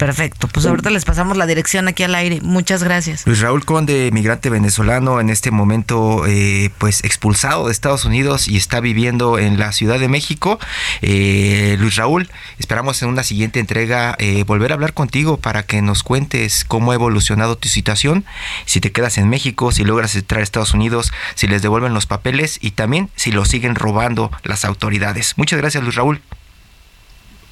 Perfecto, 0.00 0.48
pues 0.48 0.64
ahorita 0.64 0.88
les 0.88 1.04
pasamos 1.04 1.36
la 1.36 1.44
dirección 1.44 1.86
aquí 1.86 2.04
al 2.04 2.14
aire. 2.14 2.40
Muchas 2.40 2.82
gracias. 2.82 3.26
Luis 3.26 3.40
Raúl 3.40 3.66
Conde, 3.66 4.08
migrante 4.14 4.48
venezolano, 4.48 5.20
en 5.20 5.28
este 5.28 5.50
momento 5.50 6.24
eh, 6.26 6.70
pues 6.78 7.04
expulsado 7.04 7.66
de 7.66 7.72
Estados 7.72 8.06
Unidos 8.06 8.48
y 8.48 8.56
está 8.56 8.80
viviendo 8.80 9.38
en 9.38 9.58
la 9.58 9.72
Ciudad 9.72 10.00
de 10.00 10.08
México. 10.08 10.58
Eh, 11.02 11.76
Luis 11.78 11.96
Raúl, 11.96 12.30
esperamos 12.58 13.02
en 13.02 13.10
una 13.10 13.22
siguiente 13.24 13.60
entrega 13.60 14.16
eh, 14.18 14.42
volver 14.44 14.72
a 14.72 14.76
hablar 14.76 14.94
contigo 14.94 15.36
para 15.36 15.64
que 15.64 15.82
nos 15.82 16.02
cuentes 16.02 16.64
cómo 16.64 16.92
ha 16.92 16.94
evolucionado 16.94 17.58
tu 17.58 17.68
situación, 17.68 18.24
si 18.64 18.80
te 18.80 18.92
quedas 18.92 19.18
en 19.18 19.28
México, 19.28 19.70
si 19.70 19.84
logras 19.84 20.16
entrar 20.16 20.40
a 20.40 20.44
Estados 20.44 20.72
Unidos, 20.72 21.12
si 21.34 21.46
les 21.46 21.60
devuelven 21.60 21.92
los 21.92 22.06
papeles 22.06 22.58
y 22.62 22.70
también 22.70 23.10
si 23.16 23.32
lo 23.32 23.44
siguen 23.44 23.74
robando 23.74 24.30
las 24.44 24.64
autoridades. 24.64 25.34
Muchas 25.36 25.58
gracias 25.58 25.84
Luis 25.84 25.96
Raúl. 25.96 26.22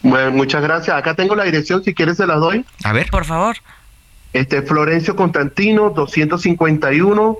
Bueno, 0.02 0.30
muchas 0.32 0.62
gracias. 0.62 0.96
Acá 0.96 1.14
tengo 1.14 1.34
la 1.34 1.44
dirección, 1.44 1.82
si 1.82 1.94
quieres 1.94 2.16
se 2.16 2.26
las 2.26 2.38
doy. 2.40 2.64
A 2.84 2.92
ver. 2.92 3.10
Por 3.10 3.24
favor. 3.24 3.56
Este, 4.32 4.62
Florencio 4.62 5.16
Constantino, 5.16 5.90
251, 5.90 7.38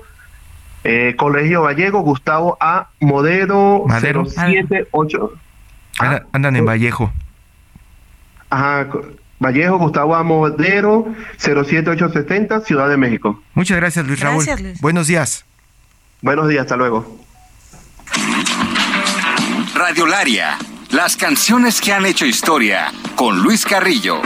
eh, 0.83 1.15
Colegio 1.17 1.61
Vallejo, 1.61 1.99
Gustavo 1.99 2.57
A. 2.59 2.89
Modero, 2.99 3.83
Madero. 3.87 4.25
078. 4.25 5.33
andan 6.31 6.55
en 6.55 6.65
Vallejo. 6.65 7.11
Ajá, 8.49 8.87
Vallejo, 9.39 9.77
Gustavo 9.77 10.15
A. 10.15 10.23
Modero, 10.23 11.07
07870, 11.37 12.61
Ciudad 12.61 12.89
de 12.89 12.97
México. 12.97 13.41
Muchas 13.53 13.77
gracias, 13.77 14.05
Luis 14.05 14.19
Raúl. 14.19 14.43
Buenos 14.81 15.07
días. 15.07 15.45
Buenos 16.21 16.49
días, 16.49 16.61
hasta 16.61 16.75
luego. 16.75 17.19
Radio 19.75 20.05
Laria 20.07 20.57
las 20.91 21.15
canciones 21.15 21.81
que 21.81 21.93
han 21.93 22.05
hecho 22.05 22.25
historia 22.25 22.91
con 23.15 23.41
Luis 23.41 23.65
Carrillo. 23.65 24.21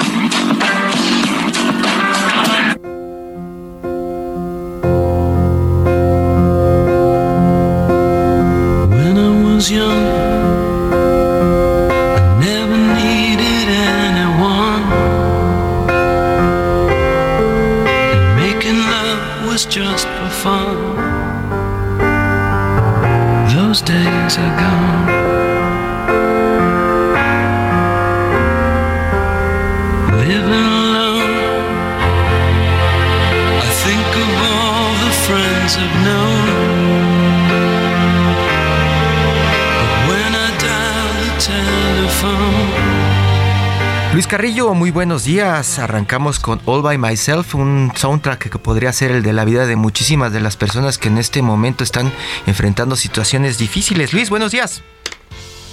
Carrillo, 44.34 44.73
muy 44.73 44.89
buenos 44.89 45.25
días. 45.25 45.77
Arrancamos 45.77 46.39
con 46.39 46.59
All 46.65 46.81
by 46.81 46.97
Myself, 46.97 47.53
un 47.53 47.91
soundtrack 47.93 48.49
que 48.49 48.57
podría 48.57 48.91
ser 48.91 49.11
el 49.11 49.21
de 49.21 49.31
la 49.31 49.45
vida 49.45 49.67
de 49.67 49.75
muchísimas 49.75 50.34
de 50.34 50.39
las 50.39 50.57
personas 50.57 50.97
que 50.97 51.09
en 51.09 51.19
este 51.19 51.43
momento 51.43 51.84
están 51.84 52.11
enfrentando 52.47 52.95
situaciones 52.95 53.59
difíciles. 53.59 54.11
Luis, 54.11 54.31
buenos 54.31 54.51
días. 54.51 54.81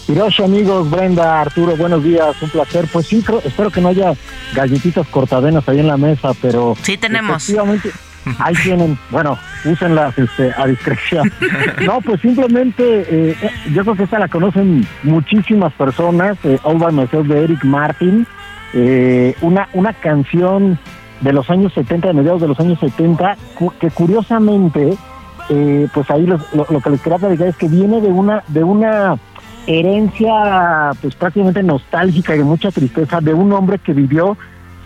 Hiroshi, 0.08 0.42
amigos, 0.42 0.90
Brenda, 0.90 1.40
Arturo, 1.40 1.74
buenos 1.74 2.04
días, 2.04 2.36
un 2.42 2.50
placer. 2.50 2.86
Pues 2.92 3.06
sí, 3.06 3.24
espero 3.44 3.70
que 3.70 3.80
no 3.80 3.88
haya 3.88 4.12
galletitas 4.52 5.08
cortadenas 5.08 5.66
ahí 5.66 5.78
en 5.78 5.86
la 5.86 5.96
mesa, 5.96 6.32
pero... 6.42 6.76
Sí 6.82 6.98
tenemos. 6.98 7.42
Efectivamente, 7.42 7.90
ahí 8.40 8.54
tienen, 8.62 8.98
bueno, 9.08 9.38
úsenlas 9.64 10.18
este, 10.18 10.52
a 10.54 10.66
discreción. 10.66 11.32
No, 11.86 12.02
pues 12.02 12.20
simplemente, 12.20 12.82
eh, 12.84 13.36
eh, 13.40 13.50
yo 13.72 13.84
creo 13.84 13.96
que 13.96 14.02
esta 14.02 14.18
la 14.18 14.28
conocen 14.28 14.86
muchísimas 15.02 15.72
personas, 15.72 16.36
eh, 16.44 16.58
All 16.62 16.76
By 16.76 16.92
Myself 16.92 17.26
de 17.26 17.44
Eric 17.44 17.64
Martin, 17.64 18.26
eh, 18.74 19.34
una, 19.42 19.68
una 19.74 19.92
canción 19.92 20.78
de 21.20 21.32
los 21.32 21.50
años 21.50 21.72
70, 21.74 22.08
de 22.08 22.14
mediados 22.14 22.40
de 22.40 22.48
los 22.48 22.58
años 22.60 22.78
70, 22.80 23.36
que 23.78 23.90
curiosamente, 23.90 24.96
pues 25.92 26.10
ahí 26.10 26.24
lo, 26.26 26.38
que 26.38 26.90
les 26.90 27.00
quería 27.02 27.18
platicar 27.18 27.48
es 27.48 27.56
que 27.56 27.68
viene 27.68 28.00
de 28.00 28.08
una, 28.08 28.42
de 28.48 28.64
una 28.64 29.18
herencia 29.66 30.90
pues 31.00 31.14
prácticamente 31.14 31.62
nostálgica 31.62 32.34
y 32.34 32.38
de 32.38 32.44
mucha 32.44 32.70
tristeza 32.70 33.20
de 33.20 33.34
un 33.34 33.52
hombre 33.52 33.78
que 33.78 33.92
vivió 33.92 34.36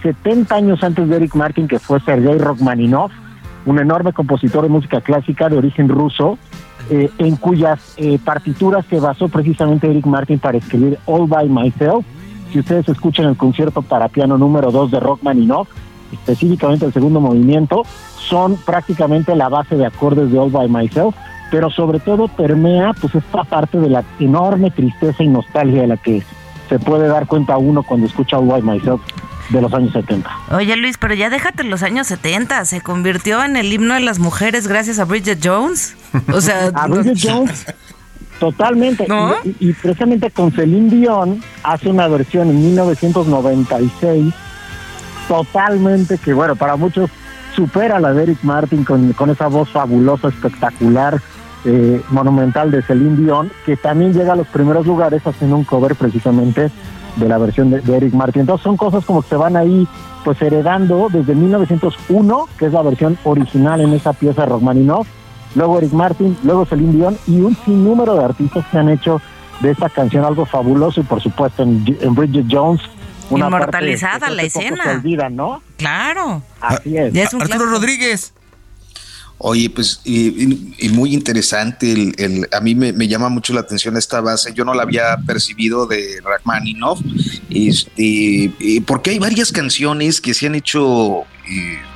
70 0.03 0.55
años 0.55 0.85
antes 0.85 1.09
de 1.09 1.17
Eric 1.17 1.35
Martin, 1.35 1.67
que 1.67 1.79
fue 1.79 1.99
Sergei 2.01 2.39
Rachmaninoff, 2.39 3.11
un 3.65 3.79
enorme 3.79 4.13
compositor 4.13 4.63
de 4.63 4.69
música 4.69 5.01
clásica 5.01 5.49
de 5.49 5.57
origen 5.57 5.89
ruso, 5.89 6.39
eh, 6.91 7.11
en 7.17 7.37
cuyas 7.37 7.95
eh, 7.97 8.19
partituras 8.23 8.85
se 8.91 9.01
basó 9.01 9.29
precisamente 9.29 9.89
Eric 9.91 10.05
Martin 10.05 10.39
para 10.39 10.59
escribir 10.59 10.99
All 11.07 11.27
by 11.27 11.49
Myself. 11.49 12.05
Si 12.53 12.61
ustedes 12.61 12.89
escuchan 12.89 13.27
el 13.27 13.37
concierto 13.37 13.83
para 13.83 14.09
piano 14.09 14.39
número 14.39 14.71
2 14.71 14.91
de 14.91 15.01
Rachmaninoff, 15.01 15.69
específicamente 16.13 16.87
el 16.87 16.93
segundo 16.93 17.21
movimiento, 17.21 17.83
son 18.19 18.57
prácticamente 18.57 19.35
la 19.35 19.49
base 19.49 19.77
de 19.77 19.87
acordes 19.87 20.31
de 20.31 20.39
All 20.39 20.51
by 20.51 20.69
Myself, 20.69 21.15
pero 21.51 21.71
sobre 21.71 22.01
todo 22.01 22.29
permea 22.29 22.93
pues 23.01 23.15
esta 23.15 23.45
parte 23.45 23.79
de 23.79 23.91
la 23.91 24.05
enorme 24.19 24.71
tristeza 24.71 25.23
y 25.23 25.29
nostalgia 25.29 25.83
de 25.83 25.89
la 25.89 25.97
que 25.97 26.23
se 26.69 26.79
puede 26.79 27.09
dar 27.09 27.27
cuenta 27.27 27.59
uno 27.59 27.83
cuando 27.83 28.07
escucha 28.07 28.39
All 28.39 28.47
by 28.47 28.63
Myself 28.63 29.01
de 29.51 29.61
los 29.61 29.73
años 29.75 29.93
70. 29.93 30.31
Oye 30.53 30.77
Luis, 30.77 30.97
pero 30.99 31.15
ya 31.15 31.31
déjate 31.31 31.65
los 31.65 31.83
años 31.83 32.07
70, 32.07 32.65
se 32.65 32.81
convirtió 32.81 33.45
en 33.45 33.57
el 33.57 33.73
himno 33.73 33.95
de 33.95 34.01
las 34.01 34.19
mujeres 34.19 34.67
gracias 34.67 34.99
a 34.99 35.05
Bridget 35.05 35.41
Jones. 35.43 35.97
O 36.33 36.41
sea, 36.41 36.69
a 36.75 36.87
Bridget 36.87 37.19
Jones. 37.21 37.67
Totalmente. 38.39 39.07
Y, 39.61 39.73
precisamente 39.73 40.31
con 40.31 40.53
Celine 40.53 40.91
Dion 40.91 41.41
hace 41.63 41.89
una 41.89 42.09
versión 42.09 42.51
en 42.51 42.61
1996 42.61 44.35
totalmente 45.29 46.19
que, 46.19 46.35
bueno, 46.35 46.57
para 46.57 46.77
muchos 46.77 47.11
supera 47.55 48.01
la 48.01 48.13
de 48.13 48.25
Eric 48.25 48.39
Martin 48.43 48.85
con, 48.85 49.13
con 49.13 49.31
esa 49.31 49.47
voz 49.47 49.71
fabulosa, 49.71 50.29
espectacular, 50.29 51.21
eh, 51.65 52.03
monumental 52.11 52.71
de 52.71 52.83
Celine 52.83 53.17
Dion, 53.17 53.51
que 53.65 53.77
también 53.77 54.13
llega 54.13 54.35
a 54.35 54.37
los 54.37 54.47
primeros 54.49 54.87
lugares 54.87 55.27
haciendo 55.27 55.57
un 55.57 55.65
cover 55.65 55.95
precisamente 55.95 56.71
de 57.17 57.29
la 57.29 57.39
versión 57.39 57.71
de, 57.71 57.97
Eric 57.97 58.13
Martin. 58.13 58.41
Entonces 58.41 58.65
son 58.65 58.77
cosas 58.77 59.05
como 59.05 59.23
que 59.23 59.29
se 59.29 59.37
van 59.37 59.57
ahí 59.57 59.89
pues 60.25 60.41
heredando 60.43 61.09
desde 61.11 61.35
1901, 61.35 62.49
que 62.59 62.67
es 62.67 62.73
la 62.73 62.83
versión 62.83 63.17
original 63.25 63.81
en 63.81 63.93
esa 63.93 64.13
pieza 64.13 64.43
de 64.43 64.49
Rachmaninoff, 64.49 65.07
luego 65.55 65.79
Eric 65.79 65.93
Martin, 65.93 66.37
luego 66.43 66.67
Celine 66.67 66.93
Dion 66.93 67.19
y 67.27 67.41
un 67.41 67.57
sinnúmero 67.65 68.17
de 68.17 68.25
artistas 68.25 68.65
que 68.71 68.79
han 68.79 68.89
hecho 68.89 69.21
de 69.61 69.71
esta 69.71 69.89
canción 69.89 70.25
algo 70.25 70.47
fabuloso 70.47 71.01
y 71.01 71.05
por 71.05 71.23
supuesto 71.23 71.63
en, 71.63 72.15
Bridget 72.15 72.47
Jones 72.51 72.83
una 73.31 73.47
inmortalizada 73.47 74.31
la 74.31 74.43
escena. 74.43 74.85
Se 74.85 74.91
olvida, 74.91 75.31
¿no? 75.31 75.63
Claro. 75.79 76.43
Así 76.61 76.97
es. 76.97 77.33
Arturo 77.33 77.67
Rodríguez. 77.67 78.35
Oye, 79.39 79.69
pues 79.69 80.01
y, 80.05 80.89
muy 80.93 81.13
interesante, 81.13 81.93
el, 81.93 82.49
a 82.53 82.61
mí 82.61 82.75
me, 82.75 83.09
llama 83.09 83.29
mucho 83.29 83.53
la 83.53 83.61
atención 83.61 83.97
esta 83.97 84.21
base, 84.21 84.55
yo 84.55 84.65
no 84.65 84.75
la 84.75 84.85
había 84.85 85.17
percibido 85.27 85.87
de 85.87 86.21
Rachmaninoff, 86.23 87.01
este, 87.51 88.53
porque 88.87 89.11
hay 89.11 89.19
varias 89.19 89.51
canciones 89.51 90.21
que 90.21 90.35
se 90.35 90.47
han 90.47 90.55
hecho 90.55 91.25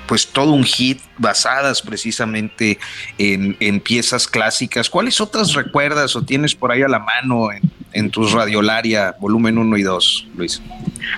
pues 0.08 0.26
todo 0.26 0.52
un 0.52 0.64
hit 0.64 1.00
basadas 1.18 1.82
precisamente 1.82 2.78
en, 3.18 3.56
en, 3.60 3.78
piezas 3.78 4.26
clásicas. 4.26 4.88
¿Cuáles 4.88 5.20
otras 5.20 5.52
recuerdas 5.52 6.16
o 6.16 6.22
tienes 6.22 6.54
por 6.54 6.72
ahí 6.72 6.82
a 6.82 6.88
la 6.88 6.98
mano 6.98 7.52
en, 7.52 7.60
en 7.92 8.10
tus 8.10 8.32
Radiolaria 8.32 9.14
volumen 9.20 9.58
1 9.58 9.76
y 9.76 9.82
2, 9.82 10.26
Luis? 10.36 10.62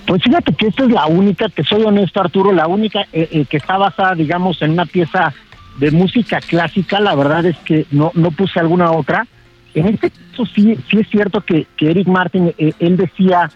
Pues 0.06 0.22
fíjate 0.22 0.52
que 0.54 0.66
esta 0.66 0.84
es 0.84 0.90
la 0.90 1.06
única, 1.06 1.48
te 1.48 1.62
soy 1.62 1.84
honesto 1.84 2.20
Arturo, 2.20 2.52
la 2.52 2.66
única 2.66 3.02
eh, 3.12 3.28
eh, 3.30 3.46
que 3.48 3.58
está 3.58 3.78
basada, 3.78 4.14
digamos, 4.14 4.60
en 4.60 4.72
una 4.72 4.86
pieza 4.86 5.32
de 5.78 5.92
música 5.92 6.40
clásica, 6.40 7.00
la 7.00 7.14
verdad 7.14 7.46
es 7.46 7.56
que 7.58 7.86
no, 7.92 8.10
no 8.14 8.32
puse 8.32 8.58
alguna 8.58 8.90
otra. 8.90 9.26
En 9.72 9.86
este 9.86 10.10
caso 10.10 10.46
sí, 10.46 10.76
sí 10.90 10.98
es 10.98 11.08
cierto 11.08 11.42
que, 11.42 11.68
que 11.76 11.92
Eric 11.92 12.08
Martin, 12.08 12.52
eh, 12.58 12.72
él 12.80 12.96
decía, 12.96 13.50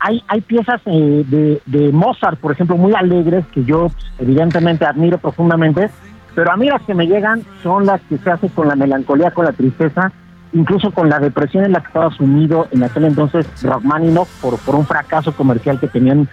hay, 0.00 0.22
hay 0.28 0.40
piezas 0.40 0.80
de, 0.84 1.60
de, 1.64 1.92
Mozart, 1.92 2.38
por 2.38 2.52
ejemplo, 2.52 2.76
muy 2.76 2.94
alegres, 2.94 3.44
que 3.52 3.64
yo 3.64 3.88
pues, 3.88 4.06
evidentemente 4.18 4.84
admiro 4.84 5.18
profundamente, 5.18 5.90
pero 6.34 6.52
a 6.52 6.56
mí 6.56 6.68
las 6.68 6.82
que 6.82 6.94
me 6.94 7.06
llegan 7.06 7.42
son 7.62 7.86
las 7.86 8.00
que 8.02 8.18
se 8.18 8.30
hacen 8.30 8.50
con 8.50 8.68
la 8.68 8.76
melancolía, 8.76 9.32
con 9.32 9.44
la 9.44 9.52
tristeza, 9.52 10.12
incluso 10.52 10.92
con 10.92 11.08
la 11.08 11.18
depresión 11.18 11.64
en 11.64 11.72
la 11.72 11.80
que 11.80 11.88
estaba 11.88 12.10
sumido 12.12 12.68
en 12.70 12.84
aquel 12.84 13.04
entonces 13.04 13.46
Rachmaninoff 13.62 14.28
por, 14.40 14.58
por 14.60 14.76
un 14.76 14.86
fracaso 14.86 15.32
comercial 15.32 15.80
que 15.80 15.88
tenían 15.88 16.28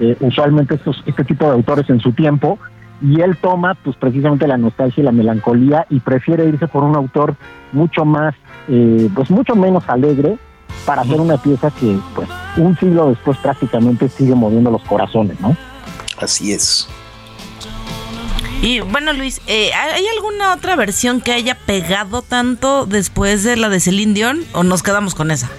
eh, 0.00 0.16
usualmente 0.20 0.76
estos, 0.76 1.02
este 1.06 1.24
tipo 1.24 1.46
de 1.46 1.52
autores 1.52 1.88
en 1.90 2.00
su 2.00 2.12
tiempo, 2.12 2.58
y 3.02 3.20
él 3.20 3.36
toma 3.38 3.74
pues 3.82 3.96
precisamente 3.96 4.46
la 4.46 4.58
nostalgia 4.58 5.02
y 5.02 5.04
la 5.04 5.12
melancolía 5.12 5.86
y 5.88 6.00
prefiere 6.00 6.46
irse 6.46 6.68
por 6.68 6.84
un 6.84 6.96
autor 6.96 7.34
mucho 7.72 8.04
más, 8.04 8.34
eh, 8.68 9.08
pues 9.14 9.30
mucho 9.30 9.54
menos 9.54 9.88
alegre 9.88 10.36
para 10.84 11.02
hacer 11.02 11.20
una 11.20 11.36
pieza 11.36 11.70
que 11.70 11.98
pues 12.14 12.28
un 12.56 12.76
siglo 12.78 13.08
después 13.08 13.38
prácticamente 13.38 14.08
sigue 14.08 14.34
moviendo 14.34 14.70
los 14.70 14.82
corazones, 14.82 15.40
¿no? 15.40 15.56
Así 16.20 16.52
es. 16.52 16.88
Y 18.62 18.80
bueno, 18.80 19.14
Luis, 19.14 19.40
eh, 19.46 19.70
¿hay 19.72 20.06
alguna 20.14 20.52
otra 20.52 20.76
versión 20.76 21.22
que 21.22 21.32
haya 21.32 21.54
pegado 21.54 22.20
tanto 22.20 22.84
después 22.84 23.42
de 23.42 23.56
la 23.56 23.70
de 23.70 23.80
Celine 23.80 24.12
Dion 24.12 24.40
o 24.52 24.62
nos 24.64 24.82
quedamos 24.82 25.14
con 25.14 25.30
esa? 25.30 25.50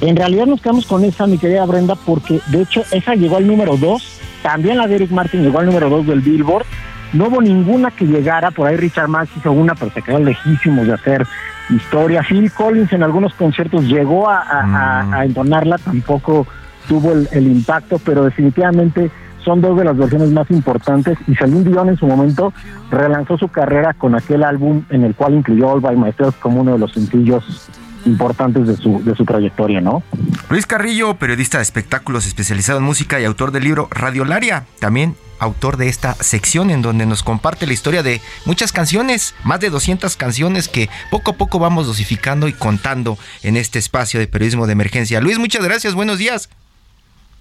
En 0.00 0.16
realidad 0.16 0.46
nos 0.46 0.60
quedamos 0.60 0.86
con 0.86 1.04
esa, 1.04 1.26
mi 1.28 1.38
querida 1.38 1.64
Brenda, 1.64 1.94
porque 1.94 2.40
de 2.48 2.62
hecho 2.62 2.82
esa 2.90 3.14
llegó 3.14 3.36
al 3.36 3.46
número 3.46 3.76
2, 3.76 4.02
también 4.42 4.78
la 4.78 4.88
de 4.88 4.96
Eric 4.96 5.12
Martin 5.12 5.42
llegó 5.42 5.60
al 5.60 5.66
número 5.66 5.88
2 5.88 6.06
del 6.08 6.20
Billboard. 6.20 6.66
No 7.12 7.28
hubo 7.28 7.40
ninguna 7.40 7.92
que 7.92 8.04
llegara, 8.04 8.50
por 8.50 8.66
ahí 8.66 8.76
Richard 8.76 9.06
Marx 9.06 9.30
hizo 9.36 9.52
una, 9.52 9.76
pero 9.76 9.92
se 9.92 10.02
quedó 10.02 10.18
lejísimos 10.18 10.88
de 10.88 10.94
hacer 10.94 11.24
historia. 11.70 12.22
Phil 12.22 12.50
Collins 12.52 12.92
en 12.92 13.02
algunos 13.02 13.34
conciertos 13.34 13.84
llegó 13.84 14.28
a, 14.28 15.04
mm. 15.04 15.22
entonarla, 15.22 15.78
tampoco 15.78 16.46
tuvo 16.88 17.12
el 17.12 17.46
impacto, 17.46 17.98
pero 17.98 18.24
definitivamente 18.24 19.10
son 19.44 19.60
dos 19.60 19.76
de 19.76 19.84
las 19.84 19.96
versiones 19.96 20.30
más 20.30 20.50
importantes 20.50 21.18
y 21.26 21.34
Celine 21.36 21.64
Dion 21.64 21.90
en 21.90 21.96
su 21.96 22.06
momento 22.06 22.52
relanzó 22.90 23.36
su 23.36 23.48
carrera 23.48 23.92
con 23.92 24.14
aquel 24.14 24.42
álbum 24.42 24.84
en 24.88 25.04
el 25.04 25.14
cual 25.14 25.34
incluyó 25.34 25.68
All 25.68 25.80
By 25.80 25.96
Myself 25.96 26.36
como 26.40 26.62
uno 26.62 26.72
de 26.72 26.78
los 26.78 26.92
sencillos 26.92 27.68
importantes 28.06 28.66
de 28.66 28.76
su, 28.76 29.02
de 29.02 29.14
su 29.14 29.24
trayectoria, 29.24 29.80
¿no? 29.80 30.02
Luis 30.50 30.66
Carrillo, 30.66 31.14
periodista 31.16 31.58
de 31.58 31.62
espectáculos 31.62 32.26
especializado 32.26 32.78
en 32.78 32.84
música 32.84 33.20
y 33.20 33.24
autor 33.24 33.50
del 33.50 33.64
libro 33.64 33.88
Radiolaria, 33.90 34.64
también 34.78 35.14
autor 35.38 35.76
de 35.76 35.88
esta 35.88 36.14
sección 36.14 36.70
en 36.70 36.82
donde 36.82 37.06
nos 37.06 37.22
comparte 37.22 37.66
la 37.66 37.72
historia 37.72 38.02
de 38.02 38.20
muchas 38.44 38.72
canciones, 38.72 39.34
más 39.44 39.60
de 39.60 39.70
200 39.70 40.16
canciones 40.16 40.68
que 40.68 40.88
poco 41.10 41.32
a 41.32 41.34
poco 41.34 41.58
vamos 41.58 41.86
dosificando 41.86 42.48
y 42.48 42.52
contando 42.52 43.18
en 43.42 43.56
este 43.56 43.78
espacio 43.78 44.20
de 44.20 44.26
periodismo 44.26 44.66
de 44.66 44.72
emergencia. 44.72 45.20
Luis, 45.20 45.38
muchas 45.38 45.64
gracias, 45.64 45.94
buenos 45.94 46.18
días. 46.18 46.48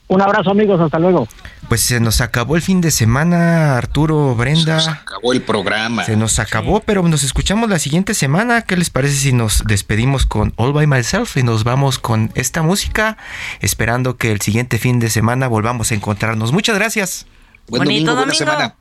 Un 0.07 0.21
abrazo 0.21 0.51
amigos, 0.51 0.79
hasta 0.79 0.99
luego. 0.99 1.27
Pues 1.69 1.81
se 1.81 1.99
nos 1.99 2.21
acabó 2.21 2.55
el 2.55 2.61
fin 2.61 2.81
de 2.81 2.91
semana, 2.91 3.77
Arturo, 3.77 4.35
Brenda. 4.35 4.79
Se 4.79 4.87
nos 4.89 4.97
acabó 4.99 5.33
el 5.33 5.41
programa. 5.41 6.03
Se 6.03 6.17
nos 6.17 6.39
acabó, 6.39 6.81
pero 6.81 7.01
nos 7.03 7.23
escuchamos 7.23 7.69
la 7.69 7.79
siguiente 7.79 8.13
semana. 8.13 8.61
¿Qué 8.63 8.75
les 8.75 8.89
parece 8.89 9.15
si 9.15 9.33
nos 9.33 9.63
despedimos 9.65 10.25
con 10.25 10.53
All 10.57 10.73
by 10.73 10.87
Myself 10.87 11.37
y 11.37 11.43
nos 11.43 11.63
vamos 11.63 11.99
con 11.99 12.31
esta 12.35 12.61
música? 12.61 13.17
Esperando 13.61 14.17
que 14.17 14.31
el 14.31 14.41
siguiente 14.41 14.77
fin 14.77 14.99
de 14.99 15.09
semana 15.09 15.47
volvamos 15.47 15.91
a 15.91 15.95
encontrarnos. 15.95 16.51
Muchas 16.51 16.75
gracias. 16.75 17.25
Buen 17.67 17.83
Bonito 17.83 18.11
domingo, 18.11 18.15
buena 18.15 18.33
semana. 18.33 18.75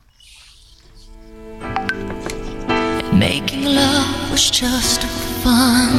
Making 3.13 3.75
love 3.75 4.31
was 4.31 4.51
just 4.51 5.03
fun. 5.43 5.89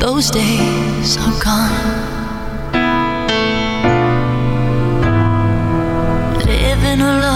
Those 0.00 0.30
days 0.30 1.16
are 1.18 1.44
gone. 1.44 2.16
living 6.46 7.00
alone. 7.00 7.35